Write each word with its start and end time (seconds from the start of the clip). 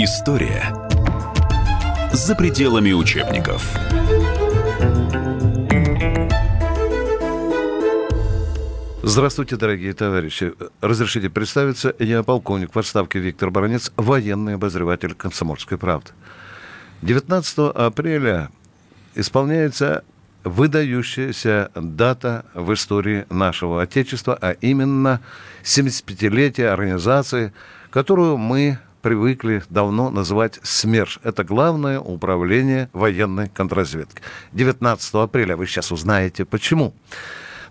История 0.00 0.62
за 2.12 2.36
пределами 2.36 2.92
учебников. 2.92 3.76
Здравствуйте, 9.02 9.56
дорогие 9.56 9.92
товарищи. 9.94 10.54
Разрешите 10.80 11.28
представиться. 11.30 11.92
Я 11.98 12.22
полковник 12.22 12.76
в 12.76 12.78
отставке 12.78 13.18
Виктор 13.18 13.50
Баранец, 13.50 13.90
военный 13.96 14.54
обозреватель 14.54 15.14
«Комсомольской 15.14 15.78
правды». 15.78 16.12
19 17.02 17.58
апреля 17.74 18.50
исполняется 19.16 20.04
выдающаяся 20.44 21.72
дата 21.74 22.44
в 22.54 22.72
истории 22.72 23.26
нашего 23.30 23.82
Отечества, 23.82 24.38
а 24.40 24.52
именно 24.52 25.20
75-летие 25.64 26.68
организации, 26.68 27.52
которую 27.90 28.36
мы 28.36 28.78
привыкли 29.02 29.62
давно 29.70 30.10
называть 30.10 30.58
СМЕРШ. 30.62 31.20
Это 31.22 31.44
Главное 31.44 32.00
управление 32.00 32.88
военной 32.92 33.48
контрразведки. 33.48 34.22
19 34.52 35.14
апреля 35.14 35.56
вы 35.56 35.66
сейчас 35.66 35.90
узнаете 35.92 36.44
почему. 36.44 36.94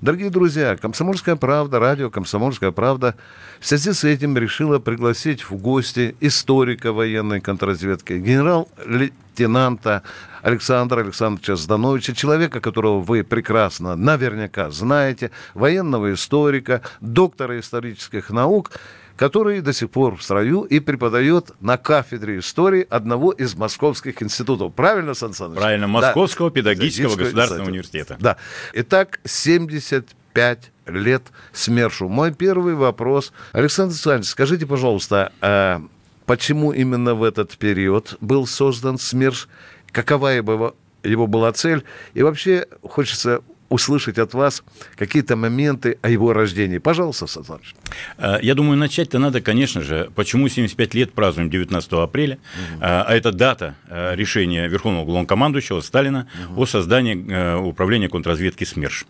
Дорогие 0.01 0.29
друзья, 0.29 0.77
«Комсомольская 0.77 1.35
правда», 1.35 1.79
радио 1.79 2.11
«Комсомольская 2.11 2.71
правда» 2.71 3.15
в 3.59 3.65
связи 3.65 3.93
с 3.93 4.03
этим 4.03 4.37
решила 4.37 4.77
пригласить 4.77 5.49
в 5.49 5.55
гости 5.55 6.15
историка 6.19 6.93
военной 6.93 7.41
контрразведки, 7.41 8.13
генерал-лейтенанта 8.13 10.03
Александра 10.43 11.01
Александровича 11.01 11.55
Здановича, 11.55 12.13
человека, 12.13 12.59
которого 12.61 12.99
вы 12.99 13.23
прекрасно 13.23 13.95
наверняка 13.95 14.69
знаете, 14.69 15.31
военного 15.55 16.13
историка, 16.13 16.81
доктора 17.01 17.59
исторических 17.59 18.29
наук– 18.29 18.71
который 19.17 19.61
до 19.61 19.73
сих 19.73 19.89
пор 19.89 20.15
в 20.15 20.23
строю 20.23 20.61
и 20.61 20.79
преподает 20.79 21.51
на 21.59 21.77
кафедре 21.77 22.39
истории 22.39 22.85
одного 22.89 23.31
из 23.31 23.55
московских 23.55 24.21
институтов. 24.21 24.73
Правильно, 24.73 25.15
Сан 25.15 25.33
Саныч? 25.33 25.57
Правильно, 25.57 25.87
Московского 25.87 26.49
да. 26.49 26.55
педагогического 26.55 27.15
государственного 27.15 27.67
университета. 27.67 28.15
Да. 28.19 28.37
Итак, 28.73 29.19
75 29.25 30.71
лет 30.85 31.23
СМЕРШу. 31.51 32.07
Мой 32.07 32.31
первый 32.31 32.75
вопрос. 32.75 33.33
Александр 33.51 33.93
Александрович, 33.93 34.29
скажите, 34.29 34.67
пожалуйста, 34.67 35.33
а 35.41 35.81
почему 36.27 36.71
именно 36.71 37.15
в 37.15 37.23
этот 37.23 37.57
период 37.57 38.17
был 38.21 38.45
создан 38.45 38.99
СМЕРШ? 38.99 39.49
Какова 39.91 40.27
его, 40.27 40.75
его 41.03 41.25
была 41.25 41.51
цель? 41.53 41.83
И 42.13 42.21
вообще 42.21 42.67
хочется 42.83 43.41
услышать 43.69 44.17
от 44.17 44.33
вас 44.33 44.63
какие-то 44.95 45.35
моменты 45.35 45.97
о 46.01 46.09
его 46.09 46.33
рождении. 46.33 46.77
Пожалуйста, 46.77 47.27
Сатаныч. 47.27 47.75
Э, 48.17 48.37
я 48.41 48.55
думаю, 48.55 48.77
начать-то 48.77 49.19
надо, 49.19 49.41
конечно 49.41 49.81
же, 49.81 50.09
почему 50.15 50.47
75 50.47 50.93
лет 50.93 51.13
празднуем 51.13 51.49
19 51.49 51.93
апреля, 51.93 52.35
угу. 52.35 52.79
а 52.81 53.13
это 53.13 53.31
дата 53.31 53.75
э, 53.89 54.15
решения 54.15 54.67
Верховного 54.67 55.05
главнокомандующего 55.05 55.81
Сталина 55.81 56.27
угу. 56.51 56.61
о 56.61 56.65
создании 56.65 57.57
управления 57.57 58.09
контрразведки 58.09 58.63
СМЕРШ. 58.63 59.05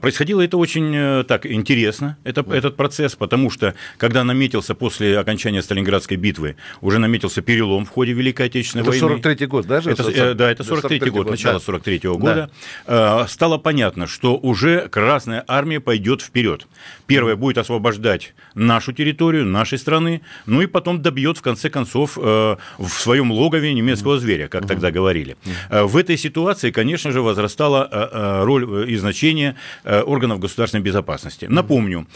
Происходило 0.00 0.40
это 0.40 0.56
очень 0.56 1.24
так 1.24 1.46
интересно, 1.46 2.16
это, 2.24 2.42
угу. 2.42 2.52
этот 2.52 2.76
процесс, 2.76 3.14
потому 3.14 3.50
что, 3.50 3.74
когда 3.98 4.24
наметился 4.24 4.74
после 4.74 5.18
окончания 5.18 5.62
Сталинградской 5.62 6.16
битвы, 6.16 6.56
уже 6.80 6.98
наметился 6.98 7.42
перелом 7.42 7.84
в 7.84 7.90
ходе 7.90 8.12
Великой 8.12 8.46
Отечественной 8.46 8.82
это 8.82 8.90
войны. 8.90 9.18
Это 9.18 9.28
43-й 9.28 9.46
год, 9.46 9.66
да? 9.66 9.78
Это, 9.78 10.34
да, 10.34 10.50
это 10.50 10.62
43-й 10.62 11.10
год, 11.10 11.30
начало 11.30 11.58
43-го 11.58 12.18
года. 12.18 12.50
Да. 12.86 13.26
Стало 13.28 13.58
понятно, 13.58 13.75
понятно, 13.76 14.06
что 14.06 14.38
уже 14.38 14.88
Красная 14.88 15.44
Армия 15.46 15.80
пойдет 15.80 16.22
вперед. 16.22 16.66
Первая 17.06 17.36
будет 17.36 17.58
освобождать 17.58 18.32
нашу 18.54 18.94
территорию, 18.94 19.44
нашей 19.44 19.76
страны, 19.76 20.22
ну 20.46 20.62
и 20.62 20.66
потом 20.66 21.02
добьет, 21.02 21.36
в 21.36 21.42
конце 21.42 21.68
концов, 21.68 22.16
э, 22.16 22.56
в 22.78 22.88
своем 22.88 23.30
логове 23.30 23.74
немецкого 23.74 24.18
зверя, 24.18 24.48
как 24.48 24.66
тогда 24.66 24.90
говорили. 24.90 25.36
Э, 25.68 25.82
в 25.82 25.98
этой 25.98 26.16
ситуации, 26.16 26.70
конечно 26.70 27.10
же, 27.10 27.20
возрастала 27.20 27.86
э, 27.92 28.44
роль 28.44 28.90
и 28.90 28.96
значение 28.96 29.56
органов 29.84 30.38
государственной 30.38 30.82
безопасности. 30.82 31.44
Напомню, 31.44 32.06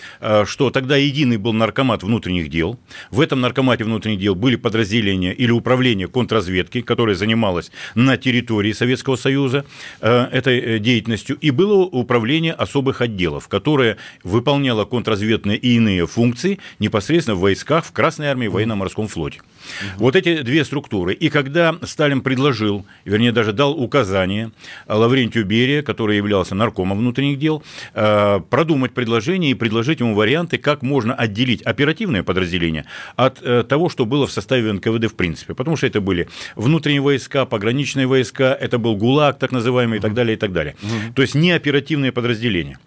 что 0.46 0.70
тогда 0.70 0.96
единый 0.96 1.36
был 1.36 1.52
наркомат 1.52 2.02
внутренних 2.02 2.48
дел. 2.48 2.78
В 3.10 3.20
этом 3.20 3.40
наркомате 3.42 3.84
внутренних 3.84 4.18
дел 4.18 4.34
были 4.34 4.56
подразделения 4.56 5.34
или 5.34 5.50
управление 5.50 6.08
контрразведки, 6.08 6.80
которое 6.80 7.14
занималось 7.14 7.70
на 7.94 8.16
территории 8.16 8.72
Советского 8.72 9.16
Союза 9.16 9.64
этой 10.00 10.78
деятельностью. 10.78 11.36
И 11.36 11.49
и 11.50 11.52
было 11.52 11.82
управление 11.84 12.52
особых 12.52 13.00
отделов, 13.00 13.48
которое 13.48 13.96
выполняло 14.22 14.84
контрразведные 14.84 15.58
и 15.58 15.76
иные 15.76 16.06
функции 16.06 16.60
непосредственно 16.78 17.34
в 17.34 17.40
войсках, 17.40 17.84
в 17.84 17.92
Красной 17.92 18.28
армии, 18.28 18.46
в 18.46 18.52
военно-морском 18.52 19.08
флоте. 19.08 19.40
Угу. 19.40 20.04
Вот 20.04 20.16
эти 20.16 20.42
две 20.42 20.64
структуры. 20.64 21.12
И 21.12 21.28
когда 21.28 21.74
Сталин 21.82 22.20
предложил, 22.20 22.86
вернее, 23.04 23.32
даже 23.32 23.52
дал 23.52 23.72
указание 23.72 24.52
Лаврентию 24.86 25.44
Берия, 25.44 25.82
который 25.82 26.16
являлся 26.16 26.54
наркомом 26.54 26.98
внутренних 26.98 27.38
дел, 27.38 27.62
э, 27.94 28.40
продумать 28.48 28.92
предложение 28.92 29.50
и 29.50 29.54
предложить 29.54 30.00
ему 30.00 30.14
варианты, 30.14 30.58
как 30.58 30.82
можно 30.82 31.14
отделить 31.14 31.62
оперативное 31.62 32.22
подразделение 32.22 32.84
от 33.16 33.42
э, 33.42 33.64
того, 33.64 33.88
что 33.88 34.06
было 34.06 34.26
в 34.26 34.32
составе 34.32 34.72
НКВД 34.72 35.06
в 35.06 35.14
принципе. 35.14 35.54
Потому 35.54 35.76
что 35.76 35.86
это 35.88 36.00
были 36.00 36.28
внутренние 36.54 37.00
войска, 37.00 37.44
пограничные 37.44 38.06
войска, 38.06 38.56
это 38.58 38.78
был 38.78 38.96
ГУЛАГ, 38.96 39.38
так 39.38 39.50
называемый, 39.50 39.98
и 39.98 40.00
так 40.00 40.14
далее, 40.14 40.36
и 40.36 40.38
так 40.38 40.52
далее. 40.52 40.76
Угу. 40.82 41.14
То 41.14 41.22
есть 41.22 41.34
не 41.40 41.52
оперативные 41.52 42.12
подразделения. 42.12 42.78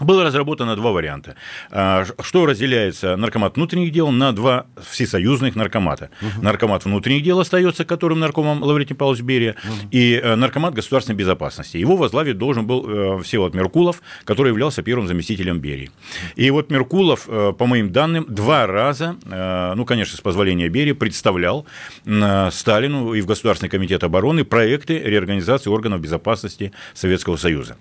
Было 0.00 0.24
разработано 0.24 0.76
два 0.76 0.92
варианта. 0.92 1.36
А, 1.70 2.04
что 2.20 2.46
разделяется 2.46 3.16
наркомат 3.16 3.56
внутренних 3.56 3.92
дел 3.92 4.10
на 4.10 4.32
два 4.32 4.66
всесоюзных 4.90 5.56
наркомата. 5.56 6.10
Угу. 6.20 6.42
Наркомат 6.42 6.84
внутренних 6.84 7.22
дел 7.22 7.40
остается, 7.40 7.84
которым 7.84 8.20
наркомом 8.20 8.62
Лаврентий 8.62 8.94
Павлович 8.94 9.22
Берия, 9.22 9.56
угу. 9.64 9.88
и 9.90 10.20
э, 10.22 10.34
наркомат 10.34 10.74
государственной 10.74 11.16
безопасности. 11.16 11.78
Его 11.78 11.96
возглавить 11.96 12.36
должен 12.38 12.66
был 12.66 12.84
э, 12.86 13.22
Всеволод 13.22 13.54
Меркулов, 13.54 14.02
который 14.24 14.48
являлся 14.48 14.82
первым 14.82 15.06
заместителем 15.06 15.60
Берии. 15.60 15.90
И 16.34 16.50
вот 16.50 16.70
Меркулов, 16.70 17.24
э, 17.28 17.52
по 17.56 17.66
моим 17.66 17.92
данным, 17.92 18.26
два 18.28 18.66
раза, 18.66 19.16
ну, 19.76 19.84
конечно, 19.84 20.16
с 20.16 20.20
позволения 20.20 20.68
Берии, 20.68 20.92
представлял 20.92 21.66
Сталину 22.04 23.14
и 23.14 23.20
в 23.20 23.26
Государственный 23.26 23.70
комитет 23.70 24.04
обороны 24.04 24.44
проекты 24.44 24.98
реорганизации 24.98 25.70
органов 25.70 26.00
безопасности 26.00 26.72
Советского 26.94 27.36
Союза. 27.36 27.76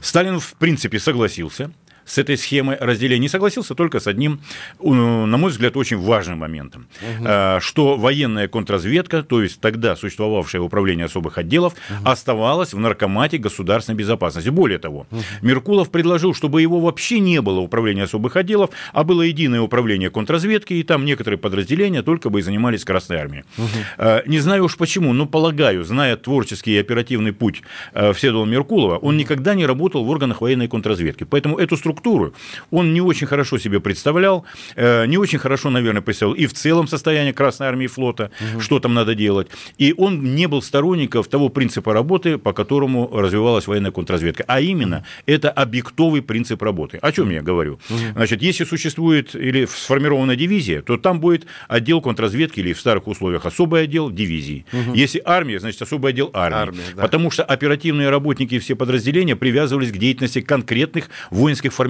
Сталин, 0.00 0.40
в 0.40 0.54
принципе, 0.54 0.98
согласился 0.98 1.53
Hilfe 1.54 1.70
с 2.04 2.18
этой 2.18 2.36
схемой 2.36 2.76
разделения. 2.78 3.22
Не 3.22 3.28
согласился 3.28 3.74
только 3.74 4.00
с 4.00 4.06
одним, 4.06 4.40
на 4.80 5.36
мой 5.36 5.50
взгляд, 5.50 5.76
очень 5.76 5.98
важным 5.98 6.38
моментом, 6.38 6.86
угу. 7.00 7.28
что 7.60 7.96
военная 7.96 8.48
контрразведка, 8.48 9.22
то 9.22 9.42
есть 9.42 9.60
тогда 9.60 9.96
существовавшее 9.96 10.60
управление 10.60 11.06
особых 11.06 11.38
отделов, 11.38 11.72
угу. 11.72 12.08
оставалось 12.08 12.74
в 12.74 12.78
наркомате 12.78 13.38
государственной 13.38 13.96
безопасности. 13.96 14.48
Более 14.50 14.78
того, 14.78 15.06
угу. 15.10 15.20
Меркулов 15.42 15.90
предложил, 15.90 16.34
чтобы 16.34 16.62
его 16.62 16.80
вообще 16.80 17.20
не 17.20 17.40
было 17.40 17.60
управления 17.60 18.04
особых 18.04 18.36
отделов, 18.36 18.70
а 18.92 19.04
было 19.04 19.22
единое 19.22 19.60
управление 19.60 20.10
контрразведки, 20.10 20.74
и 20.74 20.82
там 20.82 21.04
некоторые 21.04 21.38
подразделения 21.38 22.02
только 22.02 22.30
бы 22.30 22.40
и 22.40 22.42
занимались 22.42 22.84
Красной 22.84 23.16
Армией. 23.16 23.44
Угу. 23.56 24.22
Не 24.26 24.38
знаю 24.40 24.64
уж 24.64 24.76
почему, 24.76 25.12
но 25.12 25.26
полагаю, 25.26 25.84
зная 25.84 26.16
творческий 26.16 26.72
и 26.72 26.78
оперативный 26.78 27.32
путь 27.32 27.62
э, 27.92 28.12
Всеволода 28.12 28.50
Меркулова, 28.50 28.98
он 28.98 29.16
никогда 29.16 29.54
не 29.54 29.66
работал 29.66 30.04
в 30.04 30.08
органах 30.10 30.40
военной 30.40 30.68
контрразведки. 30.68 31.24
Поэтому 31.24 31.58
эту 31.58 31.76
структуру 31.76 31.93
структуру, 31.94 32.34
он 32.70 32.92
не 32.92 33.00
очень 33.00 33.26
хорошо 33.26 33.58
себе 33.58 33.80
представлял, 33.80 34.44
э, 34.76 35.06
не 35.06 35.18
очень 35.18 35.38
хорошо, 35.38 35.70
наверное, 35.70 36.02
представлял 36.02 36.36
и 36.36 36.46
в 36.46 36.52
целом 36.52 36.88
состояние 36.88 37.32
Красной 37.32 37.68
Армии 37.68 37.84
и 37.84 37.88
флота, 37.88 38.30
угу. 38.40 38.60
что 38.60 38.80
там 38.80 38.94
надо 38.94 39.14
делать. 39.14 39.48
И 39.78 39.94
он 39.96 40.34
не 40.34 40.48
был 40.48 40.62
сторонником 40.62 41.22
того 41.24 41.48
принципа 41.48 41.92
работы, 41.92 42.38
по 42.38 42.52
которому 42.52 43.08
развивалась 43.12 43.66
военная 43.66 43.90
контрразведка. 43.90 44.44
А 44.48 44.60
именно, 44.60 45.04
это 45.26 45.50
объектовый 45.50 46.22
принцип 46.22 46.62
работы. 46.62 46.98
О 47.02 47.12
чем 47.12 47.30
я 47.30 47.42
говорю? 47.42 47.74
Угу. 47.90 47.98
Значит, 48.16 48.42
если 48.42 48.64
существует 48.64 49.34
или 49.34 49.66
сформирована 49.66 50.36
дивизия, 50.36 50.82
то 50.82 50.96
там 50.96 51.20
будет 51.20 51.46
отдел 51.68 52.00
контрразведки 52.00 52.60
или 52.60 52.72
в 52.72 52.80
старых 52.80 53.06
условиях 53.06 53.46
особый 53.46 53.84
отдел 53.84 54.10
дивизии. 54.10 54.64
Угу. 54.72 54.94
Если 54.94 55.22
армия, 55.24 55.60
значит, 55.60 55.82
особый 55.82 56.10
отдел 56.10 56.30
армии. 56.32 56.58
Армия, 56.58 56.82
да. 56.96 57.02
Потому 57.02 57.30
что 57.30 57.44
оперативные 57.44 58.10
работники 58.10 58.54
и 58.54 58.58
все 58.58 58.74
подразделения 58.74 59.36
привязывались 59.36 59.92
к 59.92 59.96
деятельности 59.96 60.40
конкретных 60.40 61.08
воинских 61.30 61.72
формирований, 61.72 61.83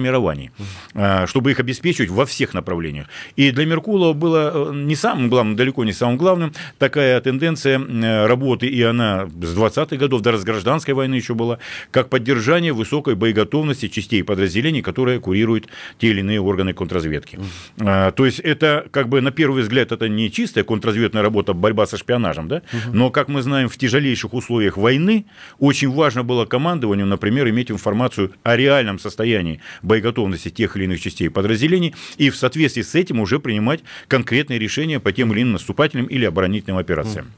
а, 0.93 1.27
чтобы 1.27 1.51
их 1.51 1.59
обеспечивать 1.59 2.09
во 2.09 2.25
всех 2.25 2.53
направлениях. 2.53 3.07
И 3.35 3.51
для 3.51 3.65
Меркулова 3.65 4.13
было 4.13 4.51
э, 4.53 4.73
не 4.73 4.95
самым 4.95 5.29
главным, 5.29 5.55
далеко 5.55 5.83
не 5.83 5.93
самым 5.93 6.17
главным, 6.17 6.53
такая 6.77 7.19
тенденция 7.21 7.79
э, 7.79 8.25
работы, 8.27 8.67
и 8.67 8.81
она 8.81 9.27
с 9.27 9.57
20-х 9.57 9.95
годов, 9.97 10.21
до 10.21 10.31
разгражданской 10.31 10.93
войны 10.93 11.15
еще 11.15 11.33
была, 11.33 11.59
как 11.91 12.09
поддержание 12.09 12.73
высокой 12.73 13.15
боеготовности 13.15 13.87
частей 13.87 14.23
подразделений, 14.23 14.81
которые 14.81 15.19
курируют 15.19 15.67
те 15.97 16.07
или 16.07 16.19
иные 16.19 16.41
органы 16.41 16.73
контрразведки. 16.73 17.39
То 17.77 18.25
есть 18.25 18.39
это, 18.39 18.87
как 18.91 19.09
бы, 19.09 19.21
на 19.21 19.31
первый 19.31 19.63
взгляд, 19.63 19.91
это 19.91 20.07
не 20.09 20.31
чистая 20.31 20.63
контрразведная 20.63 21.21
работа, 21.21 21.53
борьба 21.53 21.85
со 21.85 21.97
шпионажем, 21.97 22.47
да? 22.47 22.61
но, 22.91 23.09
как 23.09 23.27
мы 23.27 23.41
знаем, 23.41 23.69
в 23.69 23.77
тяжелейших 23.77 24.33
условиях 24.33 24.77
войны 24.77 25.25
очень 25.59 25.89
важно 25.89 26.23
было 26.23 26.45
командованию, 26.45 27.05
например, 27.05 27.49
иметь 27.49 27.71
информацию 27.71 28.31
о 28.43 28.55
реальном 28.55 28.99
состоянии 28.99 29.61
боеготовности 29.85 30.49
тех 30.49 30.75
или 30.75 30.85
иных 30.85 30.99
частей 30.99 31.29
подразделений 31.29 31.95
и 32.17 32.29
в 32.29 32.35
соответствии 32.35 32.81
с 32.81 32.95
этим 32.95 33.19
уже 33.19 33.39
принимать 33.39 33.81
конкретные 34.07 34.59
решения 34.59 34.99
по 34.99 35.11
тем 35.11 35.31
или 35.33 35.41
иным 35.41 35.53
наступательным 35.53 36.07
или 36.07 36.25
оборонительным 36.25 36.77
операциям. 36.77 37.31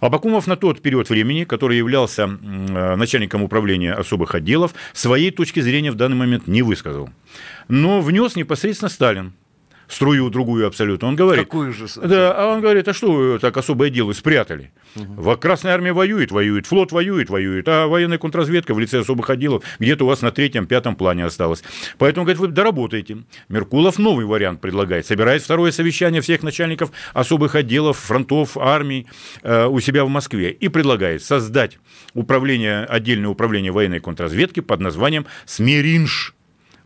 Абакумов 0.00 0.46
на 0.46 0.56
тот 0.56 0.80
период 0.80 1.10
времени, 1.10 1.44
который 1.44 1.76
являлся 1.76 2.22
э, 2.22 2.96
начальником 2.96 3.42
управления 3.42 3.92
особых 3.92 4.34
отделов, 4.34 4.74
своей 4.94 5.30
точки 5.30 5.60
зрения 5.60 5.90
в 5.92 5.94
данный 5.94 6.16
момент 6.16 6.46
не 6.46 6.62
высказал. 6.62 7.10
Но 7.68 8.00
внес 8.00 8.34
непосредственно 8.34 8.88
Сталин 8.88 9.34
струю 9.90 10.30
другую 10.30 10.66
абсолютно. 10.66 11.08
Он 11.08 11.16
говорит... 11.16 11.44
Какую 11.44 11.72
же? 11.72 11.86
Да, 11.96 12.32
а 12.32 12.54
он 12.54 12.60
говорит, 12.60 12.88
а 12.88 12.94
что 12.94 13.12
вы 13.12 13.38
так 13.38 13.56
особое 13.56 13.90
дело 13.90 14.12
спрятали? 14.12 14.72
Угу. 14.96 15.36
Красная 15.36 15.74
армия 15.74 15.92
воюет, 15.92 16.30
воюет, 16.30 16.66
флот 16.66 16.92
воюет, 16.92 17.28
воюет, 17.30 17.68
а 17.68 17.86
военная 17.86 18.18
контрразведка 18.18 18.74
в 18.74 18.78
лице 18.78 19.00
особых 19.00 19.30
отделов 19.30 19.62
где-то 19.78 20.04
у 20.04 20.08
вас 20.08 20.22
на 20.22 20.30
третьем, 20.30 20.66
пятом 20.66 20.96
плане 20.96 21.24
осталась. 21.24 21.62
Поэтому, 21.98 22.24
говорит, 22.24 22.40
вы 22.40 22.48
доработаете. 22.48 23.18
Меркулов 23.48 23.98
новый 23.98 24.24
вариант 24.24 24.60
предлагает. 24.60 25.06
Собирает 25.06 25.42
второе 25.42 25.72
совещание 25.72 26.20
всех 26.20 26.42
начальников 26.42 26.90
особых 27.12 27.54
отделов, 27.54 27.98
фронтов, 27.98 28.56
армий 28.56 29.06
э, 29.42 29.66
у 29.66 29.80
себя 29.80 30.04
в 30.04 30.08
Москве 30.08 30.50
и 30.50 30.68
предлагает 30.68 31.22
создать 31.22 31.78
управление, 32.14 32.84
отдельное 32.84 33.30
управление 33.30 33.72
военной 33.72 34.00
контрразведки 34.00 34.60
под 34.60 34.80
названием 34.80 35.26
«Смиринж» 35.46 36.34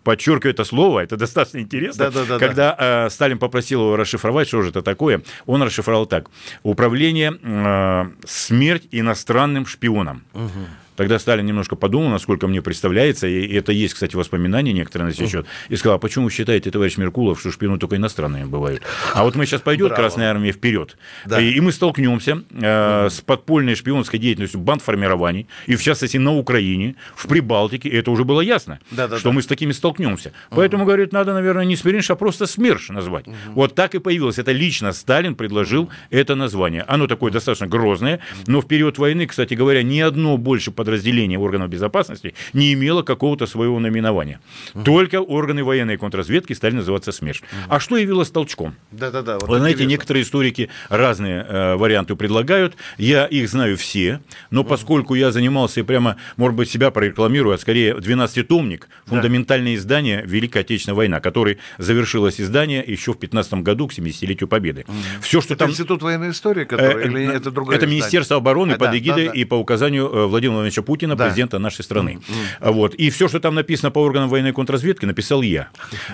подчеркиваю 0.05 0.53
это 0.53 0.65
слово, 0.65 1.01
это 1.01 1.17
достаточно 1.17 1.59
интересно. 1.59 2.11
Да, 2.11 2.21
да, 2.21 2.25
да, 2.27 2.39
Когда 2.39 2.77
да. 2.79 3.07
Э, 3.07 3.11
Сталин 3.11 3.39
попросил 3.39 3.81
его 3.81 3.97
расшифровать, 3.97 4.47
что 4.47 4.63
же 4.63 4.69
это 4.69 4.83
такое, 4.83 5.23
он 5.47 5.63
расшифровал 5.63 6.07
так. 6.07 6.31
Управление 6.63 7.39
э, 7.43 8.05
смерть 8.27 8.85
иностранным 8.93 9.67
шпионам. 9.67 10.23
Угу. 10.35 10.51
Тогда 10.97 11.19
Сталин 11.19 11.45
немножко 11.47 11.77
подумал, 11.77 12.11
насколько 12.11 12.47
мне 12.47 12.63
представляется, 12.63 13.27
и 13.27 13.53
это 13.55 13.73
есть, 13.73 13.95
кстати, 13.95 14.17
воспоминания 14.17 14.73
некоторые 14.73 15.09
на 15.09 15.15
сей 15.15 15.29
счет, 15.29 15.47
и 15.69 15.77
сказал, 15.77 15.97
а 15.97 15.99
почему 15.99 16.27
вы 16.27 16.31
считаете, 16.31 16.71
товарищ 16.71 16.97
Меркулов, 16.97 17.41
что 17.41 17.51
шпионы 17.51 17.79
только 17.79 17.97
иностранные 17.97 18.47
бывают? 18.47 18.83
А 19.13 19.25
вот 19.25 19.35
мы 19.35 19.47
сейчас 19.47 19.61
пойдет 19.61 19.89
Браво. 19.89 20.03
Красная 20.03 20.31
Армия 20.31 20.53
вперед, 20.53 20.97
да. 21.27 21.41
и, 21.41 21.51
и 21.51 21.61
мы 21.61 21.73
столкнемся 21.73 22.43
э, 22.51 23.09
с 23.11 23.21
подпольной 23.21 23.75
шпионской 23.75 24.19
деятельностью 24.19 24.61
бандформирований, 24.61 25.49
и 25.67 25.77
в 25.77 25.83
частности 25.83 26.17
на 26.17 26.35
Украине, 26.35 26.97
в 27.15 27.27
Прибалтике, 27.27 27.89
и 27.89 27.97
это 27.97 28.11
уже 28.11 28.25
было 28.25 28.41
ясно, 28.41 28.79
да, 28.91 29.09
да, 29.09 29.19
что 29.19 29.31
да. 29.31 29.35
мы 29.35 29.43
с 29.43 29.47
такими 29.47 29.73
столкнемся. 29.73 30.33
Поэтому, 30.51 30.85
говорит, 30.85 31.13
надо, 31.13 31.35
наверное, 31.35 31.65
не 31.65 31.77
Смиринш, 31.77 32.11
а 32.11 32.17
просто 32.17 32.47
СМЕРШ 32.47 32.91
назвать. 32.91 33.27
Угу. 33.27 33.37
Вот 33.55 33.75
так 33.75 33.95
и 33.95 33.99
появилось. 33.99 34.39
Это 34.39 34.53
лично 34.53 34.93
Сталин 34.93 35.35
предложил 35.35 35.91
это 36.11 36.35
название. 36.35 36.83
Оно 36.83 37.07
такое 37.07 37.33
достаточно 37.33 37.67
грозное, 37.67 38.21
но 38.47 38.61
в 38.61 38.67
период 38.67 38.99
войны, 38.99 39.27
кстати 39.27 39.55
говоря, 39.55 39.83
ни 39.83 40.01
одно 40.01 40.37
больше 40.37 40.71
подразделение 40.85 41.39
органов 41.39 41.71
безопасности 41.71 42.35
не 42.53 42.75
имело 42.75 43.03
какого-то 43.03 43.47
своего 43.47 43.81
наименования. 43.81 44.41
Угу. 44.75 44.85
Только 44.85 45.21
органы 45.21 45.65
военной 45.65 45.97
контрразведки 45.97 46.53
стали 46.53 46.75
называться 46.75 47.11
СМЕРШ. 47.11 47.41
Угу. 47.41 47.49
А 47.69 47.81
что 47.81 47.97
явилось 47.97 48.31
толчком? 48.31 48.75
Да-да-да. 48.93 49.39
Вот 49.39 49.49
Вы 49.49 49.59
знаете, 49.59 49.77
интересно. 49.77 49.91
некоторые 49.91 50.23
историки 50.25 50.69
разные 50.91 51.47
э, 51.49 51.77
варианты 51.77 52.17
предлагают. 52.17 52.75
Я 52.99 53.25
их 53.25 53.49
знаю 53.49 53.79
все, 53.79 54.21
но 54.51 54.61
угу. 54.61 54.69
поскольку 54.71 55.15
я 55.15 55.33
занимался 55.33 55.81
и 55.81 55.83
прямо, 55.83 56.17
может 56.37 56.57
быть, 56.57 56.71
себя 56.71 56.91
прорекламирую, 56.91 57.55
а 57.55 57.59
скорее 57.59 57.95
12-томник, 57.95 58.89
фундаментальное 59.07 59.73
да. 59.73 59.79
издание 59.79 60.23
«Великая 60.27 60.61
Отечественная 60.61 60.97
война», 60.97 61.21
который 61.21 61.59
завершилось 61.79 62.41
издание 62.41 62.85
еще 62.87 63.15
в 63.15 63.19
15 63.19 63.55
году 63.55 63.89
к 63.89 63.93
70-летию 63.93 64.49
Победы. 64.49 64.85
Угу. 64.87 64.97
Все, 65.23 65.41
что 65.41 65.55
это 65.55 65.61
там... 65.61 65.71
Институт 65.71 66.03
военной 66.03 66.31
истории, 66.31 66.65
который, 66.65 67.05
э, 67.05 67.07
или 67.07 67.35
это 67.35 67.51
другое 67.51 67.77
Это 67.77 67.87
Министерство 67.87 68.37
обороны 68.37 68.73
а, 68.73 68.79
под 68.79 68.91
да, 68.91 68.99
эгидой 68.99 69.27
да, 69.27 69.33
да. 69.33 69.39
и 69.39 69.45
по 69.45 69.55
указанию 69.55 70.07
э, 70.07 70.27
Владимира 70.27 70.57
Владимировича 70.57 70.74
Путина, 70.83 71.17
да. 71.17 71.25
президента 71.25 71.59
нашей 71.59 71.83
страны. 71.83 72.19
Mm-hmm. 72.19 72.73
Вот. 72.73 72.95
И 72.95 73.11
все, 73.11 73.29
что 73.29 73.41
там 73.41 73.55
написано 73.55 73.91
по 73.91 73.99
органам 73.99 74.29
военной 74.29 74.53
контрразведки, 74.53 75.05
написал 75.05 75.43
я. 75.43 75.69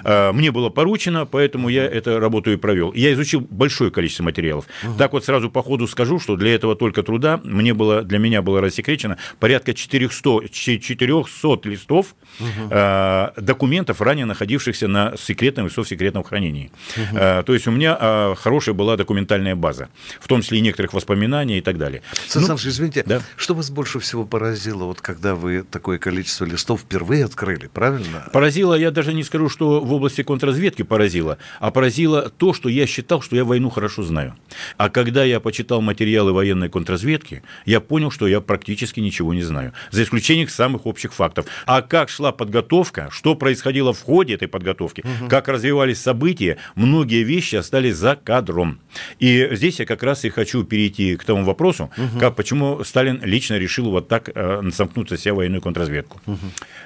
А, 0.05 0.33
мне 0.33 0.51
было 0.51 0.69
поручено, 0.69 1.27
поэтому 1.27 1.69
я 1.69 1.85
эту 1.85 2.19
работу 2.19 2.53
и 2.53 2.57
провел. 2.57 2.93
Я 2.93 3.13
изучил 3.13 3.41
большое 3.41 3.91
количество 3.91 4.25
материалов. 4.25 4.67
Mm-hmm. 4.67 4.99
Так 4.99 5.13
вот 5.13 5.25
сразу 5.25 5.51
по 5.51 5.63
ходу 5.63 5.87
скажу, 5.87 6.19
что 6.19 6.37
для 6.37 6.55
этого 6.55 6.77
только 6.77 7.03
труда 7.03 7.41
мне 7.45 7.75
было, 7.75 8.03
для 8.03 8.19
меня 8.19 8.43
было 8.43 8.61
рассекречено 8.61 9.19
порядка 9.39 9.75
400, 9.75 10.49
400 10.51 11.69
листов 11.69 12.15
mm-hmm. 12.39 13.41
документов, 13.41 14.01
ранее 14.01 14.27
находившихся 14.27 14.89
на 14.89 15.15
секретном 15.17 15.67
и 15.67 15.71
совсекретном 15.71 16.25
хранении. 16.25 16.71
Mm-hmm. 16.97 17.43
То 17.45 17.55
есть 17.55 17.67
у 17.67 17.71
меня 17.71 18.35
хорошая 18.37 18.75
была 18.75 18.97
документальная 18.97 19.57
база, 19.57 19.89
в 20.21 20.29
том 20.29 20.43
числе 20.43 20.59
и 20.59 20.61
некоторых 20.61 20.93
воспоминаний 20.93 21.59
и 21.59 21.61
так 21.61 21.79
далее. 21.79 22.03
Сан 22.29 22.45
ну, 22.47 22.55
извините, 22.57 23.03
да? 23.07 23.21
что 23.37 23.55
вас 23.55 23.71
больше 23.71 24.01
всего 24.01 24.25
поразило? 24.25 24.50
Поразило, 24.51 24.85
вот 24.85 25.01
когда 25.01 25.37
вы 25.37 25.63
такое 25.63 25.99
количество 25.99 26.45
листов 26.45 26.81
впервые 26.81 27.25
открыли, 27.25 27.69
правильно? 27.73 28.29
Поразило, 28.33 28.75
я 28.75 28.91
даже 28.91 29.13
не 29.13 29.23
скажу, 29.23 29.49
что 29.49 29.81
в 29.81 29.93
области 29.93 30.25
контрразведки 30.25 30.83
поразило, 30.83 31.39
а 31.61 31.71
поразило 31.71 32.31
то, 32.37 32.53
что 32.53 32.69
я 32.69 32.85
считал, 32.89 33.23
что 33.23 33.37
я 33.37 33.45
войну 33.45 33.71
хорошо 33.71 34.03
знаю. 34.03 34.35
А 34.77 34.91
когда 34.91 35.23
я 35.23 35.39
почитал 35.39 35.81
материалы 35.83 36.33
военной 36.33 36.69
контрразведки, 36.69 37.45
я 37.65 37.81
понял, 37.81 38.11
что 38.11 38.27
я 38.27 38.41
практически 38.41 38.99
ничего 38.99 39.33
не 39.33 39.43
знаю, 39.43 39.73
за 39.93 40.03
исключением 40.03 40.49
самых 40.49 40.85
общих 40.85 41.13
фактов. 41.13 41.47
А 41.65 41.81
как 41.83 42.09
шла 42.09 42.33
подготовка, 42.33 43.09
что 43.13 43.37
происходило 43.37 43.93
в 43.93 44.03
ходе 44.03 44.35
этой 44.35 44.49
подготовки, 44.49 45.03
угу. 45.03 45.29
как 45.29 45.47
развивались 45.47 46.01
события, 46.01 46.57
многие 46.75 47.23
вещи 47.23 47.55
остались 47.55 47.95
за 47.95 48.17
кадром. 48.17 48.81
И 49.21 49.49
здесь 49.53 49.79
я 49.79 49.87
как 49.87 50.03
раз 50.03 50.25
и 50.25 50.29
хочу 50.29 50.65
перейти 50.65 51.15
к 51.15 51.23
тому 51.23 51.45
вопросу, 51.45 51.89
угу. 51.97 52.19
как, 52.19 52.35
почему 52.35 52.83
Сталин 52.83 53.21
лично 53.23 53.55
решил 53.57 53.91
вот 53.91 54.09
так 54.09 54.29
э, 54.41 54.71
замкнуть 54.71 55.11
на 55.11 55.17
себя 55.17 55.35
военную 55.35 55.61
контрразведку. 55.61 56.21
Угу. 56.27 56.39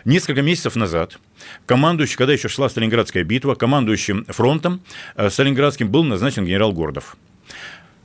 Несколько 0.04 0.42
месяцев 0.42 0.76
назад 0.76 1.18
командующий, 1.66 2.16
когда 2.16 2.32
еще 2.32 2.48
шла 2.48 2.68
Сталинградская 2.68 3.24
битва, 3.24 3.54
командующим 3.54 4.24
фронтом 4.26 4.80
э, 5.16 5.30
Сталинградским 5.30 5.88
был 5.88 6.04
назначен 6.04 6.44
генерал 6.44 6.72
Гордов. 6.72 7.16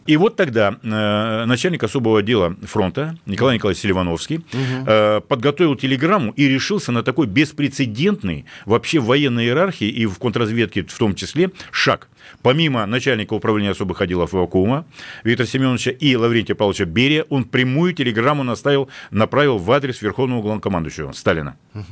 И 0.05 0.17
вот 0.17 0.35
тогда 0.35 0.77
э, 0.81 1.45
начальник 1.45 1.83
особого 1.83 2.19
отдела 2.19 2.55
фронта 2.63 3.15
Николай 3.25 3.55
Николаевич 3.55 3.81
Селивановский 3.83 4.37
угу. 4.37 4.85
э, 4.87 5.21
подготовил 5.21 5.75
телеграмму 5.75 6.31
и 6.31 6.47
решился 6.47 6.91
на 6.91 7.03
такой 7.03 7.27
беспрецедентный 7.27 8.45
вообще 8.65 8.99
в 8.99 9.05
военной 9.05 9.45
иерархии 9.45 9.87
и 9.87 10.05
в 10.05 10.17
контрразведке 10.17 10.83
в 10.83 10.97
том 10.97 11.15
числе 11.15 11.51
шаг. 11.71 12.07
Помимо 12.41 12.85
начальника 12.85 13.33
управления 13.33 13.71
особых 13.71 14.01
отделов 14.01 14.33
Вакуума 14.33 14.85
Виктора 15.23 15.47
Семеновича 15.47 15.91
и 15.91 16.15
Лаврентия 16.15 16.55
Павловича 16.55 16.85
Берия, 16.85 17.25
он 17.29 17.43
прямую 17.43 17.93
телеграмму 17.93 18.43
наставил, 18.43 18.89
направил 19.11 19.57
в 19.57 19.71
адрес 19.71 20.01
Верховного 20.01 20.41
главнокомандующего 20.41 21.11
Сталина. 21.11 21.55
Угу. 21.73 21.83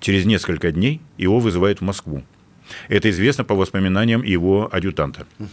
Через 0.00 0.24
несколько 0.24 0.72
дней 0.72 1.00
его 1.18 1.40
вызывают 1.40 1.80
в 1.80 1.82
Москву. 1.82 2.22
Это 2.88 3.10
известно 3.10 3.44
по 3.44 3.54
воспоминаниям 3.54 4.22
его 4.22 4.68
адъютанта. 4.72 5.26
Угу 5.38 5.48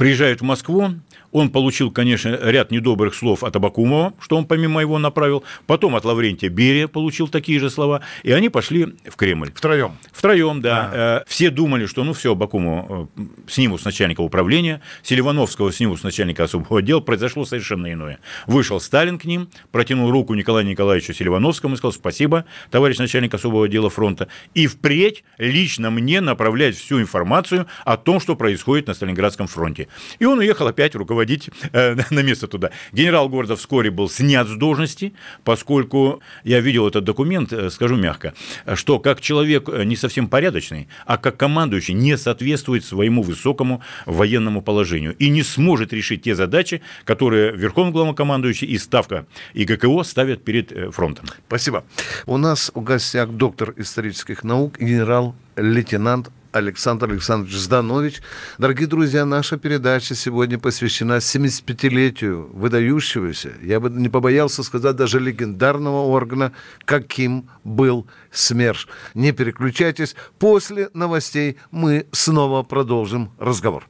приезжают 0.00 0.40
в 0.40 0.44
Москву, 0.44 0.94
он 1.32 1.50
получил, 1.50 1.90
конечно, 1.90 2.38
ряд 2.42 2.70
недобрых 2.70 3.14
слов 3.14 3.44
от 3.44 3.54
Абакумова, 3.54 4.14
что 4.20 4.36
он 4.36 4.46
помимо 4.46 4.80
его 4.80 4.98
направил. 4.98 5.44
Потом 5.66 5.94
от 5.96 6.04
Лаврентия 6.04 6.50
Берия 6.50 6.88
получил 6.88 7.28
такие 7.28 7.60
же 7.60 7.70
слова. 7.70 8.00
И 8.22 8.32
они 8.32 8.48
пошли 8.48 8.94
в 9.06 9.16
Кремль. 9.16 9.52
Втроем? 9.54 9.92
Втроем, 10.12 10.60
да. 10.60 10.90
А. 10.92 11.24
Все 11.26 11.50
думали, 11.50 11.86
что 11.86 12.04
ну 12.04 12.12
все, 12.12 12.32
Абакумова 12.32 13.08
э, 13.16 13.22
снимут 13.48 13.80
с 13.80 13.84
начальника 13.84 14.20
управления, 14.22 14.80
Селивановского 15.02 15.72
снимут 15.72 16.00
с 16.00 16.02
начальника 16.02 16.44
особого 16.44 16.80
отдела. 16.80 17.00
Произошло 17.00 17.44
совершенно 17.44 17.92
иное. 17.92 18.18
Вышел 18.46 18.80
Сталин 18.80 19.18
к 19.18 19.24
ним, 19.24 19.48
протянул 19.70 20.10
руку 20.10 20.34
Николаю 20.34 20.66
Николаевичу 20.66 21.14
Селивановскому 21.14 21.74
и 21.74 21.76
сказал 21.76 21.92
спасибо, 21.92 22.44
товарищ 22.70 22.98
начальник 22.98 23.34
особого 23.34 23.66
отдела 23.66 23.90
фронта. 23.90 24.28
И 24.54 24.66
впредь 24.66 25.24
лично 25.38 25.90
мне 25.90 26.20
направлять 26.20 26.76
всю 26.76 27.00
информацию 27.00 27.66
о 27.84 27.96
том, 27.96 28.20
что 28.20 28.34
происходит 28.34 28.88
на 28.88 28.94
Сталинградском 28.94 29.46
фронте. 29.46 29.88
И 30.18 30.24
он 30.24 30.38
уехал 30.38 30.66
опять 30.66 30.94
руководить 30.94 31.19
руководить 31.20 31.50
э, 31.72 31.96
на 32.10 32.22
место 32.22 32.46
туда. 32.46 32.70
Генерал 32.92 33.28
города 33.28 33.56
вскоре 33.56 33.90
был 33.90 34.08
снят 34.08 34.48
с 34.48 34.56
должности, 34.56 35.12
поскольку 35.44 36.20
я 36.44 36.60
видел 36.60 36.88
этот 36.88 37.04
документ, 37.04 37.52
э, 37.52 37.70
скажу 37.70 37.96
мягко, 37.96 38.32
что 38.74 38.98
как 38.98 39.20
человек 39.20 39.68
э, 39.68 39.84
не 39.84 39.96
совсем 39.96 40.28
порядочный, 40.28 40.88
а 41.06 41.16
как 41.16 41.36
командующий 41.36 41.94
не 41.94 42.16
соответствует 42.16 42.84
своему 42.84 43.22
высокому 43.22 43.82
военному 44.06 44.62
положению 44.62 45.14
и 45.18 45.30
не 45.30 45.42
сможет 45.42 45.92
решить 45.92 46.22
те 46.22 46.34
задачи, 46.34 46.80
которые 47.04 47.52
Верховный 47.52 47.92
главнокомандующий 47.92 48.66
и 48.66 48.78
Ставка 48.78 49.26
и 49.54 49.64
ГКО 49.64 50.02
ставят 50.04 50.44
перед 50.44 50.72
э, 50.72 50.90
фронтом. 50.90 51.26
Спасибо. 51.46 51.84
У 52.26 52.36
нас 52.36 52.70
в 52.74 52.82
гостях 52.82 53.28
доктор 53.30 53.74
исторических 53.76 54.44
наук, 54.44 54.78
генерал-лейтенант 54.80 56.30
Александр 56.52 57.10
Александрович 57.10 57.56
Зданович. 57.56 58.22
Дорогие 58.58 58.86
друзья, 58.86 59.24
наша 59.24 59.56
передача 59.56 60.14
сегодня 60.14 60.58
посвящена 60.58 61.18
75-летию 61.18 62.50
выдающегося, 62.52 63.52
я 63.62 63.80
бы 63.80 63.90
не 63.90 64.08
побоялся 64.08 64.62
сказать, 64.62 64.96
даже 64.96 65.20
легендарного 65.20 66.06
органа, 66.06 66.52
каким 66.84 67.48
был 67.64 68.06
СМЕРШ. 68.32 68.88
Не 69.14 69.32
переключайтесь, 69.32 70.16
после 70.38 70.90
новостей 70.94 71.56
мы 71.70 72.06
снова 72.12 72.62
продолжим 72.62 73.32
разговор. 73.38 73.88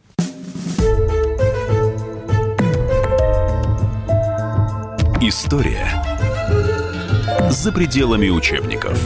История 5.23 5.87
за 7.51 7.73
пределами 7.73 8.31
учебников. 8.31 8.99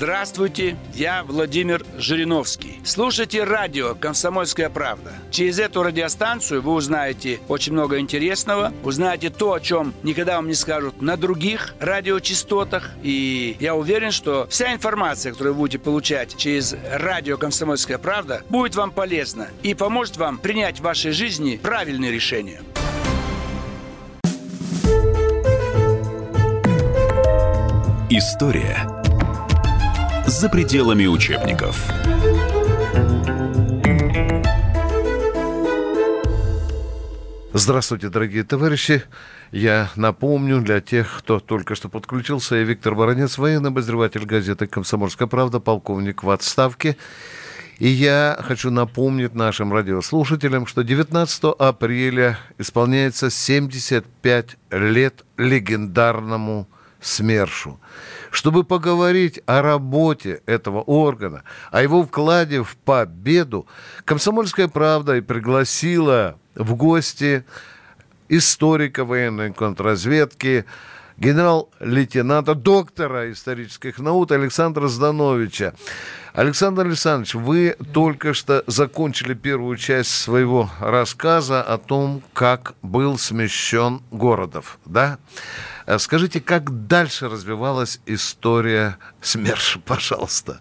Здравствуйте, 0.00 0.78
я 0.94 1.24
Владимир 1.24 1.84
Жириновский. 1.98 2.80
Слушайте 2.84 3.44
радио 3.44 3.94
«Комсомольская 3.94 4.70
правда». 4.70 5.12
Через 5.30 5.58
эту 5.58 5.82
радиостанцию 5.82 6.62
вы 6.62 6.72
узнаете 6.72 7.38
очень 7.48 7.74
много 7.74 7.98
интересного, 7.98 8.72
узнаете 8.82 9.28
то, 9.28 9.52
о 9.52 9.60
чем 9.60 9.92
никогда 10.02 10.36
вам 10.36 10.48
не 10.48 10.54
скажут 10.54 11.02
на 11.02 11.18
других 11.18 11.74
радиочастотах. 11.80 12.92
И 13.02 13.58
я 13.60 13.74
уверен, 13.74 14.10
что 14.10 14.46
вся 14.48 14.72
информация, 14.72 15.32
которую 15.32 15.52
вы 15.52 15.60
будете 15.60 15.78
получать 15.78 16.34
через 16.34 16.74
радио 16.90 17.36
«Комсомольская 17.36 17.98
правда», 17.98 18.42
будет 18.48 18.76
вам 18.76 18.92
полезна 18.92 19.48
и 19.62 19.74
поможет 19.74 20.16
вам 20.16 20.38
принять 20.38 20.78
в 20.78 20.82
вашей 20.82 21.10
жизни 21.10 21.60
правильные 21.62 22.10
решения. 22.10 22.62
История 28.08 28.99
за 30.30 30.48
пределами 30.48 31.06
учебников. 31.06 31.76
Здравствуйте, 37.52 38.10
дорогие 38.10 38.44
товарищи. 38.44 39.02
Я 39.50 39.90
напомню 39.96 40.60
для 40.60 40.80
тех, 40.80 41.18
кто 41.18 41.40
только 41.40 41.74
что 41.74 41.88
подключился, 41.88 42.54
я 42.54 42.62
Виктор 42.62 42.94
Баранец, 42.94 43.38
военный 43.38 43.70
обозреватель 43.70 44.24
газеты 44.24 44.68
«Комсомольская 44.68 45.26
правда», 45.26 45.58
полковник 45.58 46.22
в 46.22 46.30
отставке. 46.30 46.96
И 47.78 47.88
я 47.88 48.38
хочу 48.40 48.70
напомнить 48.70 49.34
нашим 49.34 49.72
радиослушателям, 49.72 50.66
что 50.66 50.82
19 50.82 51.44
апреля 51.58 52.38
исполняется 52.56 53.30
75 53.30 54.56
лет 54.70 55.24
легендарному 55.36 56.68
СМЕРШу 57.00 57.80
чтобы 58.30 58.64
поговорить 58.64 59.40
о 59.46 59.62
работе 59.62 60.42
этого 60.46 60.80
органа, 60.82 61.42
о 61.70 61.82
его 61.82 62.04
вкладе 62.04 62.62
в 62.62 62.76
победу, 62.76 63.66
«Комсомольская 64.04 64.68
правда» 64.68 65.16
и 65.16 65.20
пригласила 65.20 66.38
в 66.54 66.74
гости 66.74 67.44
историка 68.28 69.04
военной 69.04 69.52
контрразведки, 69.52 70.64
генерал-лейтенанта, 71.20 72.54
доктора 72.54 73.30
исторических 73.30 73.98
наук 73.98 74.32
Александра 74.32 74.88
Здановича. 74.88 75.74
Александр 76.32 76.86
Александрович, 76.86 77.34
вы 77.34 77.76
только 77.92 78.32
что 78.34 78.64
закончили 78.66 79.34
первую 79.34 79.76
часть 79.76 80.10
своего 80.10 80.70
рассказа 80.80 81.62
о 81.62 81.76
том, 81.76 82.22
как 82.32 82.74
был 82.82 83.18
смещен 83.18 84.00
Городов, 84.10 84.78
да? 84.86 85.18
А 85.90 85.98
скажите, 85.98 86.40
как 86.40 86.86
дальше 86.86 87.28
развивалась 87.28 88.00
история 88.06 88.96
СМЕРШа, 89.22 89.80
пожалуйста? 89.80 90.60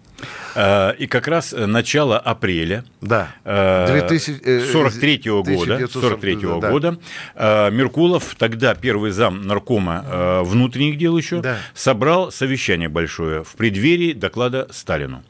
А, 0.56 0.90
и 0.90 1.06
как 1.06 1.28
раз 1.28 1.54
э, 1.54 1.68
начало 1.68 2.18
апреля 2.18 2.84
да. 3.00 3.28
43 3.46 5.18
-го 5.20 5.44
года, 5.44 5.88
43 5.88 6.36
-го 6.36 6.60
да. 6.60 6.72
года 6.72 6.98
Меркулов, 7.36 8.34
тогда 8.40 8.74
первый 8.74 9.12
зам 9.12 9.44
наркома 9.44 10.42
внутренних 10.44 10.98
дел 10.98 11.16
еще, 11.16 11.42
да. 11.42 11.58
собрал 11.76 12.32
совещание 12.32 12.90
большое 12.90 13.44
в 13.44 13.54
преддверии 13.54 14.14
доклада 14.14 14.68
Сталину. 14.72 15.24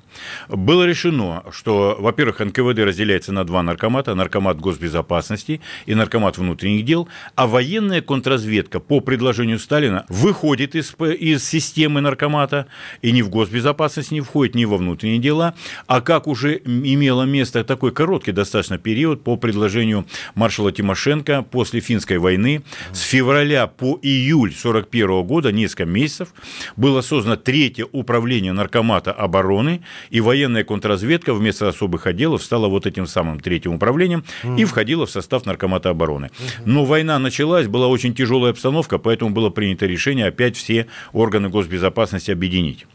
Было 0.47 0.85
решено, 0.85 1.43
что, 1.51 1.97
во-первых, 1.99 2.39
НКВД 2.39 2.79
разделяется 2.79 3.31
на 3.31 3.43
два 3.43 3.63
наркомата, 3.63 4.15
наркомат 4.15 4.59
госбезопасности 4.59 5.61
и 5.85 5.95
наркомат 5.95 6.37
внутренних 6.37 6.85
дел, 6.85 7.07
а 7.35 7.47
военная 7.47 8.01
контрразведка 8.01 8.79
по 8.79 8.99
предложению 8.99 9.59
Сталина 9.59 10.05
выходит 10.09 10.75
из, 10.75 10.95
из 10.99 11.43
системы 11.43 12.01
наркомата 12.01 12.67
и 13.01 13.11
ни 13.11 13.21
в 13.21 13.29
госбезопасность 13.29 14.11
не 14.11 14.21
входит, 14.21 14.55
ни 14.55 14.65
во 14.65 14.77
внутренние 14.77 15.19
дела, 15.19 15.53
а 15.87 16.01
как 16.01 16.27
уже 16.27 16.57
имело 16.65 17.23
место 17.23 17.63
такой 17.63 17.91
короткий 17.91 18.31
достаточно 18.31 18.77
период 18.77 19.23
по 19.23 19.37
предложению 19.37 20.05
маршала 20.35 20.71
Тимошенко 20.71 21.43
после 21.43 21.79
финской 21.79 22.17
войны 22.17 22.61
с 22.91 23.01
февраля 23.01 23.67
по 23.67 23.99
июль 24.01 24.49
1941 24.49 25.23
года, 25.23 25.51
несколько 25.51 25.85
месяцев, 25.85 26.33
было 26.75 27.01
создано 27.01 27.35
третье 27.35 27.85
управление 27.91 28.53
наркомата 28.53 29.11
обороны 29.11 29.81
и 30.09 30.21
военная 30.21 30.63
контрразведка 30.63 31.33
вместо 31.33 31.67
особых 31.67 32.07
отделов 32.07 32.43
стала 32.43 32.67
вот 32.67 32.85
этим 32.85 33.07
самым 33.07 33.39
третьим 33.39 33.73
управлением 33.73 34.23
и 34.57 34.65
входила 34.65 35.05
в 35.05 35.11
состав 35.11 35.45
Наркомата 35.45 35.89
обороны. 35.89 36.31
Но 36.65 36.85
война 36.85 37.19
началась, 37.19 37.67
была 37.67 37.87
очень 37.87 38.13
тяжелая 38.13 38.51
обстановка, 38.51 38.97
поэтому 38.97 39.31
было 39.31 39.49
принято 39.49 39.85
решение 39.85 40.27
опять 40.27 40.55
все 40.57 40.87
органы 41.13 41.49
госбезопасности 41.49 42.31
объединить. 42.31 42.85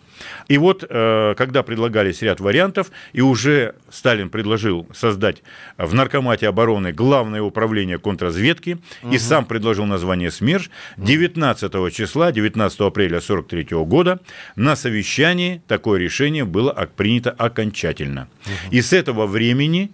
И 0.49 0.59
вот, 0.59 0.85
э, 0.89 1.35
когда 1.37 1.63
предлагались 1.63 2.23
ряд 2.23 2.41
вариантов, 2.41 2.91
и 3.13 3.21
уже 3.21 3.75
Сталин 3.91 4.31
предложил 4.31 4.87
создать 4.95 5.43
в 5.79 5.95
Наркомате 5.95 6.49
обороны 6.49 6.93
главное 6.93 7.43
управление 7.43 7.99
контрразведки, 7.99 8.79
угу. 9.03 9.13
и 9.13 9.19
сам 9.19 9.47
предложил 9.47 9.87
название 9.87 10.31
СМЕРШ, 10.31 10.71
19 10.97 11.95
числа, 11.95 12.33
19 12.33 12.81
апреля 12.81 13.19
1943 13.19 13.85
года 13.85 14.21
на 14.57 14.77
совещании 14.77 15.63
такое 15.67 15.99
решение 15.99 16.45
было 16.45 16.73
принято 16.97 17.31
окончательно. 17.31 18.29
Угу. 18.45 18.53
И 18.73 18.83
с 18.83 18.93
этого 18.93 19.27
времени 19.27 19.91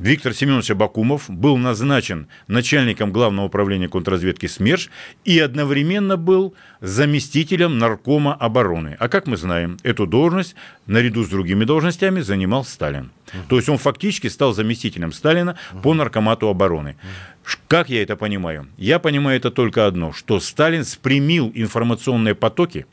Виктор 0.00 0.32
Семенович 0.32 0.70
Абакумов 0.70 1.28
был 1.28 1.56
назначен 1.56 2.28
начальником 2.46 3.10
Главного 3.10 3.46
управления 3.46 3.88
контрразведки 3.88 4.46
СМЕРШ 4.46 4.90
и 5.24 5.40
одновременно 5.40 6.16
был 6.16 6.54
заместителем 6.80 7.78
наркома 7.78 8.32
обороны. 8.32 8.96
А 9.00 9.08
как 9.08 9.26
мы 9.26 9.36
знаем, 9.36 9.76
эту 9.82 10.06
должность 10.06 10.54
наряду 10.86 11.24
с 11.24 11.28
другими 11.28 11.64
должностями 11.64 12.20
занимал 12.20 12.64
Сталин. 12.64 13.10
То 13.48 13.56
есть 13.56 13.68
он 13.68 13.78
фактически 13.78 14.28
стал 14.28 14.54
заместителем 14.54 15.12
Сталина 15.12 15.58
по 15.82 15.94
наркомату 15.94 16.46
обороны. 16.48 16.96
Как 17.66 17.90
я 17.90 18.00
это 18.00 18.14
понимаю? 18.14 18.68
Я 18.76 19.00
понимаю 19.00 19.38
это 19.38 19.50
только 19.50 19.88
одно, 19.88 20.12
что 20.12 20.38
Сталин 20.38 20.84
спрямил 20.84 21.50
информационные 21.56 22.36
потоки 22.36 22.86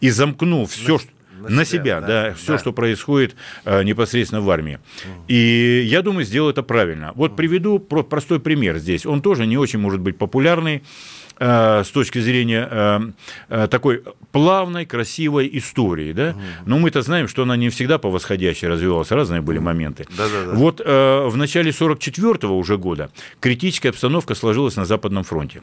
и 0.00 0.08
замкнул 0.08 0.66
все, 0.66 0.98
что 0.98 1.10
на, 1.48 1.64
себя, 1.64 1.82
себя 1.82 2.00
да, 2.00 2.06
да, 2.06 2.34
все, 2.34 2.52
да. 2.52 2.58
что 2.58 2.72
происходит 2.72 3.36
э, 3.64 3.82
непосредственно 3.82 4.40
в 4.40 4.50
армии. 4.50 4.78
И 5.28 5.82
я 5.86 6.02
думаю, 6.02 6.24
сделал 6.24 6.50
это 6.50 6.62
правильно. 6.62 7.12
Вот 7.14 7.36
приведу 7.36 7.78
простой 7.78 8.40
пример 8.40 8.78
здесь. 8.78 9.06
Он 9.06 9.22
тоже 9.22 9.46
не 9.46 9.58
очень 9.58 9.78
может 9.78 10.00
быть 10.00 10.18
популярный 10.18 10.82
э, 11.38 11.82
с 11.84 11.88
точки 11.88 12.18
зрения 12.20 12.68
э, 12.70 13.00
э, 13.48 13.68
такой 13.68 14.02
плавной, 14.32 14.86
красивой 14.86 15.48
истории, 15.52 16.12
да, 16.12 16.34
но 16.66 16.78
мы-то 16.78 17.02
знаем, 17.02 17.28
что 17.28 17.42
она 17.42 17.56
не 17.56 17.68
всегда 17.70 17.98
по 17.98 18.10
восходящей 18.10 18.68
развивалась, 18.68 19.10
разные 19.10 19.40
были 19.40 19.58
моменты. 19.58 20.06
Да, 20.16 20.26
да, 20.28 20.46
да. 20.46 20.54
Вот 20.54 20.80
в 20.80 21.36
начале 21.36 21.72
44 21.72 22.48
уже 22.52 22.78
года 22.78 23.10
критическая 23.40 23.90
обстановка 23.90 24.34
сложилась 24.34 24.76
на 24.76 24.84
Западном 24.84 25.24
фронте. 25.24 25.62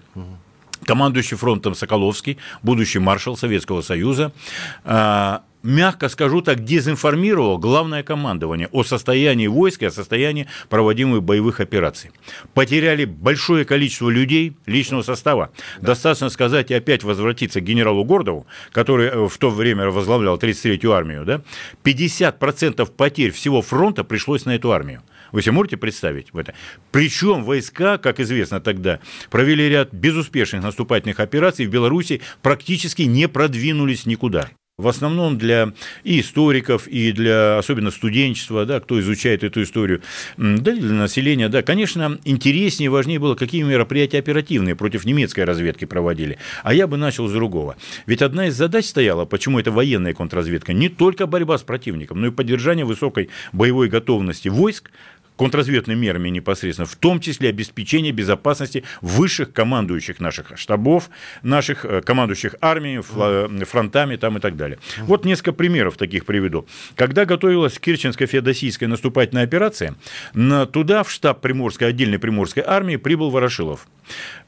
Командующий 0.86 1.38
фронтом 1.38 1.76
Соколовский, 1.76 2.38
будущий 2.64 3.00
маршал 3.00 3.38
Советского 3.38 3.82
Союза, 3.82 4.32
э, 4.84 5.38
мягко 5.64 6.10
скажу 6.10 6.42
так, 6.42 6.64
дезинформировал 6.64 7.58
главное 7.58 8.04
командование 8.04 8.68
о 8.72 8.84
состоянии 8.84 9.48
войск 9.48 9.84
и 9.84 9.86
о 9.86 9.92
состоянии 9.92 10.48
проводимых 10.70 11.24
боевых 11.24 11.60
операций. 11.60 12.12
Потеряли 12.54 13.06
большое 13.06 13.66
количество 13.66 14.10
людей, 14.10 14.56
личного 14.66 15.02
состава. 15.02 15.52
Да. 15.80 15.88
Достаточно 15.88 16.30
сказать 16.30 16.72
и 16.72 16.74
опять 16.74 17.04
возвратиться 17.04 17.62
к 17.62 17.64
генералу 17.64 18.04
Гордову, 18.04 18.48
который 18.72 19.08
э, 19.08 19.28
в 19.28 19.38
то 19.38 19.50
время 19.50 19.90
возглавлял 19.90 20.38
33-ю 20.38 20.92
армию. 20.92 21.26
Да? 21.26 21.42
50% 21.84 22.90
потерь 22.92 23.32
всего 23.32 23.62
фронта 23.62 24.04
пришлось 24.04 24.46
на 24.46 24.56
эту 24.56 24.72
армию. 24.72 25.02
Вы 25.32 25.42
себе 25.42 25.54
можете 25.54 25.78
представить 25.78 26.28
это? 26.34 26.54
Причем 26.92 27.44
войска, 27.44 27.98
как 27.98 28.20
известно 28.20 28.60
тогда, 28.60 29.00
провели 29.30 29.70
ряд 29.70 29.94
безуспешных 29.94 30.64
наступательных 30.64 31.20
операций 31.20 31.66
в 31.66 31.70
Беларуси, 31.70 32.22
практически 32.42 33.04
не 33.04 33.28
продвинулись 33.28 34.06
никуда 34.06 34.50
в 34.82 34.88
основном 34.88 35.38
для 35.38 35.74
и 36.04 36.20
историков, 36.20 36.88
и 36.88 37.12
для 37.12 37.58
особенно 37.58 37.92
студенчества, 37.92 38.66
да, 38.66 38.80
кто 38.80 39.00
изучает 39.00 39.44
эту 39.44 39.64
историю, 39.64 40.02
да, 40.38 40.76
для 40.76 40.94
населения, 40.94 41.50
да, 41.50 41.62
конечно, 41.62 42.20
интереснее 42.26 42.88
и 42.88 42.90
важнее 42.90 43.20
было, 43.20 43.36
какие 43.36 43.62
мероприятия 43.62 44.18
оперативные 44.18 44.76
против 44.76 45.06
немецкой 45.06 45.44
разведки 45.44 45.86
проводили. 45.86 46.38
А 46.64 46.74
я 46.74 46.88
бы 46.88 46.98
начал 46.98 47.28
с 47.28 47.32
другого. 47.32 47.76
Ведь 48.06 48.22
одна 48.22 48.48
из 48.48 48.56
задач 48.56 48.86
стояла, 48.86 49.26
почему 49.26 49.60
это 49.60 49.72
военная 49.72 50.14
контрразведка, 50.14 50.74
не 50.74 50.90
только 50.90 51.28
борьба 51.28 51.58
с 51.58 51.62
противником, 51.62 52.20
но 52.20 52.28
и 52.28 52.32
поддержание 52.32 52.86
высокой 52.86 53.30
боевой 53.54 53.88
готовности 53.88 54.48
войск, 54.48 54.92
контрразведными 55.42 55.98
мерами 55.98 56.30
непосредственно, 56.30 56.86
в 56.86 56.96
том 56.96 57.20
числе 57.20 57.50
обеспечение 57.50 58.12
безопасности 58.12 58.84
высших 59.02 59.52
командующих 59.54 60.20
наших 60.20 60.56
штабов, 60.56 61.10
наших 61.42 61.84
э, 61.84 62.02
командующих 62.02 62.58
армией, 62.62 63.02
фронтами 63.66 64.18
там 64.18 64.38
и 64.38 64.40
так 64.40 64.56
далее. 64.56 64.78
Вот 65.00 65.26
несколько 65.26 65.54
примеров 65.54 65.98
таких 65.98 66.26
приведу. 66.26 66.68
Когда 66.96 67.26
готовилась 67.26 67.80
Керченская 67.80 68.28
феодосийская 68.28 68.88
наступательная 68.88 69.44
операция, 69.44 69.96
туда 70.72 71.02
в 71.02 71.10
штаб 71.10 71.42
Приморской, 71.42 71.88
отдельной 71.88 72.20
Приморской 72.20 72.64
армии 72.64 72.98
прибыл 72.98 73.32
Ворошилов. 73.32 73.88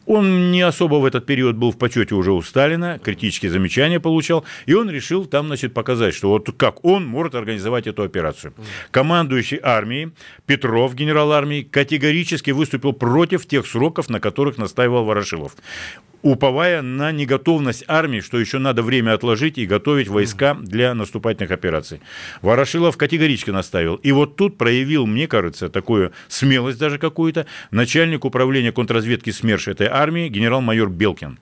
Он 0.06 0.52
не 0.52 0.62
особо 0.62 0.96
в 0.96 1.06
этот 1.06 1.26
период 1.26 1.56
был 1.56 1.72
в 1.72 1.78
почете 1.78 2.16
уже 2.16 2.32
у 2.32 2.42
Сталина, 2.42 3.00
критические 3.00 3.52
замечания 3.52 4.00
получал, 4.00 4.44
и 4.66 4.74
он 4.74 4.90
решил 4.90 5.26
там, 5.26 5.48
значит, 5.48 5.74
показать, 5.74 6.14
что 6.14 6.30
вот 6.30 6.50
как 6.58 6.84
он 6.84 7.06
может 7.06 7.36
организовать 7.36 7.88
эту 7.88 8.04
операцию. 8.04 8.54
Командующий 8.92 9.60
армией 9.62 10.12
Петров, 10.46 10.94
генерал 10.96 11.32
армии, 11.32 11.62
категорически 11.64 12.52
выступил 12.52 12.94
против 12.94 13.46
тех 13.46 13.66
сроков, 13.66 14.10
на 14.10 14.20
которых 14.20 14.58
настаивал 14.58 15.06
Ворошилов 15.06 15.56
уповая 16.24 16.82
на 16.82 17.12
неготовность 17.12 17.84
армии, 17.88 18.22
что 18.22 18.40
еще 18.40 18.58
надо 18.58 18.82
время 18.82 19.14
отложить 19.14 19.58
и 19.58 19.68
готовить 19.68 20.08
войска 20.08 20.56
для 20.56 20.94
наступательных 20.96 21.52
операций. 21.52 22.02
Ворошилов 22.42 22.98
категорически 22.98 23.52
наставил. 23.52 23.96
И 23.96 24.12
вот 24.12 24.36
тут 24.36 24.58
проявил, 24.58 25.06
мне 25.06 25.28
кажется, 25.28 25.70
такую 25.70 26.14
смелость 26.30 26.80
даже 26.80 26.98
какую-то 26.98 27.46
начальник 27.72 28.26
управления 28.26 28.72
контрразведки 28.72 29.30
СМЕРШ 29.30 29.68
этой 29.68 29.88
армии 29.88 30.30
генерал-майор 30.30 30.90
Белкин. 30.90 31.38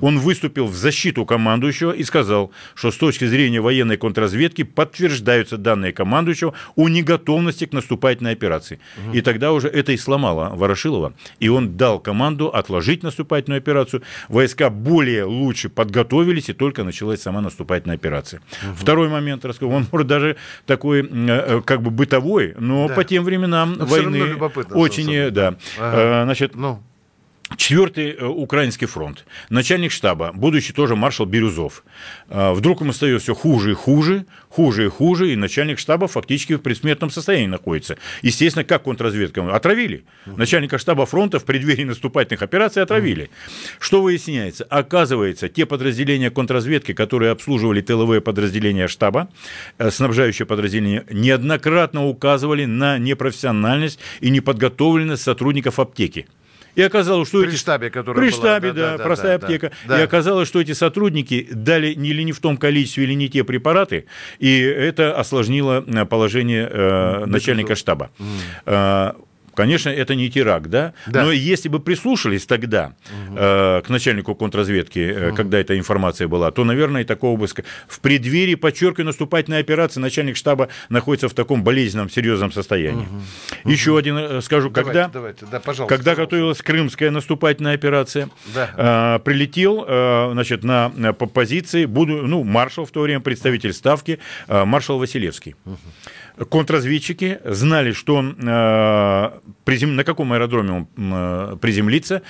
Он 0.00 0.18
выступил 0.18 0.66
в 0.66 0.74
защиту 0.74 1.24
командующего 1.24 1.92
и 1.92 2.04
сказал, 2.04 2.52
что 2.74 2.90
с 2.90 2.96
точки 2.96 3.24
зрения 3.24 3.60
военной 3.60 3.96
контрразведки 3.96 4.62
подтверждаются 4.62 5.56
данные 5.56 5.92
командующего 5.92 6.54
о 6.76 6.88
неготовности 6.88 7.66
к 7.66 7.72
наступательной 7.72 8.32
операции. 8.32 8.78
И 9.12 9.20
тогда 9.22 9.52
уже 9.52 9.68
это 9.68 9.92
и 9.92 9.96
сломало 9.96 10.52
Ворошилова. 10.54 11.14
И 11.40 11.48
он 11.48 11.76
дал 11.76 11.98
команду 11.98 12.48
отложить 12.48 13.02
наступательную 13.02 13.58
операцию. 13.58 14.02
Войска 14.28 14.70
более 14.70 15.24
лучше 15.24 15.68
подготовились, 15.68 16.48
и 16.48 16.52
только 16.52 16.84
началась 16.84 17.22
сама 17.22 17.40
наступательная 17.40 17.96
операция. 17.96 18.40
Угу. 18.62 18.76
Второй 18.76 19.08
момент, 19.08 19.44
он 19.44 19.86
может 19.90 20.06
даже 20.06 20.36
такой, 20.66 21.02
э, 21.02 21.06
э, 21.10 21.62
как 21.64 21.82
бы 21.82 21.90
бытовой, 21.90 22.54
но 22.58 22.88
да. 22.88 22.94
по 22.94 23.04
тем 23.04 23.24
временам 23.24 23.74
но 23.78 23.86
войны 23.86 24.36
очень, 24.70 25.30
да. 25.30 25.56
Ага. 25.78 26.22
Э, 26.22 26.24
значит, 26.24 26.54
ну. 26.54 26.82
Четвертый 27.56 28.10
э, 28.10 28.26
Украинский 28.26 28.88
фронт. 28.88 29.24
Начальник 29.50 29.92
штаба, 29.92 30.32
будущий 30.34 30.72
тоже 30.72 30.96
маршал 30.96 31.26
Бирюзов. 31.26 31.84
А, 32.28 32.52
вдруг 32.52 32.80
ему 32.80 32.90
остается 32.90 33.22
все 33.22 33.34
хуже 33.36 33.70
и 33.70 33.74
хуже, 33.74 34.26
хуже 34.48 34.86
и 34.86 34.88
хуже, 34.88 35.32
и 35.32 35.36
начальник 35.36 35.78
штаба 35.78 36.08
фактически 36.08 36.54
в 36.54 36.58
предсмертном 36.58 37.08
состоянии 37.08 37.46
находится. 37.46 37.98
Естественно, 38.22 38.64
как 38.64 38.82
контрразведка? 38.82 39.54
Отравили. 39.54 40.04
Начальника 40.26 40.76
штаба 40.78 41.06
фронта 41.06 41.38
в 41.38 41.44
преддверии 41.44 41.84
наступательных 41.84 42.42
операций 42.42 42.82
отравили. 42.82 43.30
Что 43.78 44.02
выясняется? 44.02 44.64
Оказывается, 44.64 45.48
те 45.48 45.66
подразделения 45.66 46.30
контрразведки, 46.30 46.94
которые 46.94 47.30
обслуживали 47.30 47.80
тыловые 47.80 48.20
подразделения 48.20 48.88
штаба, 48.88 49.28
э, 49.78 49.92
снабжающие 49.92 50.46
подразделения, 50.46 51.04
неоднократно 51.12 52.08
указывали 52.08 52.64
на 52.64 52.98
непрофессиональность 52.98 54.00
и 54.20 54.30
неподготовленность 54.30 55.22
сотрудников 55.22 55.78
аптеки. 55.78 56.26
И 56.76 56.82
оказалось, 56.82 57.28
что 57.28 57.40
при 57.40 57.48
эти... 57.48 57.56
штабе, 57.56 57.90
который 57.90 58.18
При 58.18 58.30
штабе, 58.30 58.72
была, 58.72 58.80
да, 58.80 58.90
да, 58.92 58.98
да, 58.98 59.04
простая 59.04 59.38
да, 59.38 59.46
аптека. 59.46 59.72
Да, 59.86 59.96
да. 59.96 60.00
И 60.00 60.04
оказалось, 60.04 60.46
что 60.46 60.60
эти 60.60 60.72
сотрудники 60.72 61.48
дали 61.50 61.94
не 61.94 62.10
или 62.10 62.22
не 62.22 62.32
в 62.32 62.40
том 62.40 62.56
количестве, 62.56 63.04
или 63.04 63.14
не 63.14 63.28
те 63.28 63.44
препараты, 63.44 64.06
и 64.38 64.60
это 64.60 65.18
осложнило 65.18 65.84
э, 65.86 66.04
положение 66.04 66.68
э, 66.70 67.24
начальника 67.24 67.74
штаба. 67.74 68.10
Mm. 68.66 69.16
Конечно, 69.56 69.88
это 69.88 70.14
не 70.14 70.30
теракт, 70.30 70.66
да? 70.66 70.92
да. 71.06 71.24
Но 71.24 71.32
если 71.32 71.68
бы 71.68 71.80
прислушались 71.80 72.44
тогда 72.44 72.92
угу. 73.28 73.36
э, 73.38 73.82
к 73.84 73.88
начальнику 73.88 74.34
контрразведки, 74.34 74.98
э, 74.98 75.28
угу. 75.28 75.36
когда 75.36 75.58
эта 75.58 75.78
информация 75.78 76.28
была, 76.28 76.50
то, 76.50 76.62
наверное, 76.64 77.04
такого 77.04 77.38
бы... 77.38 77.46
В 77.88 78.00
преддверии, 78.00 78.54
подчеркиваю, 78.54 79.06
наступательной 79.06 79.60
операции 79.60 79.98
начальник 79.98 80.36
штаба 80.36 80.68
находится 80.90 81.28
в 81.28 81.34
таком 81.34 81.64
болезненном, 81.64 82.10
серьезном 82.10 82.52
состоянии. 82.52 83.06
Угу. 83.64 83.70
Еще 83.70 83.92
угу. 83.92 83.98
один 83.98 84.18
э, 84.18 84.40
скажу, 84.42 84.68
давайте, 84.68 84.92
когда... 84.92 85.08
Давайте, 85.08 85.46
да, 85.50 85.58
пожалуйста. 85.58 85.96
Когда 85.96 86.10
пожалуйста. 86.10 86.36
готовилась 86.36 86.62
крымская 86.62 87.10
наступательная 87.10 87.74
операция, 87.74 88.28
да. 88.54 89.16
э, 89.16 89.24
прилетел, 89.24 89.86
э, 89.88 90.28
значит, 90.32 90.64
на, 90.64 90.92
на 90.94 91.14
по 91.14 91.26
позиции, 91.26 91.86
буду, 91.86 92.26
ну, 92.26 92.44
маршал 92.44 92.84
в 92.84 92.90
то 92.90 93.00
время, 93.00 93.20
представитель 93.20 93.72
ставки, 93.72 94.18
э, 94.48 94.64
маршал 94.64 94.98
Василевский. 94.98 95.54
Угу 95.64 95.78
контрразведчики 96.44 97.38
знали, 97.44 97.92
что 97.92 98.22
э, 98.22 99.48
призем... 99.64 99.96
на 99.96 100.04
каком 100.04 100.32
аэродроме 100.32 100.72
он 100.72 100.88
э, 100.96 101.56
приземлится, 101.60 102.22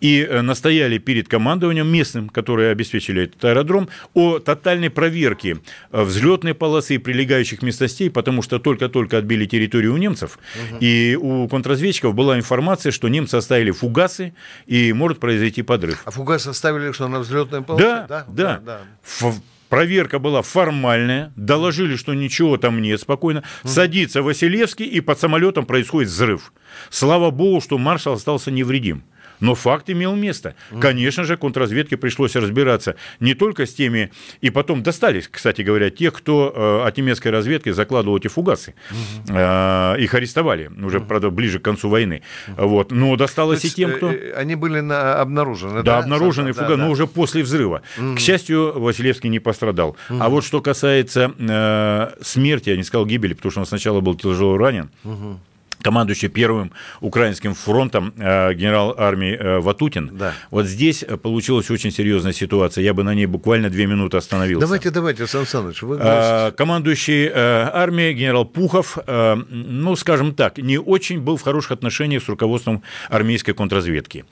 и 0.00 0.26
э, 0.28 0.40
настояли 0.40 0.98
перед 0.98 1.28
командованием 1.28 1.86
местным, 1.86 2.28
которые 2.28 2.70
обеспечили 2.70 3.24
этот 3.24 3.44
аэродром, 3.44 3.88
о 4.14 4.38
тотальной 4.38 4.90
проверке 4.90 5.58
взлетной 5.90 6.54
полосы 6.54 6.96
и 6.96 6.98
прилегающих 6.98 7.62
местностей, 7.62 8.10
потому 8.10 8.42
что 8.42 8.58
только-только 8.58 9.18
отбили 9.18 9.46
территорию 9.46 9.94
у 9.94 9.96
немцев, 9.96 10.38
угу. 10.54 10.78
и 10.80 11.16
у 11.20 11.48
контрразведчиков 11.48 12.14
была 12.14 12.36
информация, 12.36 12.92
что 12.92 13.08
немцы 13.08 13.36
оставили 13.36 13.70
фугасы, 13.70 14.34
и 14.66 14.92
может 14.92 15.20
произойти 15.20 15.62
подрыв. 15.62 16.02
А 16.04 16.10
фугасы 16.10 16.48
оставили 16.48 16.92
что, 16.92 17.08
на 17.08 17.20
взлетной 17.20 17.62
полосе? 17.62 17.84
Да, 17.84 18.06
да. 18.08 18.24
да. 18.28 18.60
да, 18.64 18.80
да. 19.20 19.32
Проверка 19.72 20.18
была 20.18 20.42
формальная, 20.42 21.32
доложили, 21.34 21.96
что 21.96 22.12
ничего 22.12 22.58
там 22.58 22.82
нет, 22.82 23.00
спокойно. 23.00 23.42
Садится 23.64 24.22
Василевский, 24.22 24.84
и 24.84 25.00
под 25.00 25.18
самолетом 25.18 25.64
происходит 25.64 26.10
взрыв. 26.10 26.52
Слава 26.90 27.30
богу, 27.30 27.62
что 27.62 27.78
маршал 27.78 28.12
остался 28.12 28.50
невредим. 28.50 29.02
Но 29.42 29.56
факт 29.56 29.90
имел 29.90 30.14
место. 30.14 30.54
Конечно 30.80 31.24
же, 31.24 31.36
контрразведке 31.36 31.96
пришлось 31.96 32.36
разбираться 32.36 32.94
не 33.18 33.34
только 33.34 33.66
с 33.66 33.74
теми, 33.74 34.12
и 34.40 34.50
потом 34.50 34.84
достались, 34.84 35.28
кстати 35.28 35.62
говоря, 35.62 35.90
тех, 35.90 36.14
кто 36.14 36.52
э, 36.54 36.86
от 36.86 36.96
немецкой 36.96 37.28
разведки 37.28 37.70
закладывал 37.70 38.18
эти 38.18 38.28
фугасы. 38.28 38.74
Э, 39.28 39.96
их 39.98 40.14
арестовали 40.14 40.70
уже, 40.80 41.00
правда, 41.00 41.30
ближе 41.30 41.58
к 41.58 41.62
концу 41.62 41.88
войны. 41.88 42.22
Вот. 42.56 42.92
Но 42.92 43.16
досталось 43.16 43.64
есть, 43.64 43.78
и 43.78 43.82
тем, 43.82 43.96
кто... 43.96 44.12
Э, 44.12 44.32
они 44.34 44.54
были 44.54 44.78
на... 44.78 45.20
обнаружены, 45.20 45.82
да? 45.82 45.82
Да, 45.82 45.98
обнаружены 45.98 46.52
фугасы, 46.52 46.76
да, 46.76 46.84
но 46.84 46.90
уже 46.90 47.08
после 47.08 47.42
взрыва. 47.42 47.82
К 47.96 48.20
счастью, 48.20 48.78
Василевский 48.80 49.28
не 49.28 49.40
пострадал. 49.40 49.96
А 50.08 50.28
вот 50.28 50.44
что 50.44 50.60
касается 50.60 51.34
э, 51.36 52.10
смерти, 52.22 52.70
я 52.70 52.76
не 52.76 52.84
сказал 52.84 53.06
гибели, 53.06 53.34
потому 53.34 53.50
что 53.50 53.60
он 53.60 53.66
сначала 53.66 54.00
был 54.00 54.14
тяжело 54.14 54.56
ранен 54.56 54.88
командующий 55.82 56.28
первым 56.28 56.72
украинским 57.00 57.54
фронтом 57.54 58.14
э, 58.16 58.54
генерал 58.54 58.94
армии 58.96 59.36
э, 59.38 59.58
Ватутин. 59.58 60.10
Да. 60.12 60.32
Вот 60.50 60.66
здесь 60.66 61.02
э, 61.02 61.16
получилась 61.16 61.70
очень 61.70 61.90
серьезная 61.90 62.32
ситуация. 62.32 62.84
Я 62.84 62.94
бы 62.94 63.02
на 63.02 63.14
ней 63.14 63.26
буквально 63.26 63.68
две 63.70 63.86
минуты 63.86 64.16
остановился. 64.16 64.66
Давайте, 64.66 64.90
давайте, 64.90 65.26
Сан 65.26 65.46
Саныч. 65.46 65.82
Вы 65.82 65.98
командующий 66.56 67.30
армией 67.32 68.14
генерал 68.14 68.44
Пухов, 68.44 68.98
ну, 69.06 69.96
скажем 69.96 70.34
так, 70.34 70.58
не 70.58 70.78
очень 70.78 71.20
был 71.20 71.36
в 71.36 71.42
хороших 71.42 71.72
отношениях 71.72 72.22
с 72.22 72.28
руководством 72.28 72.82
армейской 73.08 73.54
контрразведки. 73.54 74.24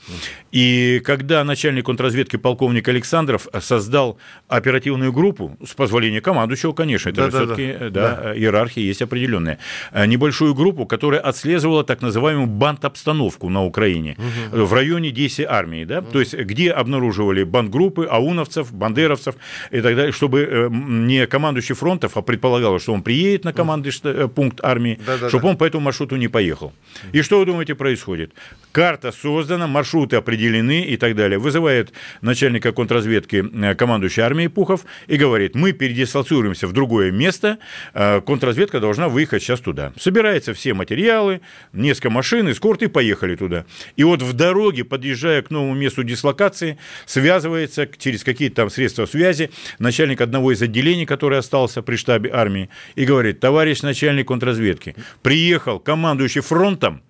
И 0.52 1.00
когда 1.04 1.44
начальник 1.44 1.86
контрразведки 1.86 2.36
полковник 2.36 2.88
Александров 2.88 3.48
создал 3.60 4.18
оперативную 4.48 5.12
группу, 5.12 5.56
с 5.66 5.74
позволения 5.74 6.20
командующего, 6.20 6.72
конечно, 6.72 7.10
это 7.10 7.30
да, 7.30 7.30
все-таки 7.30 7.72
да, 7.72 7.90
да. 7.90 8.20
Да, 8.22 8.36
иерархия 8.36 8.84
есть 8.84 9.02
определенная, 9.02 9.58
небольшую 9.94 10.54
группу, 10.54 10.86
которая 10.86 11.20
от 11.20 11.36
отслеживала 11.40 11.84
так 11.84 12.02
называемую 12.02 12.46
банд-обстановку 12.46 13.48
на 13.48 13.64
Украине 13.64 14.16
угу. 14.18 14.64
в 14.64 14.72
районе 14.74 15.10
действия 15.10 15.46
армии, 15.48 15.84
да, 15.84 16.00
угу. 16.00 16.10
то 16.12 16.20
есть 16.20 16.34
где 16.34 16.70
обнаруживали 16.70 17.44
бандгруппы, 17.44 18.06
ауновцев, 18.10 18.72
бандеровцев 18.72 19.36
и 19.70 19.80
так 19.80 19.96
далее, 19.96 20.12
чтобы 20.12 20.40
э, 20.40 20.68
не 20.70 21.26
командующий 21.26 21.74
фронтов, 21.74 22.16
а 22.16 22.22
предполагалось, 22.22 22.82
что 22.82 22.92
он 22.92 23.02
приедет 23.02 23.44
на 23.44 23.52
командный 23.52 23.92
э, 24.04 24.28
пункт 24.28 24.60
армии, 24.62 24.98
да, 25.06 25.16
да, 25.16 25.28
чтобы 25.28 25.44
да. 25.44 25.48
он 25.48 25.56
по 25.56 25.64
этому 25.64 25.84
маршруту 25.84 26.16
не 26.16 26.28
поехал. 26.28 26.72
И 27.12 27.22
что 27.22 27.38
вы 27.38 27.46
думаете 27.46 27.74
происходит? 27.74 28.32
Карта 28.72 29.12
создана, 29.12 29.66
маршруты 29.66 30.16
определены 30.16 30.82
и 30.82 30.96
так 30.96 31.16
далее. 31.16 31.38
Вызывает 31.38 31.92
начальника 32.20 32.72
контрразведки 32.72 33.74
командующей 33.74 34.22
армией 34.22 34.48
Пухов 34.48 34.84
и 35.06 35.16
говорит, 35.16 35.54
мы 35.54 35.72
передислоцируемся 35.72 36.66
в 36.66 36.72
другое 36.72 37.10
место, 37.10 37.58
контрразведка 37.92 38.80
должна 38.80 39.08
выехать 39.08 39.42
сейчас 39.42 39.60
туда. 39.60 39.92
Собираются 39.98 40.52
все 40.52 40.74
материалы, 40.74 41.29
материалы, 41.30 41.40
несколько 41.72 42.10
машин, 42.10 42.50
эскорт 42.50 42.80
поехали 42.92 43.36
туда. 43.36 43.64
И 43.96 44.04
вот 44.04 44.22
в 44.22 44.32
дороге, 44.32 44.84
подъезжая 44.84 45.42
к 45.42 45.50
новому 45.50 45.74
месту 45.74 46.02
дислокации, 46.02 46.78
связывается 47.06 47.86
через 47.98 48.24
какие-то 48.24 48.56
там 48.56 48.70
средства 48.70 49.06
связи 49.06 49.50
начальник 49.78 50.20
одного 50.20 50.52
из 50.52 50.62
отделений, 50.62 51.06
который 51.06 51.38
остался 51.38 51.82
при 51.82 51.96
штабе 51.96 52.30
армии, 52.32 52.68
и 52.96 53.04
говорит, 53.04 53.40
товарищ 53.40 53.82
начальник 53.82 54.28
контрразведки, 54.28 54.94
приехал 55.22 55.78
командующий 55.78 56.40
фронтом, 56.40 57.02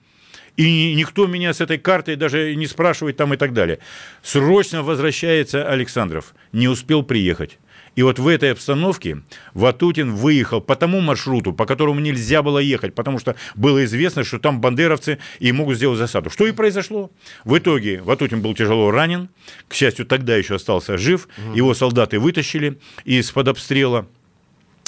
и 0.57 0.95
никто 0.95 1.27
меня 1.27 1.55
с 1.55 1.61
этой 1.61 1.79
картой 1.79 2.17
даже 2.17 2.55
не 2.57 2.67
спрашивает 2.67 3.17
там 3.17 3.33
и 3.33 3.37
так 3.37 3.53
далее. 3.53 3.79
Срочно 4.23 4.83
возвращается 4.83 5.69
Александров, 5.69 6.35
не 6.53 6.69
успел 6.69 7.03
приехать. 7.03 7.59
И 7.97 8.03
вот 8.03 8.19
в 8.19 8.29
этой 8.29 8.53
обстановке 8.53 9.23
Ватутин 9.55 10.15
выехал 10.15 10.61
по 10.61 10.77
тому 10.77 11.01
маршруту, 11.01 11.53
по 11.53 11.67
которому 11.67 12.01
нельзя 12.01 12.43
было 12.43 12.59
ехать, 12.59 12.95
потому 12.95 13.19
что 13.19 13.37
было 13.55 13.85
известно, 13.85 14.25
что 14.25 14.39
там 14.39 14.61
бандеровцы 14.61 15.19
и 15.39 15.53
могут 15.53 15.77
сделать 15.77 15.99
засаду. 15.99 16.31
Что 16.31 16.47
и 16.47 16.53
произошло. 16.53 17.11
В 17.45 17.59
итоге 17.59 18.03
Ватутин 18.03 18.43
был 18.43 18.55
тяжело 18.55 18.91
ранен, 18.91 19.29
к 19.69 19.75
счастью, 19.75 20.07
тогда 20.07 20.37
еще 20.37 20.57
остался 20.57 20.97
жив, 20.97 21.29
его 21.55 21.75
солдаты 21.75 22.19
вытащили 22.19 22.79
из-под 23.05 23.49
обстрела. 23.49 24.07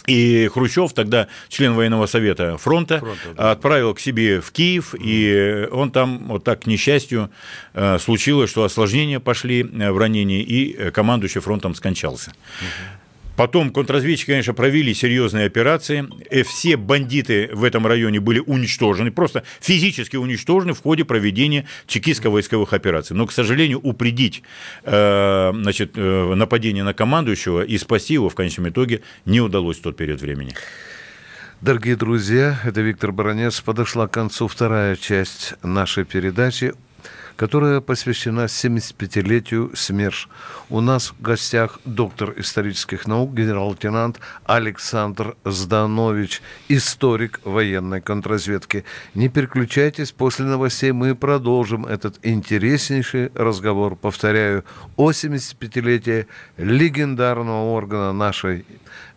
И 0.06 0.48
Хрущев, 0.52 0.92
тогда 0.94 1.28
член 1.48 1.74
военного 1.74 2.06
совета 2.06 2.56
фронта, 2.58 2.98
фронта 2.98 3.34
да. 3.36 3.52
отправил 3.52 3.94
к 3.94 4.00
себе 4.00 4.40
в 4.40 4.50
Киев, 4.50 4.94
mm. 4.94 4.98
и 5.00 5.68
он 5.70 5.92
там, 5.92 6.26
вот 6.26 6.42
так, 6.42 6.62
к 6.62 6.66
несчастью, 6.66 7.30
э, 7.74 7.98
случилось, 7.98 8.50
что 8.50 8.64
осложнения 8.64 9.20
пошли 9.20 9.62
в 9.62 9.96
ранении, 9.96 10.42
и 10.42 10.90
командующий 10.90 11.40
фронтом 11.40 11.74
скончался. 11.74 12.30
Mm-hmm. 12.30 13.01
Потом 13.42 13.70
контрразведчики, 13.70 14.30
конечно, 14.30 14.54
провели 14.54 14.94
серьезные 14.94 15.46
операции. 15.46 16.08
Э, 16.30 16.44
все 16.44 16.76
бандиты 16.76 17.50
в 17.52 17.64
этом 17.64 17.84
районе 17.88 18.20
были 18.20 18.38
уничтожены, 18.38 19.10
просто 19.10 19.42
физически 19.60 20.14
уничтожены 20.14 20.74
в 20.74 20.80
ходе 20.80 21.04
проведения 21.04 21.66
чекистско-войсковых 21.88 22.72
операций. 22.72 23.16
Но, 23.16 23.26
к 23.26 23.32
сожалению, 23.32 23.80
упредить 23.80 24.44
э, 24.84 25.50
значит, 25.54 25.94
э, 25.96 26.34
нападение 26.36 26.84
на 26.84 26.94
командующего 26.94 27.64
и 27.64 27.78
спасти 27.78 28.14
его 28.14 28.28
в 28.28 28.36
конечном 28.36 28.68
итоге 28.68 29.00
не 29.24 29.40
удалось 29.40 29.78
в 29.78 29.82
тот 29.82 29.96
период 29.96 30.20
времени. 30.20 30.54
Дорогие 31.60 31.96
друзья, 31.96 32.60
это 32.62 32.80
Виктор 32.80 33.10
Баранец. 33.10 33.60
Подошла 33.60 34.06
к 34.06 34.12
концу 34.12 34.46
вторая 34.46 34.94
часть 34.94 35.54
нашей 35.64 36.04
передачи 36.04 36.74
которая 37.36 37.80
посвящена 37.80 38.44
75-летию 38.44 39.72
СМЕРШ. 39.74 40.28
У 40.70 40.80
нас 40.80 41.12
в 41.12 41.20
гостях 41.20 41.80
доктор 41.84 42.34
исторических 42.36 43.06
наук, 43.06 43.34
генерал-лейтенант 43.34 44.20
Александр 44.44 45.36
Зданович, 45.44 46.42
историк 46.68 47.40
военной 47.44 48.00
контрразведки. 48.00 48.84
Не 49.14 49.28
переключайтесь, 49.28 50.12
после 50.12 50.44
новостей 50.44 50.92
мы 50.92 51.14
продолжим 51.14 51.86
этот 51.86 52.18
интереснейший 52.22 53.30
разговор. 53.34 53.96
Повторяю, 53.96 54.64
о 54.96 55.10
75-летии 55.10 56.26
легендарного 56.56 57.72
органа 57.72 58.12
нашей 58.12 58.64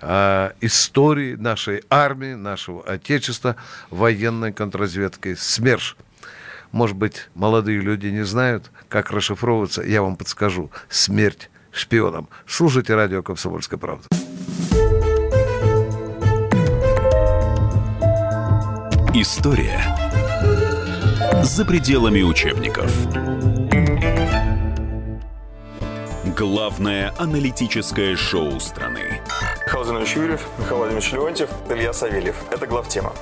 э, 0.02 0.52
истории, 0.62 1.36
нашей 1.36 1.84
армии, 1.90 2.34
нашего 2.34 2.84
Отечества, 2.84 3.56
военной 3.90 4.54
контрразведки 4.54 5.36
СМЕРШ. 5.36 5.96
Может 6.76 6.98
быть, 6.98 7.30
молодые 7.36 7.80
люди 7.80 8.08
не 8.08 8.26
знают, 8.26 8.70
как 8.90 9.10
расшифровываться, 9.12 9.82
я 9.82 10.02
вам 10.02 10.18
подскажу. 10.18 10.72
Смерть 10.90 11.50
шпионам. 11.72 12.28
Слушайте 12.46 12.96
радио 12.96 13.24
«Комсомольская 13.24 13.80
правда». 13.80 14.06
История 19.14 19.82
за 21.44 21.64
пределами 21.64 22.22
учебников. 22.24 22.94
Главное 26.36 27.14
аналитическое 27.18 28.18
шоу 28.18 28.60
страны. 28.60 29.22
Михаил 29.66 30.14
Юрьев, 30.14 30.46
Михаил 30.58 30.78
Владимирович 30.80 31.14
Леонтьев, 31.14 31.50
Илья 31.70 31.94
Савельев. 31.94 32.36
Это 32.52 32.68
главтема. 32.68 33.14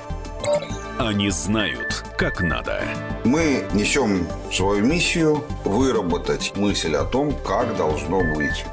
Они 0.98 1.30
знают, 1.30 2.04
как 2.16 2.40
надо. 2.40 2.82
Мы 3.24 3.64
несем 3.72 4.26
свою 4.52 4.84
миссию 4.84 5.44
выработать 5.64 6.52
мысль 6.56 6.94
о 6.94 7.04
том, 7.04 7.34
как 7.44 7.76
должно 7.76 8.20
быть. 8.34 8.64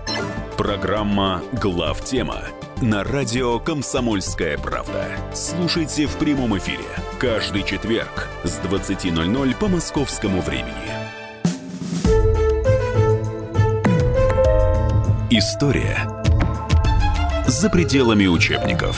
Программа 0.58 1.42
«Главтема» 1.54 2.42
на 2.82 3.04
радио 3.04 3.60
«Комсомольская 3.60 4.58
правда». 4.58 5.06
Слушайте 5.34 6.08
в 6.08 6.16
прямом 6.18 6.58
эфире 6.58 6.86
каждый 7.20 7.64
четверг 7.64 8.28
с 8.44 8.60
20.00 8.60 9.56
по 9.58 9.68
московскому 9.68 10.42
времени. 10.42 10.92
История 15.30 16.08
за 17.48 17.70
пределами 17.70 18.28
учебников. 18.28 18.98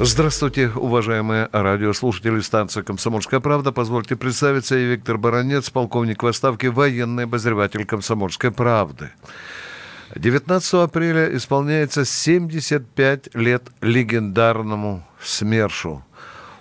Здравствуйте, 0.00 0.68
уважаемые 0.68 1.48
радиослушатели 1.50 2.38
станции 2.38 2.82
«Комсомольская 2.82 3.40
правда». 3.40 3.72
Позвольте 3.72 4.14
представиться, 4.14 4.76
я 4.76 4.92
Виктор 4.92 5.18
Баранец, 5.18 5.70
полковник 5.70 6.22
в 6.22 6.26
отставке, 6.28 6.70
военный 6.70 7.24
обозреватель 7.24 7.84
«Комсомольской 7.84 8.52
правды». 8.52 9.10
19 10.14 10.74
апреля 10.74 11.36
исполняется 11.36 12.04
75 12.04 13.34
лет 13.34 13.72
легендарному 13.80 15.04
СМЕРШу, 15.20 16.04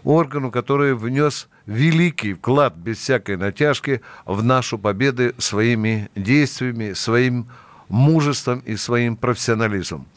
органу, 0.04 0.50
который 0.50 0.96
внес 0.96 1.48
великий 1.68 2.34
вклад 2.34 2.76
без 2.76 2.98
всякой 2.98 3.38
натяжки 3.38 4.02
в 4.26 4.44
нашу 4.44 4.80
победу 4.80 5.32
своими 5.38 6.10
действиями, 6.16 6.94
своим 6.94 7.52
мужеством 7.88 8.64
и 8.66 8.76
своим 8.78 9.16
профессионализмом. 9.16 10.08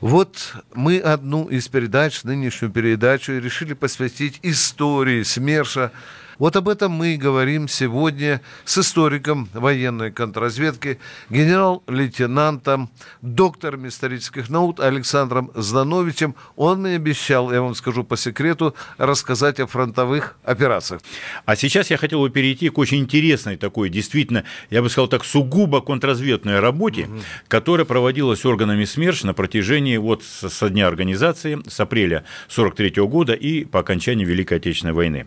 Вот 0.00 0.54
мы 0.74 0.98
одну 0.98 1.46
из 1.46 1.68
передач, 1.68 2.22
нынешнюю 2.24 2.70
передачу, 2.70 3.32
решили 3.32 3.72
посвятить 3.72 4.38
истории 4.42 5.22
СМЕРШа, 5.22 5.90
вот 6.38 6.56
об 6.56 6.68
этом 6.68 6.92
мы 6.92 7.14
и 7.14 7.16
говорим 7.16 7.68
сегодня 7.68 8.40
с 8.64 8.78
историком 8.78 9.48
военной 9.54 10.10
контрразведки, 10.10 10.98
генерал-лейтенантом, 11.30 12.90
доктором 13.22 13.88
исторических 13.88 14.48
наук 14.48 14.80
Александром 14.80 15.50
Здановичем. 15.54 16.34
Он 16.56 16.82
мне 16.82 16.96
обещал, 16.96 17.52
я 17.52 17.62
вам 17.62 17.74
скажу 17.74 18.04
по 18.04 18.16
секрету, 18.16 18.74
рассказать 18.98 19.60
о 19.60 19.66
фронтовых 19.66 20.36
операциях. 20.44 21.00
А 21.44 21.56
сейчас 21.56 21.90
я 21.90 21.96
хотел 21.96 22.20
бы 22.20 22.30
перейти 22.30 22.68
к 22.68 22.78
очень 22.78 22.98
интересной 22.98 23.56
такой, 23.56 23.88
действительно, 23.88 24.44
я 24.70 24.82
бы 24.82 24.90
сказал 24.90 25.08
так, 25.08 25.24
сугубо 25.24 25.80
контрразведной 25.80 26.60
работе, 26.60 27.04
угу. 27.04 27.20
которая 27.48 27.84
проводилась 27.86 28.44
органами 28.44 28.84
СМЕРШ 28.84 29.24
на 29.24 29.34
протяжении 29.34 29.96
вот 29.96 30.22
со 30.22 30.68
дня 30.68 30.86
организации, 30.86 31.58
с 31.66 31.80
апреля 31.80 32.24
43 32.48 33.02
года 33.06 33.32
и 33.32 33.64
по 33.64 33.80
окончании 33.80 34.24
Великой 34.24 34.58
Отечественной 34.58 34.92
войны. 34.94 35.26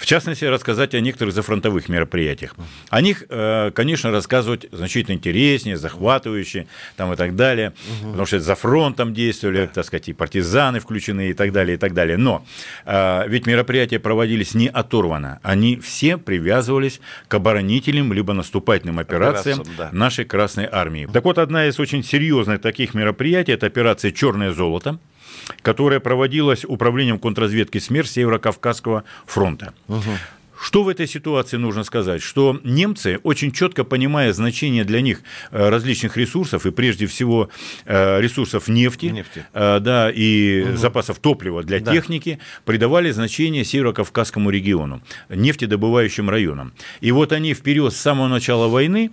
В 0.00 0.06
частности, 0.06 0.46
рассказать 0.46 0.94
о 0.94 1.00
некоторых 1.00 1.34
зафронтовых 1.34 1.90
мероприятиях. 1.90 2.54
О 2.88 3.02
них, 3.02 3.24
э, 3.28 3.70
конечно, 3.74 4.10
рассказывать 4.10 4.64
значительно 4.72 5.14
интереснее, 5.14 5.76
захватывающе 5.76 6.66
там 6.96 7.12
и 7.12 7.16
так 7.16 7.36
далее, 7.36 7.74
угу. 8.00 8.10
потому 8.12 8.26
что 8.26 8.40
за 8.40 8.54
фронтом 8.54 9.12
действовали, 9.12 9.70
так 9.72 9.84
сказать, 9.84 10.08
и 10.08 10.14
партизаны 10.14 10.80
включены 10.80 11.28
и 11.28 11.32
так 11.34 11.52
далее, 11.52 11.74
и 11.74 11.78
так 11.78 11.92
далее. 11.92 12.16
Но 12.16 12.46
э, 12.86 13.28
ведь 13.28 13.46
мероприятия 13.46 13.98
проводились 13.98 14.54
не 14.54 14.68
оторвано, 14.68 15.38
они 15.42 15.76
все 15.76 16.16
привязывались 16.16 17.02
к 17.28 17.34
оборонительным 17.34 18.14
либо 18.14 18.32
наступательным 18.32 18.98
операциям 18.98 19.62
да. 19.76 19.90
нашей 19.92 20.24
Красной 20.24 20.66
Армии. 20.70 21.10
Так 21.12 21.24
вот, 21.24 21.36
одна 21.36 21.66
из 21.66 21.78
очень 21.78 22.02
серьезных 22.02 22.62
таких 22.62 22.94
мероприятий– 22.94 23.52
это 23.54 23.66
операция 23.66 24.12
«Черное 24.12 24.52
золото», 24.52 24.98
которая 25.62 26.00
проводилась 26.00 26.64
управлением 26.64 27.18
контрразведки 27.18 27.78
СМЕР 27.78 28.06
Северо-Кавказского 28.06 29.04
фронта. 29.26 29.72
Угу. 29.88 30.00
Что 30.60 30.82
в 30.82 30.88
этой 30.88 31.08
ситуации 31.08 31.56
нужно 31.56 31.84
сказать? 31.84 32.22
Что 32.22 32.60
немцы, 32.64 33.18
очень 33.22 33.50
четко 33.50 33.82
понимая 33.82 34.32
значение 34.34 34.84
для 34.84 35.00
них 35.00 35.22
э, 35.50 35.68
различных 35.70 36.18
ресурсов, 36.18 36.66
и 36.66 36.70
прежде 36.70 37.06
всего 37.06 37.48
э, 37.86 38.20
ресурсов 38.20 38.68
нефти, 38.68 39.06
нефти. 39.06 39.46
Э, 39.54 39.80
да, 39.80 40.10
и 40.10 40.62
угу. 40.62 40.76
запасов 40.76 41.18
топлива 41.18 41.62
для 41.62 41.80
да. 41.80 41.92
техники, 41.92 42.38
придавали 42.66 43.10
значение 43.10 43.64
Северо-Кавказскому 43.64 44.50
региону, 44.50 45.00
нефтедобывающим 45.30 46.28
районам. 46.28 46.74
И 47.00 47.10
вот 47.10 47.32
они 47.32 47.54
вперед 47.54 47.94
с 47.94 47.96
самого 47.96 48.28
начала 48.28 48.68
войны 48.68 49.12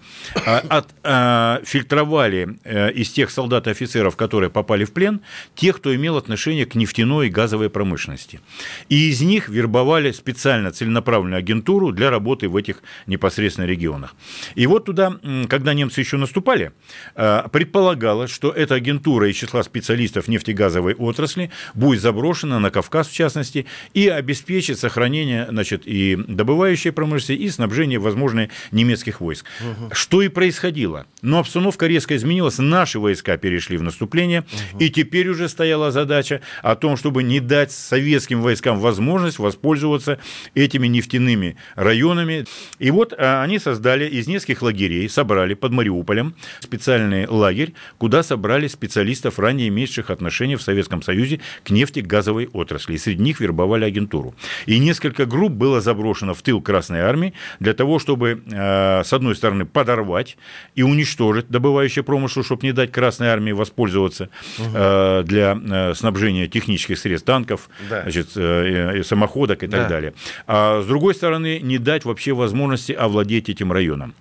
фильтровали 1.64 2.58
из 2.94 3.10
тех 3.12 3.32
солдат 3.32 3.68
и 3.68 3.70
офицеров, 3.70 4.18
которые 4.18 4.50
попали 4.50 4.84
в 4.84 4.92
плен, 4.92 5.22
тех, 5.56 5.78
кто 5.78 5.96
имел 5.96 6.18
отношение 6.18 6.66
к 6.66 6.76
нефтяной 6.76 7.28
и 7.28 7.30
газовой 7.30 7.70
промышленности. 7.70 8.42
И 8.90 9.10
из 9.10 9.22
них 9.22 9.48
вербовали 9.50 10.12
специально, 10.12 10.72
целенаправленно 10.72 11.37
агентуру 11.38 11.92
для 11.92 12.10
работы 12.10 12.50
в 12.50 12.56
этих 12.56 12.82
непосредственно 13.06 13.66
регионах. 13.66 14.16
И 14.56 14.68
вот 14.68 14.86
туда, 14.86 15.20
когда 15.50 15.74
немцы 15.74 16.02
еще 16.02 16.18
наступали, 16.18 16.72
э, 17.16 17.44
предполагалось, 17.52 18.32
что 18.32 18.52
эта 18.52 18.76
агентура 18.76 19.30
из 19.30 19.36
числа 19.36 19.64
специалистов 19.64 20.28
нефтегазовой 20.28 20.94
отрасли 20.96 21.52
будет 21.74 22.02
заброшена 22.02 22.60
на 22.60 22.70
Кавказ, 22.70 23.08
в 23.08 23.14
частности, 23.14 23.66
и 23.94 24.08
обеспечит 24.08 24.80
сохранение 24.80 25.48
значит, 25.50 25.84
и 25.86 26.16
добывающей 26.16 26.92
промышленности, 26.92 27.44
и 27.44 27.50
снабжение, 27.50 28.00
возможно, 28.00 28.50
немецких 28.72 29.22
войск. 29.22 29.46
Угу. 29.62 29.90
Что 29.94 30.22
и 30.22 30.28
происходило. 30.28 31.06
Но 31.22 31.40
обстановка 31.40 31.88
резко 31.88 32.16
изменилась, 32.16 32.58
наши 32.58 33.00
войска 33.00 33.38
перешли 33.38 33.78
в 33.78 33.84
наступление, 33.84 34.42
угу. 34.74 34.84
и 34.84 34.90
теперь 34.90 35.30
уже 35.30 35.50
стояла 35.50 35.92
задача 35.92 36.42
о 36.62 36.76
том, 36.76 36.98
чтобы 36.98 37.24
не 37.24 37.40
дать 37.40 37.72
советским 37.72 38.42
войскам 38.42 38.80
возможность 38.80 39.40
воспользоваться 39.40 40.20
этими 40.56 40.88
нефтяными 40.88 41.27
нефтяными 41.28 41.56
районами. 41.76 42.46
И 42.80 42.92
вот 42.92 43.14
они 43.18 43.60
создали 43.60 44.08
из 44.08 44.28
нескольких 44.28 44.62
лагерей, 44.62 45.10
собрали 45.10 45.54
под 45.54 45.72
Мариуполем 45.72 46.36
специальный 46.60 47.28
лагерь, 47.28 47.74
куда 47.98 48.24
собрали 48.24 48.68
специалистов, 48.68 49.40
ранее 49.40 49.68
имеющих 49.68 50.10
отношения 50.10 50.58
в 50.58 50.62
Советском 50.62 51.02
Союзе 51.02 51.40
к 51.64 51.70
нефтегазовой 51.70 52.48
отрасли. 52.54 52.94
И 52.94 52.98
среди 52.98 53.24
них 53.24 53.40
вербовали 53.40 53.86
агентуру. 53.86 54.36
И 54.66 54.80
несколько 54.80 55.26
групп 55.26 55.52
было 55.52 55.82
заброшено 55.82 56.34
в 56.34 56.42
тыл 56.42 56.62
Красной 56.62 57.02
Армии 57.02 57.34
для 57.60 57.74
того, 57.74 58.00
чтобы, 58.00 58.42
с 58.48 59.14
одной 59.14 59.36
стороны, 59.36 59.66
подорвать 59.66 60.38
и 60.76 60.84
уничтожить 60.84 61.50
добывающее 61.50 62.04
промыслу, 62.04 62.44
чтобы 62.44 62.66
не 62.66 62.72
дать 62.72 62.92
Красной 62.92 63.28
Армии 63.28 63.52
воспользоваться 63.52 64.30
угу. 64.60 65.24
для 65.24 65.94
снабжения 65.96 66.48
технических 66.48 66.98
средств, 66.98 67.26
танков, 67.26 67.70
да. 67.90 68.04
значит, 68.04 68.30
самоходок 69.06 69.64
и 69.64 69.68
так 69.68 69.84
да. 69.84 69.90
далее. 69.90 70.14
А 70.46 70.82
с 70.82 70.86
другой 70.86 71.16
стороны, 71.18 71.60
не 71.60 71.78
дать 71.78 72.06
вообще 72.06 72.34
возможности 72.34 72.94
овладеть 72.94 73.50
этим 73.50 73.72
районом. 73.72 74.14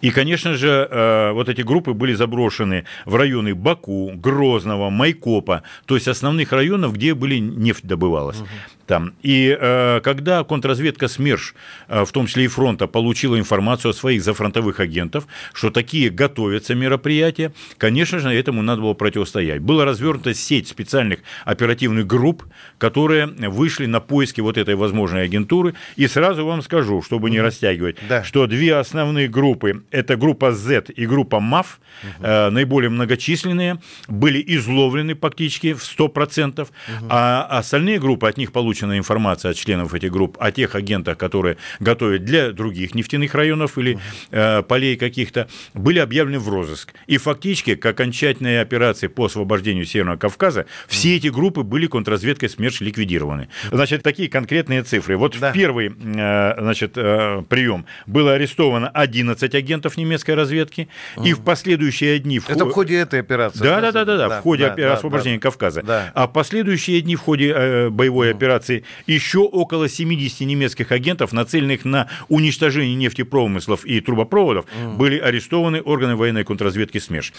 И, 0.00 0.10
конечно 0.10 0.54
же, 0.54 0.88
э, 0.90 1.32
вот 1.32 1.48
эти 1.48 1.62
группы 1.62 1.92
были 1.92 2.14
заброшены 2.14 2.84
в 3.06 3.14
районы 3.14 3.54
Баку, 3.54 4.12
Грозного, 4.14 4.90
Майкопа, 4.90 5.62
то 5.86 5.94
есть 5.94 6.08
основных 6.08 6.52
районов, 6.52 6.94
где 6.94 7.14
были 7.14 7.38
нефть 7.38 7.84
добывалась. 7.84 8.40
Угу. 8.40 8.48
Там. 8.86 9.14
И 9.22 9.56
э, 9.58 10.00
когда 10.02 10.44
контрразведка 10.44 11.08
СМЕРШ, 11.08 11.54
э, 11.88 12.04
в 12.04 12.12
том 12.12 12.26
числе 12.26 12.44
и 12.44 12.48
фронта, 12.48 12.86
получила 12.86 13.38
информацию 13.38 13.90
от 13.90 13.96
своих 13.96 14.22
зафронтовых 14.22 14.78
агентов, 14.78 15.26
что 15.54 15.70
такие 15.70 16.10
готовятся 16.10 16.74
мероприятия, 16.74 17.52
конечно 17.78 18.18
же, 18.18 18.30
этому 18.30 18.62
надо 18.62 18.82
было 18.82 18.94
противостоять. 18.94 19.60
Была 19.60 19.84
развернута 19.84 20.34
сеть 20.34 20.68
специальных 20.68 21.20
оперативных 21.46 22.06
групп, 22.06 22.44
которые 22.78 23.26
вышли 23.26 23.86
на 23.86 24.00
поиски 24.00 24.42
вот 24.42 24.58
этой 24.58 24.74
возможной 24.74 25.24
агентуры. 25.24 25.74
И 25.96 26.06
сразу 26.06 26.44
вам 26.44 26.60
скажу, 26.62 27.00
чтобы 27.02 27.30
не 27.30 27.40
растягивать, 27.40 27.96
да. 28.08 28.22
что 28.22 28.46
две 28.46 28.76
основные 28.76 29.28
группы, 29.28 29.82
это 29.90 30.16
группа 30.16 30.52
Z 30.52 30.90
и 30.94 31.06
группа 31.06 31.40
МАФ, 31.40 31.80
угу. 32.02 32.26
э, 32.26 32.50
наиболее 32.50 32.90
многочисленные, 32.90 33.80
были 34.08 34.44
изловлены 34.46 35.14
практически 35.14 35.72
в 35.72 35.82
100%, 35.82 36.60
угу. 36.60 36.68
а 37.08 37.46
остальные 37.50 37.98
группы 37.98 38.28
от 38.28 38.36
них 38.36 38.52
получили 38.52 38.73
получена 38.74 38.98
информация 38.98 39.52
от 39.52 39.56
членов 39.56 39.94
этих 39.94 40.10
групп 40.10 40.36
о 40.40 40.50
тех 40.50 40.74
агентах, 40.74 41.16
которые 41.16 41.58
готовят 41.78 42.24
для 42.24 42.50
других 42.50 42.96
нефтяных 42.96 43.32
районов 43.34 43.78
или 43.78 43.98
э, 44.32 44.62
полей 44.62 44.96
каких-то, 44.96 45.46
были 45.74 46.00
объявлены 46.00 46.40
в 46.40 46.48
розыск. 46.48 46.92
И 47.06 47.18
фактически, 47.18 47.76
к 47.76 47.86
окончательной 47.86 48.60
операции 48.60 49.06
по 49.06 49.26
освобождению 49.26 49.84
Северного 49.84 50.16
Кавказа, 50.16 50.66
все 50.88 51.16
эти 51.16 51.28
группы 51.28 51.62
были 51.62 51.86
контрразведкой 51.86 52.48
СМЕРШ 52.48 52.80
ликвидированы. 52.80 53.48
Значит, 53.70 54.02
такие 54.02 54.28
конкретные 54.28 54.82
цифры. 54.82 55.16
Вот 55.16 55.38
да. 55.38 55.50
в 55.50 55.54
первый 55.54 55.90
э, 55.90 56.54
значит, 56.60 56.94
э, 56.96 57.44
прием 57.48 57.86
было 58.06 58.32
арестовано 58.32 58.88
11 58.88 59.54
агентов 59.54 59.96
немецкой 59.96 60.34
разведки, 60.34 60.88
mm. 61.16 61.28
и 61.28 61.32
в 61.32 61.42
последующие 61.44 62.18
дни... 62.18 62.40
В... 62.40 62.50
Это 62.50 62.64
в 62.64 62.72
ходе 62.72 62.96
этой 62.96 63.20
операции? 63.20 63.60
Да, 63.60 63.80
да, 63.80 63.92
да, 63.92 64.04
да, 64.04 64.16
да, 64.16 64.28
да 64.28 64.40
в 64.40 64.42
ходе 64.42 64.74
да, 64.76 64.94
освобождения 64.94 65.36
да, 65.38 65.42
Кавказа. 65.42 65.82
Да. 65.82 66.10
А 66.12 66.26
в 66.26 66.32
последующие 66.32 67.00
дни 67.02 67.14
в 67.14 67.20
ходе 67.20 67.52
э, 67.54 67.90
боевой 67.90 68.30
mm. 68.30 68.34
операции 68.34 68.63
операции 68.64 68.84
еще 69.06 69.40
около 69.40 69.88
70 69.88 70.40
немецких 70.40 70.92
агентов, 70.92 71.32
нацеленных 71.32 71.84
на 71.84 72.08
уничтожение 72.28 72.94
нефтепромыслов 72.94 73.84
и 73.84 74.00
трубопроводов, 74.00 74.64
mm. 74.66 74.96
были 74.96 75.18
арестованы 75.18 75.80
органы 75.82 76.16
военной 76.16 76.44
контрразведки 76.44 76.98
СМЕШ. 76.98 77.32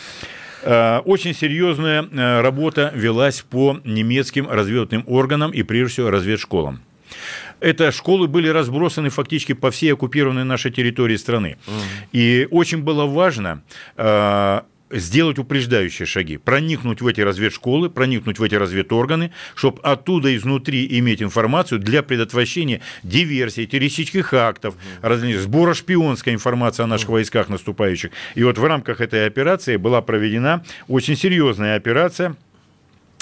Э, 0.64 1.00
очень 1.06 1.34
серьезная 1.34 2.04
э, 2.04 2.42
работа 2.42 2.92
велась 2.96 3.42
по 3.42 3.80
немецким 3.84 4.50
разведывательным 4.50 5.04
органам 5.08 5.52
и, 5.52 5.64
прежде 5.64 5.94
всего, 5.94 6.10
разведшколам. 6.12 6.80
Это 7.62 7.92
школы 7.92 8.28
были 8.28 8.50
разбросаны 8.50 9.10
фактически 9.10 9.54
по 9.54 9.70
всей 9.70 9.94
оккупированной 9.94 10.44
нашей 10.44 10.72
территории 10.72 11.18
страны. 11.18 11.58
Mm. 11.68 11.72
И 12.14 12.48
очень 12.52 12.82
было 12.84 13.06
важно 13.06 13.62
э, 13.98 14.62
сделать 14.89 15.39
упреждающие 15.39 16.06
шаги, 16.06 16.38
проникнуть 16.38 17.02
в 17.02 17.08
эти 17.08 17.21
разведшколы, 17.21 17.89
проникнуть 17.89 18.39
в 18.39 18.43
эти 18.43 18.56
разведорганы, 18.56 19.32
чтобы 19.56 19.80
оттуда 19.82 20.36
изнутри 20.36 20.88
иметь 21.00 21.21
информацию 21.21 21.80
для 21.80 22.04
предотвращения 22.04 22.82
диверсий, 23.04 23.65
террористических 23.65 24.34
актов, 24.34 24.76
mm 25.02 25.36
сбора 25.36 25.74
шпионской 25.74 26.34
информации 26.34 26.84
о 26.84 26.88
наших 26.88 27.10
войсках 27.10 27.50
наступающих. 27.50 28.12
И 28.36 28.43
вот 28.43 28.58
в 28.58 28.63
рамках 28.63 29.02
этой 29.02 29.26
операции 29.26 29.78
была 29.78 30.02
проведена 30.02 30.63
очень 30.88 31.15
серьезная 31.15 31.76
операция, 31.76 32.36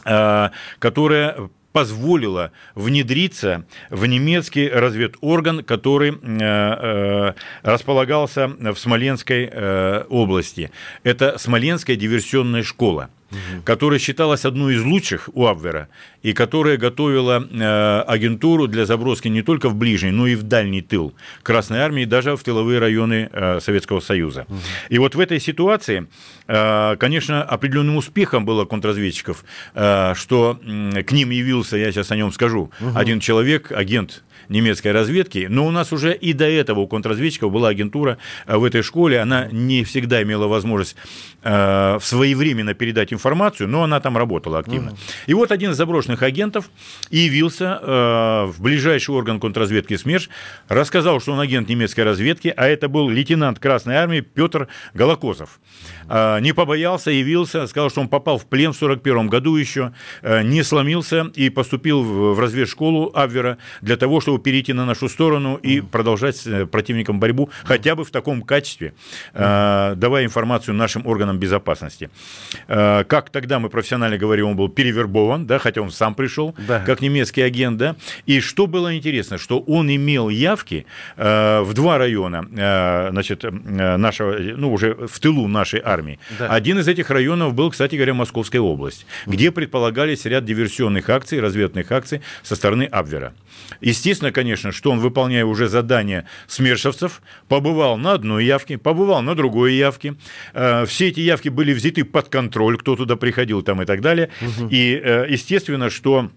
а, 0.05 0.51
которая 0.79 1.49
позволило 1.73 2.51
внедриться 2.75 3.65
в 3.89 4.05
немецкий 4.05 4.69
разведорган, 4.69 5.63
который 5.63 6.11
э, 6.11 6.15
э, 6.39 7.33
располагался 7.63 8.47
в 8.47 8.75
Смоленской 8.75 9.49
э, 9.51 10.05
области. 10.07 10.71
Это 11.03 11.37
Смоленская 11.37 11.95
диверсионная 11.97 12.63
школа 12.63 13.09
угу. 13.33 13.63
которая 13.63 13.99
считалась 13.99 14.45
одной 14.45 14.75
из 14.75 14.83
лучших 14.83 15.29
у 15.33 15.45
Абвера, 15.45 15.89
и 16.21 16.33
которая 16.33 16.77
готовила 16.77 17.47
э, 17.49 18.01
агентуру 18.07 18.67
для 18.67 18.85
заброски 18.85 19.27
не 19.27 19.41
только 19.41 19.69
в 19.69 19.75
ближний, 19.75 20.11
но 20.11 20.27
и 20.27 20.35
в 20.35 20.43
дальний 20.43 20.81
тыл 20.81 21.13
Красной 21.43 21.79
Армии, 21.79 22.05
даже 22.05 22.35
в 22.35 22.43
тыловые 22.43 22.79
районы 22.79 23.29
э, 23.31 23.59
Советского 23.59 23.99
Союза. 23.99 24.45
Угу. 24.47 24.57
И 24.89 24.97
вот 24.99 25.15
в 25.15 25.19
этой 25.19 25.39
ситуации, 25.39 26.07
э, 26.47 26.95
конечно, 26.97 27.43
определенным 27.43 27.97
успехом 27.97 28.45
было 28.45 28.65
контрразведчиков, 28.65 29.43
э, 29.73 30.13
что 30.15 30.59
э, 30.63 31.03
к 31.03 31.11
ним 31.11 31.31
явился, 31.31 31.77
я 31.77 31.91
сейчас 31.91 32.11
о 32.11 32.15
нем 32.15 32.31
скажу, 32.31 32.71
угу. 32.79 32.91
один 32.95 33.19
человек, 33.19 33.71
агент 33.71 34.23
немецкой 34.49 34.91
разведки, 34.91 35.47
но 35.49 35.65
у 35.65 35.71
нас 35.71 35.91
уже 35.93 36.13
и 36.13 36.33
до 36.33 36.45
этого 36.45 36.81
у 36.81 36.87
контрразведчиков 36.87 37.51
была 37.51 37.69
агентура 37.69 38.17
э, 38.45 38.57
в 38.57 38.63
этой 38.63 38.81
школе, 38.81 39.19
она 39.19 39.47
не 39.51 39.83
всегда 39.83 40.21
имела 40.23 40.47
возможность 40.47 40.95
э, 41.43 41.97
своевременно 42.01 42.73
передать 42.73 43.13
информацию, 43.13 43.67
но 43.67 43.83
она 43.83 43.99
там 43.99 44.17
работала 44.17 44.59
активно. 44.59 44.89
Mm. 44.89 44.97
И 45.27 45.33
вот 45.33 45.51
один 45.51 45.71
из 45.71 45.77
заброшенных 45.77 46.23
агентов 46.23 46.69
явился 47.09 47.79
э, 47.81 48.45
в 48.45 48.61
ближайший 48.61 49.15
орган 49.15 49.39
контрразведки 49.39 49.95
СМЕРШ, 49.95 50.29
рассказал, 50.67 51.19
что 51.19 51.33
он 51.33 51.39
агент 51.39 51.69
немецкой 51.69 52.01
разведки, 52.01 52.53
а 52.55 52.67
это 52.67 52.87
был 52.87 53.09
лейтенант 53.09 53.59
Красной 53.59 53.95
Армии 53.95 54.21
Петр 54.21 54.67
Голокозов. 54.93 55.59
Э, 56.09 56.39
не 56.39 56.53
побоялся, 56.53 57.11
явился, 57.11 57.67
сказал, 57.67 57.89
что 57.89 58.01
он 58.01 58.07
попал 58.07 58.37
в 58.37 58.45
плен 58.45 58.73
в 58.73 58.77
1941 58.77 59.27
году 59.29 59.55
еще, 59.55 59.93
э, 60.21 60.43
не 60.43 60.63
сломился 60.63 61.31
и 61.35 61.49
поступил 61.49 62.03
в, 62.03 62.35
в 62.35 62.39
разведшколу 62.39 63.11
Абвера 63.13 63.57
для 63.81 63.97
того, 63.97 64.21
чтобы 64.21 64.32
перейти 64.37 64.73
на 64.73 64.85
нашу 64.85 65.09
сторону 65.09 65.55
и 65.55 65.79
mm. 65.79 65.87
продолжать 65.89 66.37
с 66.37 66.47
э, 66.47 66.65
противником 66.65 67.19
борьбу, 67.19 67.49
хотя 67.63 67.95
бы 67.95 68.03
в 68.03 68.11
таком 68.11 68.41
качестве, 68.41 68.93
э, 69.33 69.93
давая 69.95 70.25
информацию 70.25 70.75
нашим 70.75 71.05
органам 71.05 71.39
безопасности. 71.39 72.09
Э, 72.67 73.03
как 73.03 73.29
тогда 73.29 73.59
мы 73.59 73.69
профессионально 73.69 74.17
говорим, 74.17 74.47
он 74.47 74.55
был 74.55 74.69
перевербован, 74.69 75.45
да, 75.45 75.59
хотя 75.59 75.81
он 75.81 75.91
сам 75.91 76.15
пришел, 76.15 76.55
да. 76.67 76.79
как 76.79 77.01
немецкий 77.01 77.41
агент, 77.41 77.77
да. 77.77 77.95
И 78.25 78.39
что 78.39 78.67
было 78.67 78.95
интересно, 78.95 79.37
что 79.37 79.59
он 79.59 79.89
имел 79.89 80.29
явки 80.29 80.85
э, 81.17 81.61
в 81.61 81.73
два 81.73 81.97
района, 81.97 82.47
э, 82.55 83.09
значит, 83.11 83.43
нашего, 83.43 84.37
ну, 84.39 84.73
уже 84.73 84.93
в 84.93 85.19
тылу 85.19 85.47
нашей 85.47 85.81
армии. 85.83 86.19
Да. 86.39 86.47
Один 86.47 86.79
из 86.79 86.87
этих 86.87 87.09
районов 87.09 87.53
был, 87.53 87.71
кстати 87.71 87.95
говоря, 87.95 88.13
Московская 88.13 88.59
область, 88.59 89.05
где 89.25 89.51
предполагались 89.51 90.25
ряд 90.25 90.45
диверсионных 90.45 91.09
акций, 91.09 91.39
разведных 91.39 91.91
акций 91.91 92.21
со 92.41 92.55
стороны 92.55 92.83
Абвера. 92.83 93.33
Естественно, 93.81 94.31
конечно, 94.31 94.71
что 94.71 94.91
он, 94.91 94.99
выполняя 94.99 95.45
уже 95.45 95.67
задания 95.67 96.27
смершевцев, 96.47 97.21
побывал 97.47 97.97
на 97.97 98.13
одной 98.13 98.45
явке, 98.45 98.77
побывал 98.77 99.21
на 99.21 99.35
другой 99.35 99.73
явке. 99.73 100.15
Э, 100.53 100.85
все 100.85 101.09
эти 101.09 101.19
явки 101.19 101.49
были 101.49 101.73
взяты 101.73 102.03
под 102.03 102.29
контроль, 102.29 102.77
кто 102.77 102.95
туда 102.95 103.15
приходил 103.15 103.61
там 103.61 103.81
и 103.81 103.85
так 103.85 104.01
далее. 104.01 104.29
Угу. 104.41 104.69
И, 104.69 105.01
э, 105.03 105.25
естественно, 105.29 105.89
что 105.89 106.29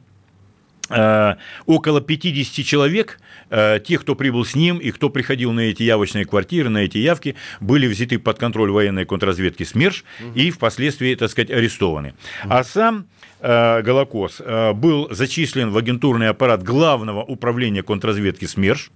э, 0.91 1.35
около 1.67 2.01
50 2.01 2.65
человек, 2.65 3.21
тех, 3.49 4.01
кто 4.01 4.17
прибыл 4.17 4.45
с 4.45 4.57
ним 4.57 4.79
и 4.79 4.91
кто 4.91 5.09
приходил 5.09 5.53
на 5.53 5.61
эти 5.61 5.85
явочные 5.85 6.25
квартиры, 6.25 6.69
на 6.69 6.79
эти 6.79 6.99
явки, 6.99 7.37
были 7.61 7.87
взяты 7.87 8.19
под 8.19 8.41
контроль 8.41 8.73
военной 8.73 9.05
контрразведки 9.05 9.63
СМЕРШ 9.63 10.03
угу. 10.21 10.33
и 10.35 10.51
впоследствии, 10.51 11.15
так 11.15 11.31
сказать, 11.31 11.53
арестованы. 11.53 12.15
Угу. 12.43 12.53
А 12.53 12.65
сам 12.65 13.07
Голокос 13.47 14.43
э, 14.45 14.73
был 14.73 15.07
зачислен 15.13 15.71
в 15.71 15.79
агентурный 15.79 16.29
аппарат 16.31 16.65
главного 16.65 17.23
управления 17.23 17.85
контрразведки 17.85 18.45
СМЕРШ. 18.45 18.91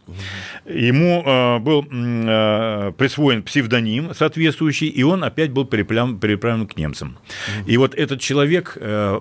Ему 0.66 1.22
э, 1.24 1.58
был 1.60 1.84
присвоен 1.84 3.42
псевдоним 3.44 4.12
соответствующий, 4.12 4.88
и 4.88 5.04
он 5.04 5.22
опять 5.22 5.52
был 5.52 5.64
переправлен, 5.66 6.18
переправлен 6.18 6.66
к 6.66 6.76
немцам. 6.76 7.16
И 7.66 7.76
вот 7.76 7.94
этот 7.94 8.20
человек, 8.20 8.76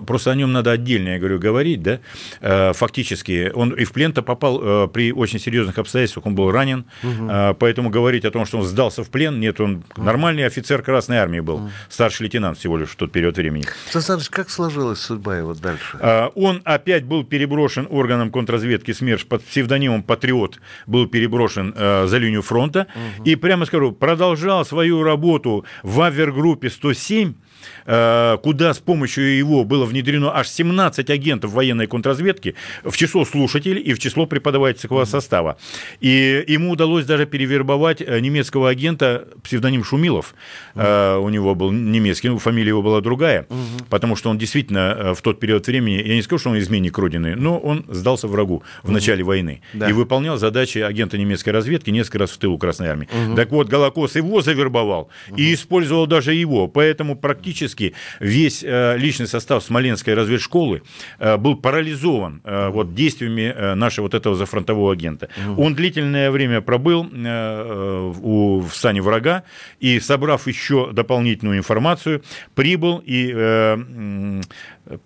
просто 0.06 0.32
о 0.32 0.34
нем 0.34 0.52
надо 0.52 0.72
отдельно, 0.72 1.10
я 1.10 1.18
говорю, 1.18 1.38
говорить, 1.38 1.82
да, 1.82 2.72
фактически, 2.72 3.52
он 3.54 3.70
и 3.70 3.84
в 3.84 3.92
плен-то 3.92 4.22
попал 4.22 4.88
при 4.88 5.12
очень 5.12 5.38
серьезных 5.38 5.78
обстоятельствах, 5.78 6.26
он 6.26 6.34
был 6.34 6.50
ранен, 6.50 6.84
угу. 7.02 7.56
поэтому 7.58 7.90
говорить 7.90 8.24
о 8.24 8.30
том, 8.30 8.46
что 8.46 8.58
он 8.58 8.64
сдался 8.64 9.04
в 9.04 9.10
плен, 9.10 9.38
нет, 9.38 9.60
он 9.60 9.84
нормальный 9.96 10.44
офицер 10.44 10.82
Красной 10.82 11.18
Армии 11.18 11.40
был, 11.40 11.70
старший 11.88 12.24
лейтенант 12.24 12.58
всего 12.58 12.76
лишь 12.76 12.90
в 12.90 12.96
тот 12.96 13.12
период 13.12 13.36
времени. 13.36 13.64
Сан 13.90 14.20
как 14.30 14.50
сложилось 14.50 15.08
его 15.28 15.54
дальше? 15.54 15.98
А, 16.00 16.28
он 16.34 16.62
опять 16.64 17.04
был 17.04 17.24
переброшен 17.24 17.86
органом 17.90 18.30
контрразведки 18.30 18.92
СМЕРШ 18.92 19.26
под 19.26 19.44
псевдонимом 19.44 20.02
«Патриот», 20.02 20.60
был 20.86 21.06
переброшен 21.06 21.72
э, 21.76 22.06
за 22.06 22.18
линию 22.18 22.42
фронта. 22.42 22.86
Угу. 23.18 23.24
И 23.24 23.36
прямо 23.36 23.66
скажу, 23.66 23.92
продолжал 23.92 24.64
свою 24.64 25.02
работу 25.02 25.64
в 25.82 26.00
авиагруппе 26.00 26.70
107, 26.70 27.34
Э, 27.79 27.79
куда 27.84 28.74
с 28.74 28.78
помощью 28.78 29.36
его 29.36 29.64
было 29.64 29.84
внедрено 29.84 30.36
аж 30.36 30.48
17 30.48 31.10
агентов 31.10 31.52
военной 31.52 31.86
контрразведки 31.86 32.54
в 32.84 32.96
число 32.96 33.24
слушателей 33.24 33.82
и 33.82 33.94
в 33.94 33.98
число 33.98 34.26
преподавательского 34.26 35.04
состава. 35.04 35.56
И 36.00 36.44
ему 36.46 36.70
удалось 36.72 37.04
даже 37.04 37.26
перевербовать 37.26 38.00
э, 38.00 38.20
немецкого 38.20 38.68
агента, 38.68 39.28
псевдоним 39.42 39.84
Шумилов. 39.84 40.34
Э, 40.74 41.16
у 41.16 41.28
него 41.28 41.54
был 41.54 41.70
немецкий, 41.70 42.28
ну, 42.28 42.38
фамилия 42.38 42.68
его 42.68 42.82
была 42.82 43.00
другая, 43.00 43.46
потому 43.88 44.16
что 44.16 44.30
он 44.30 44.38
действительно 44.38 45.14
в 45.14 45.22
тот 45.22 45.40
период 45.40 45.66
времени, 45.66 46.02
я 46.04 46.14
не 46.14 46.22
скажу, 46.22 46.40
что 46.40 46.50
он 46.50 46.58
изменник 46.58 46.96
Родины, 46.98 47.36
но 47.36 47.58
он 47.58 47.84
сдался 47.88 48.28
врагу 48.28 48.62
в 48.82 48.90
начале 48.90 49.24
войны 49.24 49.62
и 49.74 49.92
выполнял 49.92 50.38
задачи 50.38 50.78
агента 50.78 51.18
немецкой 51.18 51.50
разведки 51.50 51.90
несколько 51.90 52.20
раз 52.20 52.30
в 52.30 52.38
тылу 52.38 52.58
Красной 52.58 52.88
Армии. 52.88 53.08
Так 53.36 53.50
вот, 53.50 53.68
Голокос 53.68 54.16
его 54.16 54.42
завербовал 54.42 55.08
и 55.36 55.54
использовал 55.54 56.06
даже 56.06 56.34
его, 56.34 56.68
поэтому 56.68 57.16
практически 57.16 57.79
практически 57.80 57.94
весь 58.20 58.62
э, 58.62 58.96
личный 58.96 59.26
состав 59.26 59.62
Смоленской 59.62 60.14
разведшколы 60.14 60.82
э, 61.18 61.36
был 61.36 61.56
парализован 61.56 62.40
э, 62.44 62.68
вот, 62.68 62.94
действиями 62.94 63.74
нашего 63.74 64.04
вот 64.04 64.14
этого 64.14 64.36
зафронтового 64.36 64.92
агента. 64.92 65.28
Он 65.56 65.74
длительное 65.74 66.30
время 66.30 66.60
пробыл 66.60 67.04
в 67.10 68.70
стане 68.72 69.02
врага 69.02 69.42
и, 69.80 70.00
собрав 70.00 70.46
еще 70.46 70.90
дополнительную 70.92 71.58
информацию, 71.58 72.22
прибыл 72.54 73.02
и 73.04 74.40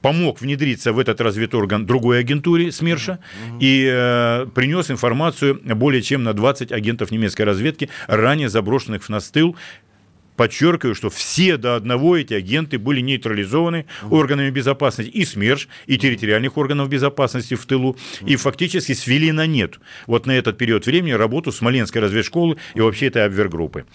помог 0.01 0.41
внедриться 0.41 0.93
в 0.93 0.99
этот 0.99 1.21
разведорган 1.21 1.87
другой 1.87 2.21
агентуре 2.21 2.73
СМЕРШа 2.73 3.19
uh-huh. 3.19 3.59
и 3.61 3.89
э, 3.91 4.47
принес 4.55 4.91
информацию 4.91 5.61
более 5.77 6.03
чем 6.03 6.23
на 6.23 6.33
20 6.33 6.73
агентов 6.73 7.11
немецкой 7.11 7.43
разведки, 7.43 7.91
ранее 8.07 8.49
заброшенных 8.49 9.05
в 9.05 9.09
нас 9.09 9.29
тыл, 9.31 9.57
Подчеркиваю, 10.37 10.94
что 10.94 11.11
все 11.11 11.57
до 11.57 11.77
одного 11.77 12.16
эти 12.16 12.35
агенты 12.35 12.79
были 12.79 13.01
нейтрализованы 13.01 13.87
органами 14.11 14.51
безопасности 14.51 15.11
и 15.11 15.25
СМЕРШ, 15.25 15.68
и 15.87 15.99
территориальных 15.99 16.57
органов 16.57 16.88
безопасности 16.88 17.55
в 17.55 17.64
тылу, 17.66 17.97
и 18.27 18.37
фактически 18.37 18.92
свели 18.92 19.33
на 19.33 19.47
нет 19.47 19.79
вот 20.07 20.27
на 20.27 20.33
этот 20.33 20.59
период 20.59 20.87
времени 20.87 21.12
работу 21.12 21.53
Смоленской 21.53 22.01
разведшколы 22.01 22.57
и 22.75 22.81
вообще 22.81 23.07
этой 23.07 23.25
обвергруппы. 23.25 23.87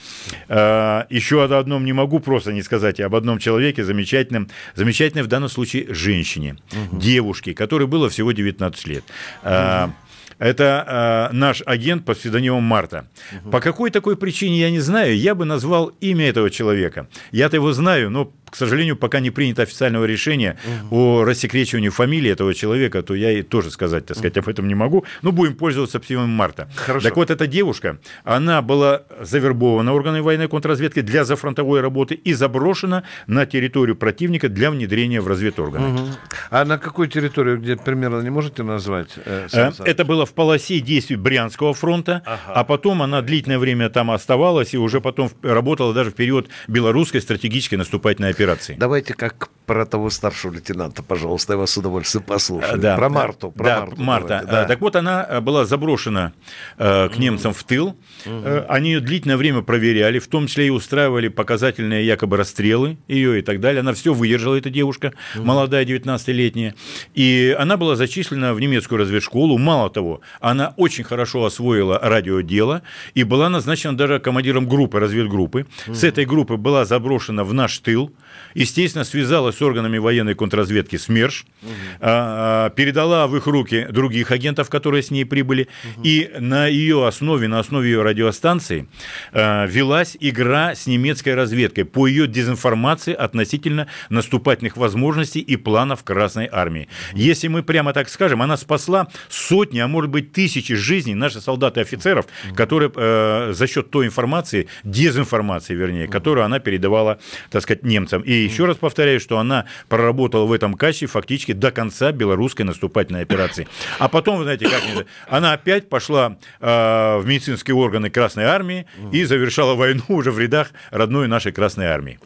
А, 0.48 1.08
еще 1.10 1.44
об 1.44 1.54
одном 1.54 1.86
не 1.86 1.94
могу 1.94 2.20
просто 2.20 2.54
не 2.54 2.62
сказать, 2.62 3.00
об 3.00 3.16
одном 3.16 3.40
человеке 3.40 3.84
замечательном, 3.84 4.50
замечательной 4.76 5.24
в 5.24 5.28
данном 5.28 5.50
случае 5.50 5.94
женщине, 5.94 6.58
угу. 6.72 7.00
девушке, 7.00 7.54
которой 7.54 7.88
было 7.88 8.10
всего 8.10 8.32
19 8.32 8.88
лет. 8.88 9.04
Угу. 9.44 9.94
Это 10.40 11.30
э, 11.32 11.36
наш 11.36 11.62
агент 11.66 12.06
под 12.06 12.18
псевдонимом 12.18 12.64
Марта. 12.64 13.08
Угу. 13.44 13.52
По 13.52 13.60
какой 13.60 13.92
такой 13.92 14.16
причине 14.16 14.60
я 14.60 14.72
не 14.72 14.80
знаю, 14.80 15.18
я 15.18 15.36
бы 15.36 15.46
назвал 15.46 15.88
имя 16.00 16.30
этого 16.30 16.50
человека. 16.50 17.08
Я-то 17.32 17.58
его 17.58 17.74
знаю, 17.74 18.10
но 18.10 18.32
к 18.50 18.56
сожалению, 18.56 18.96
пока 18.96 19.20
не 19.20 19.32
принято 19.32 19.64
официального 19.64 20.06
решения 20.06 20.58
угу. 20.66 20.96
о 20.96 21.24
рассекречивании 21.26 21.90
фамилии 21.90 22.32
этого 22.32 22.54
человека, 22.54 23.02
то 23.04 23.16
я 23.16 23.32
и 23.32 23.42
тоже 23.42 23.72
сказать, 23.72 24.06
так 24.06 24.18
сказать, 24.18 24.38
об 24.38 24.48
этом 24.48 24.68
не 24.68 24.76
могу. 24.76 25.06
Но 25.22 25.32
будем 25.32 25.56
пользоваться 25.56 26.00
псевдонимом 26.00 26.36
Марта. 26.36 26.70
Хорошо. 26.76 27.08
Так 27.08 27.18
вот, 27.18 27.30
эта 27.30 27.48
девушка, 27.48 28.00
она 28.24 28.62
была 28.62 29.04
завербована 29.22 29.94
органами 29.94 30.22
военной 30.22 30.48
контрразведки 30.48 31.02
для 31.02 31.24
зафронтовой 31.24 31.82
работы 31.82 32.16
и 32.16 32.34
заброшена 32.34 33.04
на 33.28 33.46
территорию 33.46 33.96
противника 33.96 34.50
для 34.50 34.72
внедрения 34.72 35.22
в 35.22 35.28
разведорганы. 35.28 35.94
Угу. 35.94 36.08
А 36.52 36.66
на 36.66 36.78
какой 36.78 37.08
территории, 37.08 37.58
где 37.58 37.76
примерно 37.76 38.22
не 38.22 38.30
можете 38.30 38.64
назвать? 38.64 39.10
Э, 39.26 39.48
э 39.52 39.72
Это 39.86 40.06
было 40.06 40.26
в 40.26 40.34
полосе 40.34 40.80
действий 40.80 41.16
Брянского 41.16 41.74
фронта, 41.74 42.22
ага. 42.26 42.40
а 42.48 42.64
потом 42.64 43.02
она 43.02 43.22
длительное 43.22 43.60
время 43.60 43.90
там 43.90 44.12
оставалась 44.12 44.74
и 44.74 44.78
уже 44.78 45.02
потом 45.02 45.30
работала 45.44 45.94
даже 45.94 46.12
в 46.12 46.16
период 46.16 46.50
белорусской 46.68 47.22
стратегической 47.22 47.78
наступательной 47.78 48.30
операции 48.30 48.39
операции. 48.40 48.76
Давайте 48.78 49.14
как 49.14 49.50
про 49.70 49.86
того 49.86 50.10
старшего 50.10 50.54
лейтенанта, 50.54 51.04
пожалуйста, 51.04 51.54
я 51.54 51.58
вас 51.58 51.70
с 51.70 51.78
удовольствием 51.78 52.24
послушаю. 52.24 52.80
Да, 52.80 52.96
про 52.96 53.08
Марту. 53.08 53.52
Про 53.52 53.66
да, 53.66 53.80
Марту. 53.82 54.02
Марта. 54.02 54.46
Да. 54.50 54.66
Так 54.66 54.82
вот, 54.82 54.96
она 54.96 55.24
э, 55.30 55.42
была 55.42 55.66
заброшена 55.66 56.34
э, 56.80 57.08
к 57.10 57.20
немцам 57.20 57.54
в 57.54 57.64
тыл. 57.64 57.96
Угу. 58.26 58.66
Они 58.68 58.94
ее 58.94 59.00
длительное 59.00 59.38
время 59.38 59.62
проверяли, 59.62 60.18
в 60.18 60.28
том 60.28 60.48
числе 60.48 60.66
и 60.66 60.70
устраивали 60.72 61.28
показательные 61.28 62.04
якобы 62.04 62.38
расстрелы 62.38 62.98
ее 63.08 63.38
и 63.38 63.42
так 63.44 63.60
далее. 63.60 63.82
Она 63.82 63.94
все 63.94 64.12
выдержала, 64.12 64.56
эта 64.56 64.72
девушка, 64.72 65.14
угу. 65.36 65.44
молодая, 65.44 65.86
19-летняя. 65.86 66.74
И 67.14 67.56
она 67.60 67.78
была 67.78 67.96
зачислена 67.96 68.56
в 68.56 68.60
немецкую 68.60 68.98
разведшколу. 68.98 69.60
Мало 69.60 69.92
того, 69.92 70.22
она 70.40 70.74
очень 70.78 71.04
хорошо 71.04 71.46
освоила 71.46 72.00
радиодело 72.02 72.82
и 73.14 73.24
была 73.24 73.50
назначена 73.50 73.96
даже 73.96 74.18
командиром 74.18 74.68
группы, 74.68 75.00
разведгруппы. 75.00 75.68
Угу. 75.86 75.94
С 75.94 76.04
этой 76.04 76.26
группы 76.26 76.58
была 76.58 76.86
заброшена 76.86 77.44
в 77.44 77.54
наш 77.54 77.78
тыл 77.78 78.12
естественно, 78.54 79.04
связалась 79.04 79.58
с 79.58 79.62
органами 79.62 79.98
военной 79.98 80.36
контрразведки 80.36 80.96
СМЕРШ, 80.96 81.46
угу. 81.62 81.72
передала 82.00 83.28
в 83.28 83.36
их 83.36 83.48
руки 83.48 83.88
других 83.90 84.32
агентов, 84.32 84.70
которые 84.70 85.04
с 85.04 85.12
ней 85.12 85.26
прибыли, 85.26 85.68
угу. 85.96 86.02
и 86.04 86.32
на 86.40 86.68
ее 86.68 87.08
основе, 87.08 87.48
на 87.48 87.60
основе 87.60 87.90
ее 87.90 88.02
радиостанции 88.02 88.88
а, 89.32 89.66
велась 89.66 90.18
игра 90.20 90.76
с 90.76 90.88
немецкой 90.88 91.36
разведкой 91.36 91.86
по 91.86 92.08
ее 92.08 92.28
дезинформации 92.28 93.14
относительно 93.14 93.88
наступательных 94.10 94.78
возможностей 94.78 95.40
и 95.40 95.56
планов 95.56 96.04
Красной 96.04 96.50
Армии. 96.52 96.88
Если 97.14 97.48
мы 97.48 97.64
прямо 97.64 97.94
так 97.94 98.10
скажем, 98.10 98.42
она 98.42 98.58
спасла 98.58 99.08
сотни, 99.30 99.80
а 99.80 99.88
может 99.88 100.10
быть 100.10 100.32
тысячи 100.32 100.76
жизней 100.76 101.16
наших 101.16 101.44
солдат 101.44 101.78
и 101.78 101.82
офицеров, 101.82 102.26
которые 102.56 102.92
э, 102.96 103.54
за 103.54 103.68
счет 103.68 103.92
той 103.92 104.06
информации, 104.08 104.68
дезинформации, 104.84 105.74
вернее, 105.74 106.08
которую 106.08 106.46
она 106.46 106.60
передавала, 106.60 107.20
так 107.50 107.64
сказать, 107.64 107.84
немцам. 107.84 108.19
И 108.22 108.32
еще 108.32 108.66
раз 108.66 108.78
повторяю, 108.78 109.20
что 109.20 109.40
она 109.40 109.66
проработала 109.88 110.46
в 110.46 110.52
этом 110.52 110.74
качестве 110.74 111.08
фактически 111.08 111.54
до 111.54 111.72
конца 111.72 112.12
белорусской 112.12 112.66
наступательной 112.66 113.22
операции. 113.22 113.68
А 113.98 114.08
потом, 114.08 114.38
вы 114.38 114.44
знаете, 114.44 114.68
как 114.70 114.82
она 115.28 115.54
опять 115.54 115.90
пошла 115.90 116.38
э, 116.60 117.18
в 117.18 117.24
медицинские 117.26 117.76
органы 117.76 118.10
Красной 118.10 118.46
Армии 118.46 118.86
и 119.12 119.24
завершала 119.24 119.76
войну 119.76 120.04
уже 120.10 120.32
в 120.32 120.40
рядах 120.40 120.72
родной 120.92 121.28
нашей 121.28 121.52
Красной 121.52 121.88
Армии. 121.88 122.20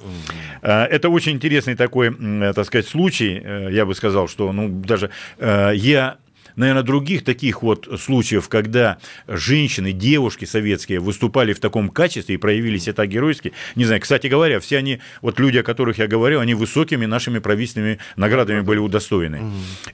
Э, 0.61 0.83
это 0.83 1.09
очень 1.09 1.33
интересный 1.33 1.75
такой, 1.75 2.15
э, 2.19 2.53
так 2.53 2.65
сказать, 2.65 2.87
случай. 2.87 3.41
Э, 3.43 3.69
я 3.71 3.85
бы 3.85 3.95
сказал, 3.95 4.27
что 4.27 4.51
ну, 4.51 4.69
даже 4.69 5.09
э, 5.37 5.71
я 5.75 6.17
наверное, 6.55 6.83
других 6.83 7.23
таких 7.23 7.63
вот 7.63 7.87
случаев, 7.99 8.49
когда 8.49 8.97
женщины, 9.27 9.91
девушки 9.91 10.45
советские 10.45 10.99
выступали 10.99 11.53
в 11.53 11.59
таком 11.59 11.89
качестве 11.89 12.35
и 12.35 12.37
проявили 12.37 12.77
себя 12.77 13.05
геройски, 13.05 13.53
не 13.75 13.85
знаю, 13.85 14.01
кстати 14.01 14.27
говоря, 14.27 14.59
все 14.59 14.77
они, 14.77 14.99
вот 15.21 15.39
люди, 15.39 15.57
о 15.57 15.63
которых 15.63 15.97
я 15.97 16.07
говорил, 16.07 16.39
они 16.39 16.53
высокими 16.53 17.05
нашими 17.05 17.39
правительственными 17.39 17.99
наградами 18.15 18.61
были 18.61 18.79
удостоены. 18.79 19.41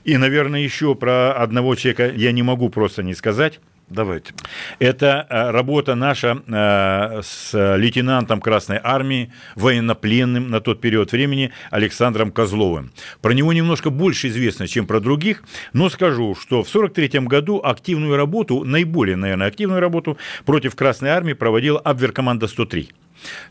И, 0.04 0.16
наверное, 0.16 0.60
еще 0.60 0.94
про 0.94 1.32
одного 1.32 1.74
человека 1.74 2.10
я 2.14 2.32
не 2.32 2.42
могу 2.42 2.68
просто 2.70 3.02
не 3.02 3.14
сказать. 3.14 3.60
Давайте. 3.90 4.32
Это 4.78 5.26
э, 5.28 5.50
работа 5.50 5.96
наша 5.96 6.42
э, 6.46 7.22
с 7.24 7.76
лейтенантом 7.76 8.40
Красной 8.40 8.78
Армии, 8.80 9.32
военнопленным 9.56 10.48
на 10.48 10.60
тот 10.60 10.80
период 10.80 11.10
времени 11.10 11.50
Александром 11.72 12.30
Козловым. 12.30 12.92
Про 13.20 13.32
него 13.32 13.52
немножко 13.52 13.90
больше 13.90 14.28
известно, 14.28 14.68
чем 14.68 14.86
про 14.86 15.00
других, 15.00 15.42
но 15.72 15.90
скажу, 15.90 16.36
что 16.36 16.62
в 16.62 16.68
1943 16.68 17.26
году 17.26 17.60
активную 17.62 18.16
работу, 18.16 18.62
наиболее, 18.62 19.16
наверное, 19.16 19.48
активную 19.48 19.80
работу 19.80 20.16
против 20.44 20.76
Красной 20.76 21.10
Армии 21.10 21.32
проводила 21.32 21.80
Абверкоманда 21.80 22.46
103. 22.46 22.90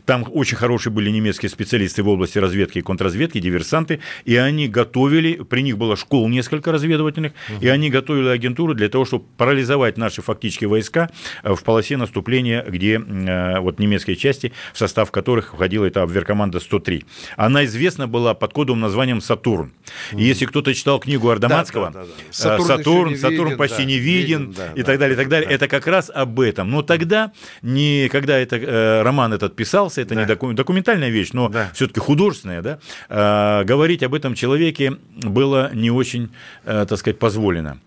Там 0.06 0.24
очень 0.32 0.56
хорошие 0.56 0.92
были 0.92 1.10
немецкие 1.10 1.50
специалисты 1.50 2.02
в 2.02 2.08
области 2.08 2.38
разведки 2.38 2.78
и 2.78 2.82
контрразведки, 2.82 3.38
диверсанты, 3.38 4.00
и 4.24 4.36
они 4.36 4.68
готовили, 4.68 5.42
при 5.42 5.62
них 5.62 5.78
было 5.78 5.96
школ 5.96 6.28
несколько 6.28 6.72
разведывательных, 6.72 7.32
угу. 7.48 7.64
и 7.64 7.68
они 7.68 7.90
готовили 7.90 8.28
агентуру 8.28 8.74
для 8.74 8.88
того, 8.88 9.04
чтобы 9.04 9.24
парализовать 9.36 9.96
наши 9.98 10.22
фактические 10.22 10.68
войска 10.68 11.10
э, 11.42 11.54
в 11.54 11.62
полосе 11.62 11.96
наступления, 11.96 12.64
где 12.66 13.00
э, 13.00 13.60
вот 13.60 13.78
немецкие 13.78 14.16
части, 14.16 14.52
в 14.72 14.78
состав 14.78 15.10
которых 15.10 15.54
входила 15.54 15.84
эта 15.84 16.02
обверкоманда 16.02 16.60
103. 16.60 17.04
Она 17.36 17.64
известна 17.64 18.08
была 18.08 18.34
под 18.34 18.52
кодовым 18.52 18.80
названием 18.80 19.20
«Сатурн». 19.20 19.72
Угу. 20.12 20.20
И 20.20 20.24
если 20.24 20.46
кто-то 20.46 20.74
читал 20.74 21.00
книгу 21.00 21.28
Ардаманского, 21.28 21.90
да, 21.90 22.00
да, 22.00 22.06
да, 22.06 22.06
да. 22.06 22.24
«Сатурн, 22.30 22.66
Сатурн, 22.66 23.16
Сатурн 23.16 23.44
виден, 23.44 23.58
почти 23.58 23.78
да, 23.78 23.84
не 23.84 23.98
виден», 23.98 24.40
виден 24.40 24.54
да, 24.56 24.72
и 24.74 24.82
так 24.82 24.98
далее, 24.98 25.14
и 25.14 25.16
так 25.16 25.28
далее, 25.28 25.48
да. 25.48 25.54
это 25.54 25.68
как 25.68 25.86
раз 25.86 26.10
об 26.12 26.40
этом. 26.40 26.70
Но 26.70 26.82
тогда, 26.82 27.32
не, 27.62 28.08
когда 28.10 28.38
это, 28.38 28.56
э, 28.56 29.02
роман 29.02 29.32
этот 29.32 29.56
писался, 29.60 30.00
это 30.00 30.14
да. 30.14 30.22
не 30.22 30.26
докум, 30.26 30.54
документальная 30.54 31.10
вещь, 31.10 31.32
но 31.34 31.50
да. 31.50 31.70
все-таки 31.74 32.00
художественная, 32.00 32.62
да, 32.62 32.78
а, 33.10 33.62
говорить 33.64 34.02
об 34.02 34.14
этом 34.14 34.34
человеке 34.34 34.96
было 35.16 35.70
не 35.74 35.90
очень, 35.90 36.30
а, 36.64 36.86
так 36.86 36.98
сказать, 36.98 37.18
позволено. 37.18 37.78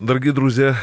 Дорогие 0.00 0.32
друзья, 0.32 0.76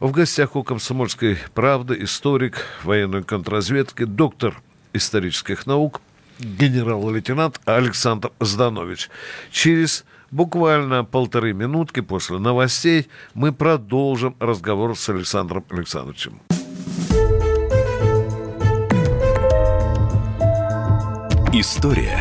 в 0.00 0.10
гостях 0.10 0.56
у 0.56 0.62
«Комсомольской 0.62 1.36
правды» 1.52 2.02
историк 2.02 2.64
военной 2.82 3.22
контрразведки, 3.22 4.04
доктор 4.04 4.54
исторических 4.94 5.66
наук, 5.66 6.00
генерал-лейтенант 6.38 7.60
Александр 7.66 8.32
Зданович. 8.40 9.10
Через 9.50 10.06
Буквально 10.30 11.04
полторы 11.04 11.52
минутки 11.52 12.00
после 12.00 12.38
новостей 12.38 13.06
мы 13.34 13.52
продолжим 13.52 14.34
разговор 14.40 14.98
с 14.98 15.08
Александром 15.08 15.64
Александровичем. 15.70 16.40
История 21.56 22.20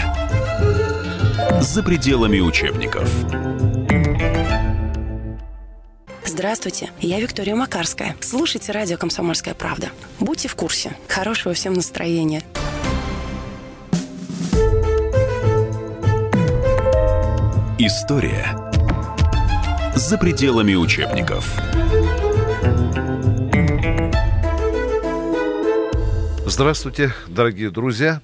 за 1.59 1.81
пределами 1.81 2.39
учебников. 2.39 3.09
Здравствуйте, 6.23 6.91
я 6.99 7.19
Виктория 7.19 7.55
Макарская. 7.55 8.15
Слушайте 8.19 8.71
радио 8.71 8.95
«Комсомольская 8.95 9.55
правда». 9.55 9.89
Будьте 10.19 10.47
в 10.47 10.55
курсе. 10.55 10.95
Хорошего 11.07 11.55
всем 11.55 11.73
настроения. 11.73 12.43
История 17.79 18.71
за 19.95 20.19
пределами 20.19 20.75
учебников. 20.75 21.59
Здравствуйте, 26.45 27.15
дорогие 27.27 27.71
друзья. 27.71 28.21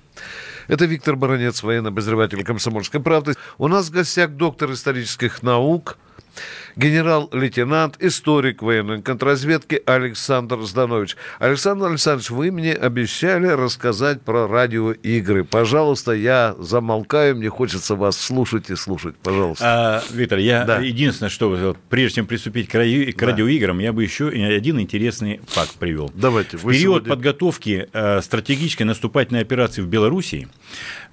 Это 0.69 0.85
Виктор 0.85 1.15
Баранец, 1.15 1.63
военный 1.63 1.89
обозреватель 1.89 2.43
«Комсомольской 2.43 3.01
правды». 3.01 3.33
У 3.57 3.67
нас 3.67 3.87
в 3.87 3.91
гостях 3.91 4.29
доктор 4.29 4.71
исторических 4.71 5.41
наук– 5.41 5.97
генерал-лейтенант, 6.75 7.97
историк 7.99 8.61
военной 8.61 9.01
контрразведки 9.01 9.81
Александр 9.85 10.61
Зданович. 10.61 11.17
Александр 11.39 11.87
Александрович, 11.87 12.29
вы 12.29 12.51
мне 12.51 12.73
обещали 12.73 13.47
рассказать 13.47 14.21
про 14.21 14.47
радиоигры. 14.47 15.43
Пожалуйста, 15.43 16.13
я 16.13 16.55
замолкаю, 16.59 17.35
мне 17.35 17.49
хочется 17.49 17.95
вас 17.95 18.19
слушать 18.19 18.69
и 18.69 18.75
слушать. 18.75 19.15
Пожалуйста. 19.17 19.65
А, 19.65 20.03
Виктор, 20.11 20.39
я 20.39 20.65
да. 20.65 20.79
единственное, 20.79 21.29
что 21.29 21.75
прежде 21.89 22.17
чем 22.17 22.27
приступить 22.27 22.69
к, 22.69 22.75
ради... 22.75 23.11
к 23.11 23.21
радиоиграм, 23.21 23.79
я 23.79 23.93
бы 23.93 24.03
еще 24.03 24.29
один 24.29 24.79
интересный 24.79 25.41
факт 25.47 25.75
привел. 25.75 26.11
Давайте. 26.15 26.57
В 26.57 26.61
период 26.61 26.79
сегодня... 26.81 27.09
подготовки 27.09 27.87
э, 27.91 28.21
стратегической 28.21 28.85
наступательной 28.85 29.41
операции 29.41 29.81
в 29.81 29.87
Белоруссии 29.87 30.47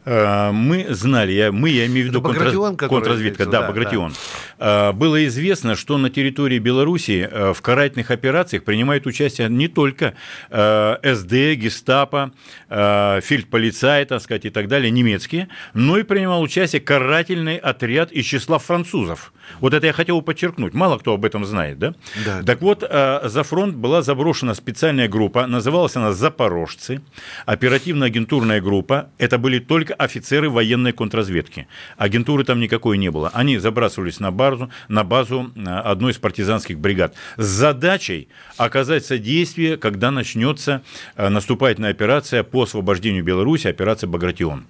мы 0.06 0.86
знали, 0.90 1.32
я, 1.32 1.50
мы, 1.50 1.70
я 1.70 1.86
имею 1.86 2.06
в 2.06 2.08
виду 2.10 2.22
контр... 2.22 2.88
контрразведка, 2.88 3.44
да, 3.44 3.62
да, 3.62 3.66
Багратион. 3.66 4.12
Да. 4.58 4.90
Э, 4.90 4.92
было 4.92 5.26
известно, 5.26 5.74
что 5.74 5.98
на 5.98 6.10
территории 6.10 6.58
Беларуси 6.58 7.28
э, 7.28 7.52
в 7.52 7.60
карательных 7.60 8.12
операциях 8.12 8.62
принимают 8.64 9.06
участие 9.06 9.48
не 9.48 9.68
только 9.68 10.14
СД, 10.48 11.32
Гестапо, 11.56 12.32
фельдполицай, 12.68 14.04
так 14.04 14.22
сказать, 14.22 14.44
и 14.44 14.50
так 14.50 14.68
далее, 14.68 14.90
немецкие, 14.90 15.48
но 15.74 15.98
и 15.98 16.02
принимал 16.02 16.42
участие 16.42 16.80
карательный 16.80 17.56
отряд 17.56 18.12
из 18.12 18.24
числа 18.24 18.58
французов. 18.58 19.32
Вот 19.60 19.74
это 19.74 19.86
я 19.86 19.92
хотел 19.92 20.22
подчеркнуть. 20.22 20.74
Мало 20.74 20.98
кто 20.98 21.14
об 21.14 21.24
этом 21.24 21.44
знает, 21.44 21.78
да? 21.78 21.94
да. 22.24 22.42
Так 22.42 22.60
вот, 22.60 22.80
за 22.80 23.42
фронт 23.42 23.74
была 23.76 24.02
заброшена 24.02 24.54
специальная 24.54 25.08
группа, 25.08 25.46
называлась 25.46 25.96
она 25.96 26.12
«Запорожцы», 26.12 27.00
оперативно-агентурная 27.44 28.60
группа. 28.60 29.08
Это 29.18 29.38
были 29.38 29.58
только 29.58 29.94
офицеры 29.94 30.50
военной 30.50 30.92
контрразведки. 30.92 31.66
Агентуры 31.96 32.44
там 32.44 32.60
никакой 32.60 32.98
не 32.98 33.10
было. 33.10 33.30
Они 33.32 33.58
забрасывались 33.58 34.20
на 34.20 34.30
базу, 34.30 34.70
на 34.88 35.04
базу 35.04 35.52
э, 35.54 35.60
одной 35.62 36.12
из 36.12 36.18
партизанских 36.18 36.78
бригад 36.78 37.14
с 37.36 37.46
задачей 37.46 38.28
оказать 38.56 39.04
содействие, 39.04 39.76
когда 39.76 40.10
начнется 40.10 40.82
э, 41.16 41.28
наступательная 41.28 41.90
операция 41.90 42.42
по 42.42 42.62
освобождению 42.62 43.24
Беларуси, 43.24 43.66
операция 43.66 44.08
«Багратион», 44.08 44.64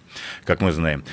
как 0.45 0.61
мы 0.61 0.73
знаем. 0.73 1.05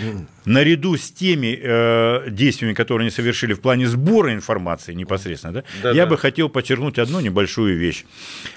Наряду 0.46 0.98
с 0.98 1.12
теми 1.12 1.58
э, 1.62 2.30
действиями, 2.30 2.74
которые 2.74 3.06
они 3.06 3.12
совершили 3.12 3.53
в 3.54 3.62
плане 3.62 3.88
сбора 3.88 4.34
информации 4.34 4.94
непосредственно, 4.94 5.54
да, 5.54 5.64
да, 5.82 5.92
я 5.92 6.04
да. 6.04 6.12
бы 6.12 6.18
хотел 6.18 6.50
подчеркнуть 6.50 7.00
одну 7.00 7.20
небольшую 7.20 7.78
вещь. 7.78 8.06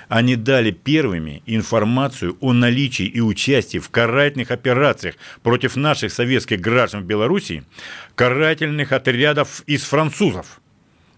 Они 0.09 0.37
дали 0.37 0.71
первыми 0.71 1.43
информацию 1.47 2.37
о 2.41 2.53
наличии 2.53 3.07
и 3.07 3.21
участии 3.21 3.79
в 3.79 3.91
карательных 3.91 4.51
операциях 4.51 5.17
против 5.43 5.77
наших 5.77 6.13
советских 6.13 6.61
граждан 6.61 7.03
в 7.03 7.07
Беларуси 7.07 7.65
карательных 8.15 8.93
отрядов 8.93 9.63
из 9.67 9.83
французов. 9.83 10.61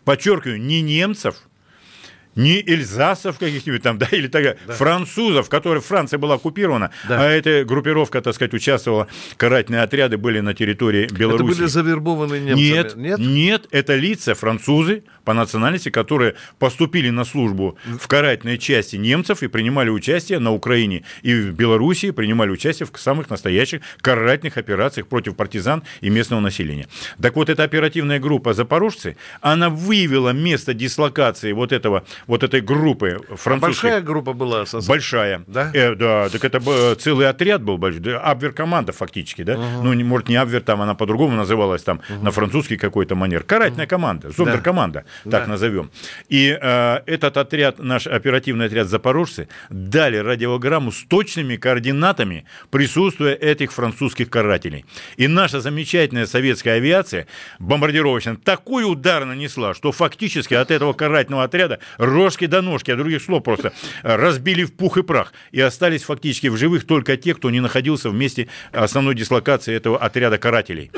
Подчеркиваю, 0.04 0.60
не 0.60 0.80
немцев, 0.80 1.47
не 2.38 2.62
эльзасов 2.64 3.38
каких-нибудь 3.38 3.82
там, 3.82 3.98
да, 3.98 4.06
или 4.12 4.28
так, 4.28 4.56
да. 4.66 4.72
французов, 4.72 5.48
которые 5.48 5.82
Франция 5.82 6.18
была 6.18 6.36
оккупирована, 6.36 6.90
да. 7.08 7.22
а 7.22 7.30
эта 7.30 7.64
группировка, 7.64 8.22
так 8.22 8.34
сказать, 8.34 8.54
участвовала, 8.54 9.08
карательные 9.36 9.82
отряды 9.82 10.16
были 10.16 10.40
на 10.40 10.54
территории 10.54 11.08
Беларуси. 11.08 11.52
Это 11.52 11.58
были 11.58 11.68
завербованные 11.68 12.40
немцами? 12.40 12.62
Нет, 12.62 12.96
нет, 12.96 13.18
нет, 13.18 13.66
это 13.72 13.96
лица 13.96 14.34
французы 14.34 15.02
по 15.24 15.34
национальности, 15.34 15.90
которые 15.90 16.36
поступили 16.58 17.10
на 17.10 17.24
службу 17.24 17.76
в 17.84 18.06
карательной 18.08 18.56
части 18.56 18.96
немцев 18.96 19.42
и 19.42 19.48
принимали 19.48 19.90
участие 19.90 20.38
на 20.38 20.54
Украине 20.54 21.02
и 21.22 21.34
в 21.34 21.52
Беларуси, 21.52 22.12
принимали 22.12 22.50
участие 22.50 22.88
в 22.90 22.98
самых 22.98 23.28
настоящих 23.28 23.82
карательных 24.00 24.56
операциях 24.56 25.06
против 25.08 25.36
партизан 25.36 25.82
и 26.00 26.08
местного 26.08 26.40
населения. 26.40 26.88
Так 27.20 27.36
вот, 27.36 27.50
эта 27.50 27.64
оперативная 27.64 28.20
группа 28.20 28.54
«Запорожцы», 28.54 29.16
она 29.42 29.68
выявила 29.68 30.30
место 30.30 30.72
дислокации 30.72 31.52
вот 31.52 31.72
этого 31.72 32.04
вот 32.28 32.44
этой 32.44 32.60
группы 32.60 33.20
французской. 33.36 33.60
Большая 33.60 34.00
группа 34.02 34.34
была? 34.34 34.64
Большая. 34.86 35.42
Да? 35.46 35.72
Э, 35.74 35.94
да, 35.94 36.28
так 36.28 36.44
это 36.44 36.60
э, 36.64 36.94
целый 36.94 37.28
отряд 37.28 37.62
был 37.62 37.78
большой, 37.78 38.00
да, 38.00 38.20
Абвер-команда 38.20 38.92
фактически, 38.92 39.42
да? 39.42 39.54
Угу. 39.54 39.82
Ну, 39.82 40.04
может, 40.04 40.28
не 40.28 40.36
Абвер, 40.36 40.60
там 40.60 40.82
она 40.82 40.94
по-другому 40.94 41.36
называлась, 41.36 41.82
там, 41.82 42.00
угу. 42.08 42.24
на 42.24 42.30
французский 42.30 42.76
какой-то 42.76 43.14
манер. 43.14 43.42
Карательная 43.42 43.86
угу. 43.86 43.90
команда, 43.90 44.30
зондеркоманда, 44.30 45.04
да. 45.24 45.30
так 45.30 45.46
да. 45.46 45.52
назовем. 45.52 45.90
И 46.28 46.56
э, 46.60 47.00
этот 47.06 47.38
отряд, 47.38 47.78
наш 47.78 48.06
оперативный 48.06 48.66
отряд 48.66 48.88
«Запорожцы», 48.88 49.48
дали 49.70 50.18
радиограмму 50.18 50.92
с 50.92 51.04
точными 51.04 51.56
координатами 51.56 52.44
присутствия 52.70 53.34
этих 53.34 53.72
французских 53.72 54.28
карателей. 54.28 54.84
И 55.16 55.28
наша 55.28 55.60
замечательная 55.60 56.26
советская 56.26 56.74
авиация 56.74 57.26
бомбардировочная 57.58 58.36
такой 58.36 58.84
удар 58.84 59.24
нанесла, 59.24 59.72
что 59.72 59.92
фактически 59.92 60.52
от 60.52 60.70
этого 60.70 60.92
карательного 60.92 61.44
отряда 61.44 61.78
рожки 62.18 62.46
до 62.46 62.62
ножки, 62.62 62.90
а 62.90 62.96
других 62.96 63.22
слов 63.22 63.44
просто 63.44 63.72
разбили 64.02 64.64
в 64.64 64.72
пух 64.72 64.98
и 64.98 65.02
прах. 65.02 65.32
И 65.52 65.60
остались 65.60 66.02
фактически 66.02 66.48
в 66.48 66.56
живых 66.56 66.86
только 66.86 67.16
те, 67.16 67.34
кто 67.34 67.50
не 67.50 67.60
находился 67.60 68.10
в 68.10 68.14
месте 68.14 68.48
основной 68.72 69.14
дислокации 69.14 69.74
этого 69.74 69.98
отряда 69.98 70.38
карателей. 70.38 70.90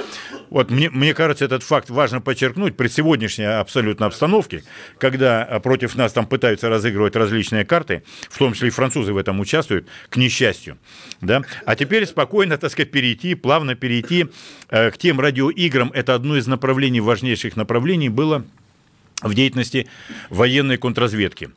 Вот 0.50 0.70
мне, 0.70 0.90
мне 0.90 1.14
кажется, 1.14 1.44
этот 1.44 1.62
факт 1.62 1.90
важно 1.90 2.20
подчеркнуть 2.20 2.76
при 2.76 2.88
сегодняшней 2.88 3.44
абсолютно 3.44 4.06
обстановке, 4.06 4.64
когда 4.98 5.46
э, 5.48 5.60
против 5.60 5.94
нас 5.94 6.12
там 6.12 6.26
пытаются 6.26 6.68
разыгрывать 6.68 7.14
различные 7.14 7.64
карты, 7.64 8.02
в 8.28 8.38
том 8.38 8.52
числе 8.52 8.68
и 8.68 8.70
французы 8.72 9.12
в 9.12 9.16
этом 9.16 9.38
участвуют, 9.38 9.86
к 10.08 10.16
несчастью. 10.16 10.78
Да? 11.20 11.42
А 11.66 11.76
теперь 11.76 12.06
спокойно, 12.06 12.58
так 12.58 12.72
сказать, 12.72 12.90
перейти, 12.90 13.34
плавно 13.34 13.76
перейти 13.76 14.26
э, 14.70 14.90
к 14.90 14.98
тем 14.98 15.20
радиоиграм. 15.20 15.92
Это 15.92 16.14
одно 16.14 16.36
из 16.36 16.46
направлений, 16.46 17.00
важнейших 17.00 17.56
направлений 17.56 18.08
было 18.08 18.44
в 19.22 19.34
деятельности 19.34 19.88
военной 20.28 20.76
контрразведки. 20.76 21.50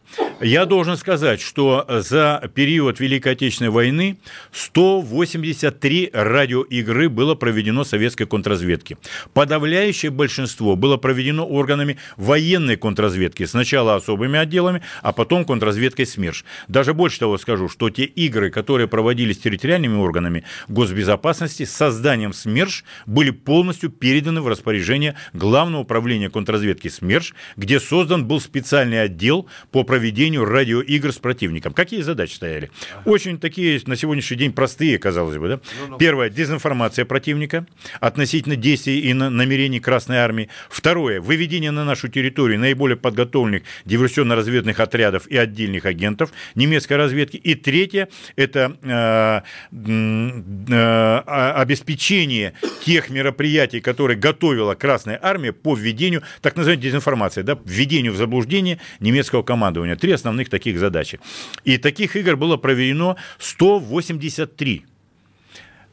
Я 0.43 0.65
должен 0.65 0.97
сказать, 0.97 1.39
что 1.39 1.85
за 1.87 2.51
период 2.53 2.99
Великой 2.99 3.31
Отечественной 3.31 3.71
войны 3.71 4.17
183 4.51 6.09
радиоигры 6.11 7.07
было 7.07 7.33
проведено 7.33 7.85
советской 7.85 8.25
контрразведки. 8.25 8.97
Подавляющее 9.33 10.11
большинство 10.11 10.75
было 10.75 10.97
проведено 10.97 11.47
органами 11.47 11.97
военной 12.17 12.75
контрразведки. 12.75 13.45
Сначала 13.45 13.95
особыми 13.95 14.37
отделами, 14.37 14.81
а 15.01 15.13
потом 15.13 15.45
контрразведкой 15.45 16.05
СМЕРШ. 16.05 16.43
Даже 16.67 16.93
больше 16.93 17.19
того 17.19 17.37
скажу, 17.37 17.69
что 17.69 17.89
те 17.89 18.03
игры, 18.03 18.51
которые 18.51 18.89
проводились 18.89 19.37
территориальными 19.37 19.95
органами 19.95 20.43
госбезопасности 20.67 21.63
с 21.63 21.71
созданием 21.71 22.33
СМЕРШ, 22.33 22.83
были 23.05 23.29
полностью 23.29 23.89
переданы 23.89 24.41
в 24.41 24.49
распоряжение 24.49 25.15
Главного 25.31 25.83
управления 25.83 26.29
контрразведки 26.29 26.89
СМЕРШ, 26.89 27.33
где 27.55 27.79
создан 27.79 28.25
был 28.25 28.41
специальный 28.41 29.01
отдел 29.01 29.47
по 29.71 29.83
проведению 29.83 30.32
радиоигр 30.37 31.11
с 31.11 31.17
противником. 31.17 31.73
Какие 31.73 32.01
задачи 32.01 32.33
стояли? 32.33 32.71
Очень 33.05 33.39
такие 33.39 33.79
на 33.85 33.95
сегодняшний 33.95 34.37
день 34.37 34.53
простые, 34.53 34.97
казалось 34.97 35.37
бы. 35.37 35.47
Да? 35.47 35.59
Ну, 35.89 35.97
Первое– 35.97 36.29
дезинформация 36.31 37.05
противника 37.05 37.65
относительно 37.99 38.55
действий 38.55 38.99
и 38.99 39.13
намерений 39.13 39.79
Красной 39.79 40.17
Армии. 40.17 40.49
Второе– 40.69 41.21
выведение 41.21 41.71
на 41.71 41.85
нашу 41.85 42.07
территорию 42.07 42.59
наиболее 42.59 42.97
подготовленных 42.97 43.63
диверсионно-разведных 43.85 44.79
отрядов 44.79 45.27
и 45.27 45.37
отдельных 45.37 45.85
агентов 45.85 46.31
немецкой 46.55 46.93
разведки. 46.93 47.37
И 47.37 47.55
третье– 47.55 48.09
это 48.35 48.77
э, 48.81 49.41
э, 49.71 51.19
обеспечение 51.55 52.53
тех 52.85 53.09
мероприятий, 53.09 53.79
которые 53.79 54.17
готовила 54.17 54.75
Красная 54.75 55.19
Армия 55.21 55.51
по 55.51 55.75
введению 55.75 56.23
так 56.41 56.55
называемой 56.55 56.81
дезинформации 56.81 57.41
да, 57.41 57.57
введению 57.65 58.13
в 58.13 58.17
заблуждение 58.17 58.79
немецкого 58.99 59.43
командования. 59.43 59.95
Три 59.95 60.12
основных 60.13 60.49
таких 60.49 60.79
задачи. 60.79 61.19
И 61.63 61.77
таких 61.77 62.15
игр 62.15 62.35
было 62.35 62.57
проведено 62.57 63.17
183. 63.39 64.85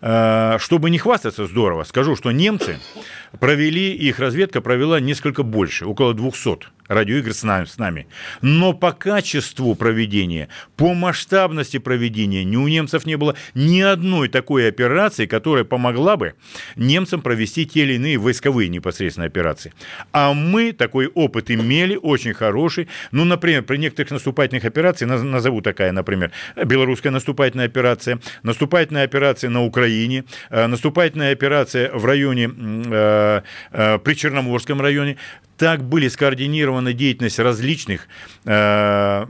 Э, 0.02 0.56
чтобы 0.58 0.88
не 0.90 0.98
хвастаться 0.98 1.46
здорово, 1.46 1.84
скажу, 1.84 2.16
что 2.16 2.30
немцы 2.30 2.78
провели, 3.38 3.92
их 3.92 4.18
разведка 4.18 4.60
провела 4.62 4.98
несколько 4.98 5.42
больше, 5.42 5.84
около 5.84 6.14
200 6.14 6.68
радиоигр 6.90 7.32
с 7.32 7.42
нами, 7.44 7.64
с 7.64 7.78
нами. 7.78 8.06
Но 8.42 8.74
по 8.74 8.92
качеству 8.92 9.74
проведения, 9.74 10.48
по 10.76 10.92
масштабности 10.92 11.78
проведения 11.78 12.44
ни 12.44 12.56
у 12.56 12.66
немцев 12.68 13.06
не 13.06 13.16
было 13.16 13.36
ни 13.54 13.80
одной 13.80 14.28
такой 14.28 14.68
операции, 14.68 15.26
которая 15.26 15.64
помогла 15.64 16.16
бы 16.16 16.34
немцам 16.76 17.22
провести 17.22 17.64
те 17.64 17.84
или 17.84 17.94
иные 17.94 18.18
войсковые 18.18 18.68
непосредственно 18.68 19.26
операции. 19.26 19.72
А 20.12 20.34
мы 20.34 20.72
такой 20.72 21.06
опыт 21.06 21.50
имели, 21.50 21.96
очень 21.96 22.34
хороший. 22.34 22.88
Ну, 23.12 23.24
например, 23.24 23.62
при 23.62 23.76
некоторых 23.76 24.10
наступательных 24.10 24.64
операциях, 24.64 25.10
назову 25.22 25.60
такая, 25.62 25.92
например, 25.92 26.32
белорусская 26.56 27.10
наступательная 27.10 27.66
операция, 27.66 28.18
наступательная 28.42 29.04
операция 29.04 29.48
на 29.48 29.64
Украине, 29.64 30.24
э, 30.50 30.66
наступательная 30.66 31.32
операция 31.32 31.92
в 31.92 32.04
районе, 32.04 32.50
э, 32.50 33.42
э, 33.70 33.98
при 33.98 34.14
Черноморском 34.14 34.80
районе, 34.80 35.16
так 35.60 35.84
были 35.84 36.08
скоординированы 36.08 36.94
деятельность 36.94 37.38
различных 37.38 38.08
э, 38.46 39.26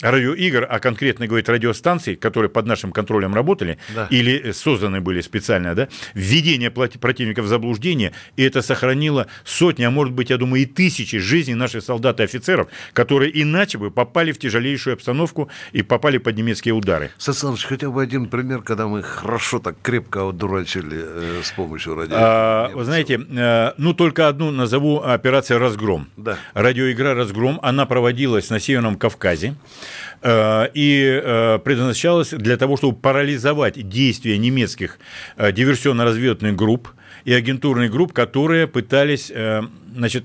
радиоигр, 0.00 0.66
а 0.68 0.78
конкретно 0.78 1.26
говорит 1.26 1.48
радиостанций, 1.48 2.16
которые 2.16 2.50
под 2.50 2.66
нашим 2.66 2.92
контролем 2.92 3.34
работали 3.34 3.78
да. 3.94 4.06
или 4.10 4.52
созданы 4.52 5.00
были 5.00 5.20
специально, 5.20 5.74
да, 5.74 5.88
введение 6.14 6.70
противников 6.70 7.46
в 7.46 7.48
заблуждение, 7.48 8.12
и 8.36 8.42
это 8.42 8.62
сохранило 8.62 9.26
сотни, 9.44 9.84
а 9.84 9.90
может 9.90 10.14
быть, 10.14 10.30
я 10.30 10.36
думаю, 10.36 10.62
и 10.62 10.66
тысячи 10.66 11.18
жизней 11.18 11.54
наших 11.54 11.82
солдат 11.82 12.20
и 12.20 12.22
офицеров, 12.22 12.68
которые 12.92 13.42
иначе 13.42 13.78
бы 13.78 13.90
попали 13.90 14.32
в 14.32 14.38
тяжелейшую 14.38 14.94
обстановку 14.94 15.48
и 15.72 15.82
попали 15.82 16.18
под 16.18 16.36
немецкие 16.36 16.74
удары. 16.74 17.10
Сасанович, 17.18 17.64
хотя 17.64 17.90
бы 17.90 18.02
один 18.02 18.26
пример, 18.26 18.62
когда 18.62 18.86
мы 18.86 19.02
хорошо 19.02 19.58
так 19.58 19.76
крепко 19.82 20.28
одурачили 20.28 20.98
э, 21.00 21.40
с 21.42 21.50
помощью 21.50 21.94
радио. 21.94 22.16
А, 22.18 22.70
вы 22.72 22.84
знаете, 22.84 23.20
э, 23.28 23.72
ну 23.78 23.94
только 23.94 24.28
одну 24.28 24.50
назову 24.50 25.02
операция 25.02 25.58
«Разгром». 25.58 26.08
Да. 26.16 26.38
Радиоигра 26.54 27.14
«Разгром», 27.14 27.58
она 27.62 27.86
проводилась 27.86 28.50
на 28.50 28.60
Северном 28.60 28.96
Кавказе. 28.96 29.56
Э, 30.20 30.68
и 30.74 31.20
э, 31.22 31.58
предназначалась 31.64 32.30
для 32.30 32.56
того, 32.56 32.76
чтобы 32.76 32.98
парализовать 32.98 33.88
действия 33.88 34.36
немецких 34.36 34.98
э, 35.36 35.52
диверсионно-разведывательных 35.52 36.56
групп 36.56 36.88
и 37.24 37.32
агентурных 37.32 37.90
групп, 37.90 38.12
которые 38.12 38.66
пытались 38.66 39.32
значит, 39.94 40.24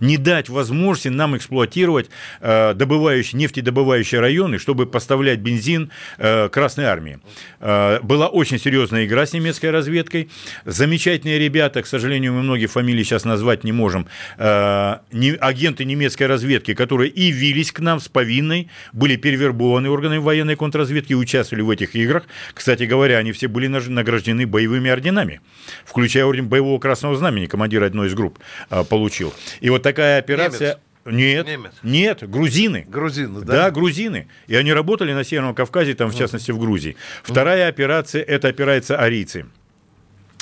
не 0.00 0.16
дать 0.16 0.48
возможности 0.48 1.08
нам 1.08 1.36
эксплуатировать 1.36 2.08
э, 2.40 2.74
добывающие, 2.74 3.38
нефтедобывающие 3.38 4.20
районы, 4.20 4.58
чтобы 4.58 4.86
поставлять 4.86 5.40
бензин 5.40 5.90
э, 6.18 6.48
Красной 6.48 6.84
Армии. 6.84 7.18
Э, 7.60 8.00
была 8.02 8.28
очень 8.28 8.58
серьезная 8.58 9.06
игра 9.06 9.26
с 9.26 9.32
немецкой 9.32 9.70
разведкой. 9.70 10.30
Замечательные 10.64 11.38
ребята, 11.38 11.82
к 11.82 11.86
сожалению, 11.86 12.34
мы 12.34 12.42
многие 12.42 12.66
фамилии 12.66 13.02
сейчас 13.02 13.24
назвать 13.24 13.64
не 13.64 13.72
можем, 13.72 14.06
э, 14.38 14.96
агенты 15.40 15.84
немецкой 15.84 16.24
разведки, 16.24 16.74
которые 16.74 17.10
и 17.10 17.22
явились 17.22 17.72
к 17.72 17.80
нам 17.80 18.00
с 18.00 18.08
повинной, 18.08 18.68
были 18.92 19.16
перевербованы 19.16 19.90
органами 19.90 20.18
военной 20.18 20.56
контрразведки 20.56 21.12
и 21.12 21.16
участвовали 21.16 21.62
в 21.62 21.70
этих 21.70 21.94
играх. 21.94 22.24
Кстати 22.54 22.84
говоря, 22.84 23.18
они 23.18 23.32
все 23.32 23.48
были 23.48 23.66
награждены 23.66 24.46
боевыми 24.46 24.90
орденами, 24.90 25.40
включая 25.84 26.17
орден 26.24 26.48
боевого 26.48 26.78
красного 26.78 27.16
знамени, 27.16 27.46
командира 27.46 27.86
одной 27.86 28.08
из 28.08 28.14
групп 28.14 28.38
э, 28.70 28.84
получил. 28.84 29.32
И 29.60 29.70
вот 29.70 29.82
такая 29.82 30.18
операция... 30.18 30.68
Немец. 30.68 30.78
Нет, 31.10 31.46
Немец. 31.46 31.72
нет, 31.82 32.28
грузины. 32.28 32.84
Грузины, 32.86 33.40
да? 33.40 33.52
Да, 33.52 33.70
грузины. 33.70 34.28
И 34.46 34.54
они 34.54 34.74
работали 34.74 35.14
на 35.14 35.24
Северном 35.24 35.54
Кавказе, 35.54 35.94
там, 35.94 36.10
в 36.10 36.14
частности, 36.14 36.50
в 36.50 36.58
Грузии. 36.58 36.96
Вторая 37.22 37.68
операция– 37.68 38.22
это 38.24 38.48
операция 38.48 38.98
«Арийцы». 38.98 39.46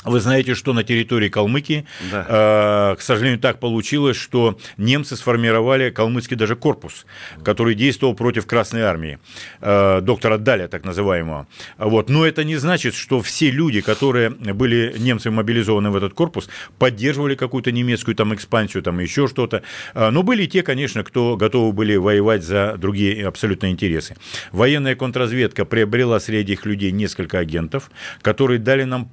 Вы 0.05 0.19
знаете, 0.19 0.53
что 0.55 0.73
на 0.73 0.83
территории 0.83 1.27
Калмыкии, 1.27 1.85
да. 2.11 2.91
э, 2.93 2.95
к 2.97 3.01
сожалению, 3.01 3.39
так 3.39 3.59
получилось, 3.59 4.15
что 4.15 4.57
немцы 4.77 5.15
сформировали 5.15 5.89
калмыцкий 5.89 6.37
даже 6.37 6.55
корпус, 6.55 7.05
который 7.43 7.75
действовал 7.75 8.13
против 8.13 8.45
Красной 8.45 8.81
Армии, 8.81 9.19
э, 9.59 10.01
доктора 10.01 10.37
Даля, 10.37 10.67
так 10.67 10.85
называемого. 10.85 11.47
Вот. 11.77 12.09
Но 12.09 12.25
это 12.25 12.43
не 12.43 12.57
значит, 12.57 12.93
что 12.93 13.21
все 13.21 13.49
люди, 13.49 13.81
которые 13.81 14.29
были 14.29 14.93
немцами 14.97 15.33
мобилизованы 15.33 15.89
в 15.89 15.95
этот 15.95 16.13
корпус, 16.13 16.47
поддерживали 16.77 17.35
какую-то 17.35 17.71
немецкую 17.71 18.15
там 18.15 18.33
экспансию, 18.33 18.83
там 18.83 18.99
еще 18.99 19.27
что-то. 19.27 19.63
Э, 19.93 20.09
но 20.11 20.21
были 20.23 20.45
те, 20.45 20.61
конечно, 20.61 21.03
кто 21.03 21.35
готовы 21.35 21.73
были 21.73 21.95
воевать 21.95 22.43
за 22.43 22.75
другие 22.77 23.27
абсолютно 23.27 23.71
интересы. 23.71 24.15
Военная 24.51 24.95
контрразведка 24.95 25.65
приобрела 25.65 26.19
среди 26.19 26.53
этих 26.53 26.65
людей 26.65 26.91
несколько 26.91 27.39
агентов, 27.39 27.89
которые 28.21 28.59
дали 28.59 28.83
нам 28.83 29.09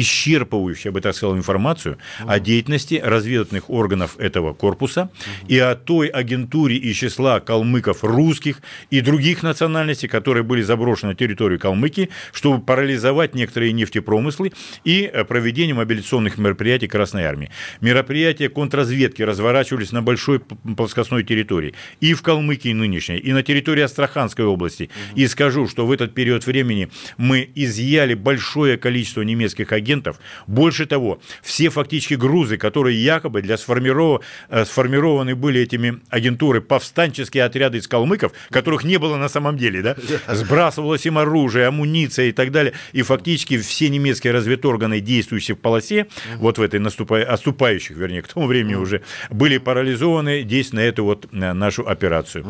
исчерпывающую, 0.00 0.86
я 0.86 0.92
бы 0.92 1.00
так 1.00 1.14
сказал, 1.14 1.36
информацию 1.36 1.98
угу. 2.20 2.30
о 2.30 2.38
деятельности 2.38 3.00
разведывательных 3.02 3.70
органов 3.70 4.18
этого 4.18 4.52
корпуса 4.52 5.02
угу. 5.02 5.46
и 5.48 5.58
о 5.58 5.74
той 5.74 6.08
агентуре 6.08 6.76
из 6.76 6.96
числа 6.96 7.40
калмыков 7.40 8.04
русских 8.04 8.60
и 8.90 9.00
других 9.00 9.42
национальностей, 9.42 10.08
которые 10.08 10.42
были 10.42 10.62
заброшены 10.62 11.12
на 11.12 11.14
территорию 11.14 11.58
Калмыкии, 11.58 12.10
чтобы 12.32 12.64
парализовать 12.64 13.34
некоторые 13.34 13.72
нефтепромыслы 13.72 14.52
и 14.84 15.10
э, 15.12 15.24
проведение 15.24 15.74
мобилизационных 15.74 16.38
мероприятий 16.38 16.88
Красной 16.88 17.24
Армии. 17.24 17.50
Мероприятия 17.80 18.48
контрразведки 18.48 19.22
разворачивались 19.22 19.92
на 19.92 20.02
большой 20.02 20.40
плоскостной 20.40 21.22
территории 21.24 21.74
и 22.00 22.14
в 22.14 22.22
Калмыкии 22.22 22.72
нынешней, 22.72 23.18
и 23.18 23.32
на 23.32 23.42
территории 23.42 23.82
Астраханской 23.82 24.44
области. 24.44 24.84
Угу. 24.84 25.20
И 25.20 25.26
скажу, 25.26 25.68
что 25.68 25.86
в 25.86 25.92
этот 25.92 26.14
период 26.14 26.46
времени 26.46 26.88
мы 27.16 27.48
изъяли 27.54 28.14
большое 28.14 28.76
количество 28.76 29.22
немецких 29.22 29.72
агентов, 29.72 29.85
агентов. 29.86 30.18
Больше 30.46 30.86
того, 30.86 31.20
все 31.42 31.70
фактически 31.70 32.14
грузы, 32.14 32.56
которые 32.56 33.02
якобы 33.02 33.42
для 33.42 33.56
сформиров... 33.56 34.22
Э, 34.48 34.64
сформированы 34.64 35.34
были 35.34 35.60
этими 35.60 36.00
агентуры 36.10 36.60
повстанческие 36.60 37.44
отряды 37.44 37.78
из 37.78 37.86
калмыков, 37.86 38.32
которых 38.50 38.84
не 38.84 38.98
было 38.98 39.16
на 39.16 39.28
самом 39.28 39.56
деле, 39.56 39.82
да, 39.82 39.96
сбрасывалось 40.28 41.06
им 41.06 41.18
оружие, 41.18 41.66
амуниция 41.66 42.26
и 42.26 42.32
так 42.32 42.50
далее, 42.50 42.72
и 42.92 43.02
фактически 43.02 43.58
все 43.58 43.88
немецкие 43.88 44.32
разведорганы, 44.32 45.00
действующие 45.00 45.54
в 45.54 45.60
полосе, 45.60 46.06
вот 46.36 46.58
в 46.58 46.62
этой 46.62 46.80
наступа... 46.80 47.22
отступающих, 47.22 47.96
вернее, 47.96 48.22
к 48.22 48.28
тому 48.28 48.46
времени 48.46 48.74
уже, 48.74 49.02
были 49.30 49.58
парализованы 49.58 50.42
действия 50.42 50.76
на 50.76 50.80
эту 50.80 51.04
вот 51.04 51.28
нашу 51.32 51.88
операцию. 51.88 52.44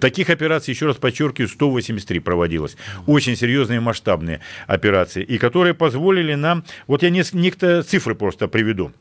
Таких 0.00 0.30
операций, 0.30 0.74
еще 0.74 0.86
раз 0.86 0.96
подчеркиваю, 0.96 1.48
183 1.48 2.20
проводилось. 2.20 2.76
Очень 3.06 3.36
серьезные 3.36 3.80
масштабные 3.80 4.40
операции, 4.66 5.22
и 5.22 5.38
которые 5.38 5.74
позволили 5.74 6.34
нам 6.34 6.64
вот 6.86 7.02
я 7.02 7.10
некоторые 7.10 7.82
цифры 7.82 8.14
просто 8.14 8.48
приведу. 8.48 8.92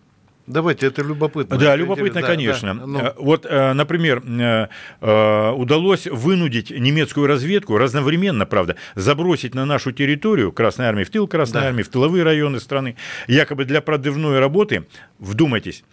Давайте, 0.47 0.88
это 0.88 1.01
любопытно. 1.01 1.57
Да, 1.57 1.76
любопытно, 1.76 2.22
конечно. 2.22 2.74
Да, 2.74 2.80
да. 2.82 2.88
Ну. 2.88 2.99
Э, 2.99 3.13
вот, 3.17 3.45
э, 3.45 3.74
например, 3.74 4.24
э, 4.26 5.51
удалось 5.51 6.07
вынудить 6.07 6.72
немецкую 6.72 7.28
разведку 7.28 7.78
разновременно, 7.78 8.45
правда, 8.45 8.76
забросить 8.95 9.55
на 9.55 9.65
нашу 9.65 9.91
территорию 9.91 10.51
Красной 10.51 10.88
Армии, 10.88 11.03
в 11.03 11.09
тыл 11.09 11.28
Красной 11.28 11.61
да. 11.61 11.67
Армии, 11.67 11.84
в 11.84 11.89
тыловые 11.89 12.24
районы 12.24 12.59
страны, 12.59 12.95
якобы 13.28 13.65
для 13.65 13.82
продывной 13.82 14.39
работы, 14.39 14.88
вдумайтесь, 15.19 15.84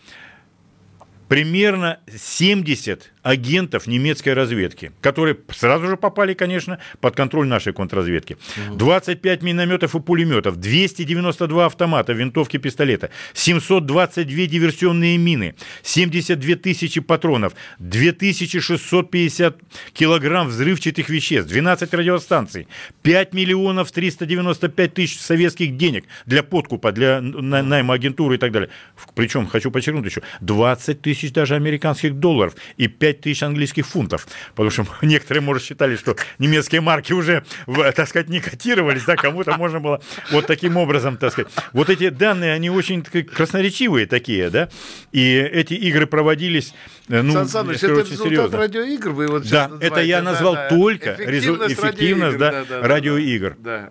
примерно 1.28 1.98
70 2.12 3.12
агентов 3.28 3.86
немецкой 3.86 4.32
разведки, 4.32 4.90
которые 5.02 5.36
сразу 5.50 5.86
же 5.86 5.96
попали, 5.98 6.32
конечно, 6.32 6.78
под 7.00 7.14
контроль 7.14 7.46
нашей 7.46 7.74
контрразведки. 7.74 8.38
25 8.72 9.42
минометов 9.42 9.94
и 9.94 10.00
пулеметов, 10.00 10.56
292 10.56 11.66
автомата, 11.66 12.14
винтовки, 12.14 12.56
пистолета, 12.56 13.10
722 13.34 14.46
диверсионные 14.46 15.18
мины, 15.18 15.54
72 15.82 16.54
тысячи 16.56 17.02
патронов, 17.02 17.52
2650 17.80 19.58
килограмм 19.92 20.48
взрывчатых 20.48 21.10
веществ, 21.10 21.50
12 21.50 21.92
радиостанций, 21.92 22.66
5 23.02 23.34
миллионов 23.34 23.92
395 23.92 24.94
тысяч 24.94 25.20
советских 25.20 25.76
денег 25.76 26.06
для 26.24 26.42
подкупа, 26.42 26.92
для 26.92 27.20
найма 27.20 27.92
агентуры 27.92 28.36
и 28.36 28.38
так 28.38 28.52
далее. 28.52 28.70
Причем, 29.14 29.46
хочу 29.46 29.70
подчеркнуть 29.70 30.06
еще, 30.06 30.22
20 30.40 31.02
тысяч 31.02 31.30
даже 31.32 31.56
американских 31.56 32.14
долларов 32.14 32.54
и 32.78 32.88
5 32.88 33.17
5 33.18 33.20
тысяч 33.20 33.42
английских 33.42 33.86
фунтов. 33.86 34.26
Потому 34.54 34.70
что 34.70 34.86
некоторые, 35.02 35.42
может, 35.42 35.64
считали, 35.64 35.96
что 35.96 36.16
немецкие 36.38 36.80
марки 36.80 37.12
уже, 37.12 37.44
так 37.66 38.08
сказать, 38.08 38.28
не 38.28 38.40
котировались, 38.40 39.04
да, 39.04 39.16
кому-то 39.16 39.56
можно 39.56 39.80
было 39.80 40.00
вот 40.30 40.46
таким 40.46 40.76
образом, 40.76 41.16
так 41.16 41.32
сказать. 41.32 41.52
Вот 41.72 41.90
эти 41.90 42.08
данные, 42.10 42.52
они 42.52 42.70
очень 42.70 43.02
красноречивые 43.02 44.06
такие, 44.06 44.50
да, 44.50 44.68
и 45.12 45.36
эти 45.36 45.74
игры 45.74 46.06
проводились, 46.06 46.74
э, 47.08 47.22
ну, 47.22 47.32
Сан 47.32 47.48
Саныч, 47.48 47.82
это 47.82 47.94
очень 47.94 48.16
серьезно. 48.16 48.56
радиоигр 48.56 49.10
вы 49.10 49.28
вот 49.28 49.48
Да, 49.48 49.70
это 49.80 50.00
я 50.00 50.22
назвал 50.22 50.54
да, 50.54 50.68
только 50.68 51.14
эффективность, 51.14 51.74
эффективность 51.74 52.38
радиоигр, 52.38 52.68
да, 52.68 52.80
да, 52.80 52.88
радиоигр 52.88 53.56
да, 53.58 53.90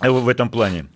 да. 0.00 0.10
в 0.10 0.28
этом 0.28 0.50
плане. 0.50 0.86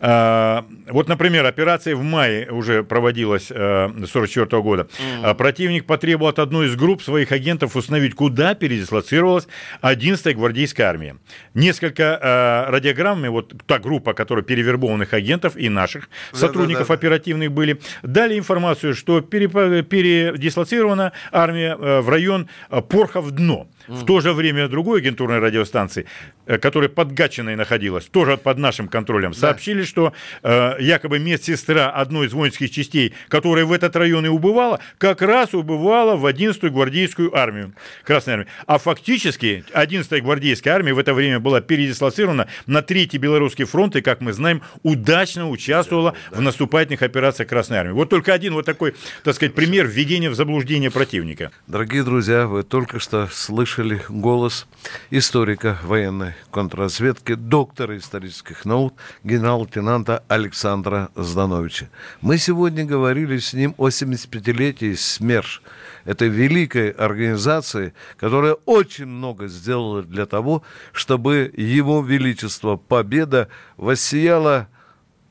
А, 0.00 0.66
вот, 0.88 1.08
например, 1.08 1.44
операция 1.46 1.96
в 1.96 2.02
мае 2.02 2.50
уже 2.50 2.82
проводилась 2.82 3.50
1944 3.50 4.60
э, 4.60 4.62
года. 4.62 4.88
Mm. 5.22 5.34
Противник 5.34 5.86
потребовал 5.86 6.30
от 6.30 6.38
одной 6.38 6.66
из 6.66 6.76
групп 6.76 7.02
своих 7.02 7.32
агентов 7.32 7.76
установить, 7.76 8.14
куда 8.14 8.54
передислоцировалась 8.54 9.48
11-я 9.82 10.34
гвардейская 10.34 10.88
армия. 10.88 11.16
Несколько 11.54 12.02
э, 12.02 12.70
радиограммами, 12.70 13.28
вот 13.28 13.54
та 13.66 13.78
группа, 13.78 14.12
которая 14.14 14.44
перевербованных 14.44 15.12
агентов 15.14 15.56
и 15.56 15.68
наших 15.68 16.08
да, 16.32 16.38
сотрудников 16.38 16.88
да, 16.88 16.94
да. 16.94 16.94
оперативных 16.94 17.52
были, 17.52 17.80
дали 18.02 18.38
информацию, 18.38 18.94
что 18.94 19.20
передислоцирована 19.20 21.12
армия 21.32 21.76
в 21.76 22.08
район 22.08 22.48
Порхов-Дно. 22.70 23.68
В 23.88 24.04
то 24.04 24.20
же 24.20 24.32
время 24.34 24.68
другой 24.68 25.00
агентурной 25.00 25.38
радиостанции, 25.38 26.04
э, 26.46 26.58
которая 26.58 26.90
под 26.90 27.12
Гатчиной 27.12 27.56
находилась, 27.56 28.04
тоже 28.04 28.36
под 28.36 28.58
нашим 28.58 28.86
контролем, 28.86 29.32
сообщили, 29.32 29.82
что 29.82 30.12
э, 30.42 30.74
якобы 30.78 31.18
медсестра 31.18 31.90
одной 31.90 32.26
из 32.26 32.34
воинских 32.34 32.70
частей, 32.70 33.14
которая 33.28 33.64
в 33.64 33.72
этот 33.72 33.96
район 33.96 34.26
и 34.26 34.28
убывала, 34.28 34.80
как 34.98 35.22
раз 35.22 35.54
убывала 35.54 36.16
в 36.16 36.26
11-ю 36.26 36.70
гвардейскую 36.70 37.36
армию, 37.36 37.72
Красной 38.04 38.34
армии. 38.34 38.46
А 38.66 38.78
фактически 38.78 39.64
11-я 39.72 40.20
гвардейская 40.20 40.74
армия 40.74 40.92
в 40.92 40.98
это 40.98 41.14
время 41.14 41.40
была 41.40 41.62
передислоцирована 41.62 42.48
на 42.66 42.82
Третий 42.82 43.18
Белорусский 43.18 43.64
фронт 43.64 43.96
и, 43.96 44.02
как 44.02 44.20
мы 44.20 44.34
знаем, 44.34 44.62
удачно 44.82 45.48
участвовала 45.48 46.14
в 46.30 46.40
наступательных 46.42 47.02
операциях 47.02 47.48
Красной 47.48 47.78
армии. 47.78 47.92
Вот 47.92 48.10
только 48.10 48.34
один 48.34 48.52
вот 48.52 48.66
такой, 48.66 48.94
так 49.24 49.34
сказать, 49.34 49.54
пример 49.54 49.86
введения 49.86 50.28
в 50.28 50.34
заблуждение 50.34 50.90
противника. 50.90 51.50
Дорогие 51.66 52.02
друзья, 52.02 52.46
вы 52.46 52.62
только 52.62 52.98
что 52.98 53.28
слышали 53.32 53.77
услышали 53.78 54.02
голос 54.08 54.66
историка 55.10 55.78
военной 55.84 56.34
контрразведки, 56.50 57.34
доктора 57.34 57.96
исторических 57.96 58.64
наук, 58.64 58.94
генерал-лейтенанта 59.22 60.24
Александра 60.28 61.10
Здановича. 61.14 61.88
Мы 62.20 62.38
сегодня 62.38 62.84
говорили 62.84 63.38
с 63.38 63.52
ним 63.52 63.76
о 63.78 63.88
75-летии 63.88 64.94
СМЕРШ, 64.94 65.62
этой 66.04 66.28
великой 66.28 66.90
организации, 66.90 67.94
которая 68.16 68.54
очень 68.64 69.06
много 69.06 69.46
сделала 69.46 70.02
для 70.02 70.26
того, 70.26 70.64
чтобы 70.92 71.52
Его 71.56 72.02
Величество 72.02 72.74
Победа 72.76 73.48
воссияла 73.76 74.66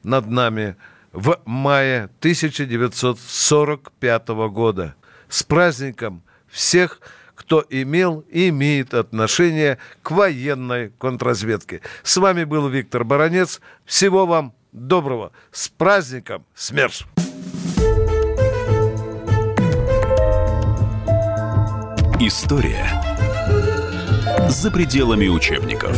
над 0.03 0.27
нами 0.27 0.77
в 1.11 1.37
мае 1.45 2.09
1945 2.19 4.27
года. 4.29 4.95
С 5.27 5.43
праздником 5.43 6.23
всех 6.47 7.01
кто 7.47 7.63
имел 7.69 8.25
и 8.29 8.49
имеет 8.49 8.93
отношение 8.93 9.77
к 10.03 10.11
военной 10.11 10.89
контрразведке. 10.89 11.79
С 12.03 12.17
вами 12.17 12.43
был 12.43 12.67
Виктор 12.67 13.05
Баранец. 13.05 13.61
Всего 13.85 14.25
вам 14.25 14.53
доброго. 14.73 15.31
С 15.53 15.69
праздником 15.69 16.45
СМЕРШ! 16.55 17.05
История 22.19 23.01
за 24.49 24.69
пределами 24.69 25.29
учебников. 25.29 25.97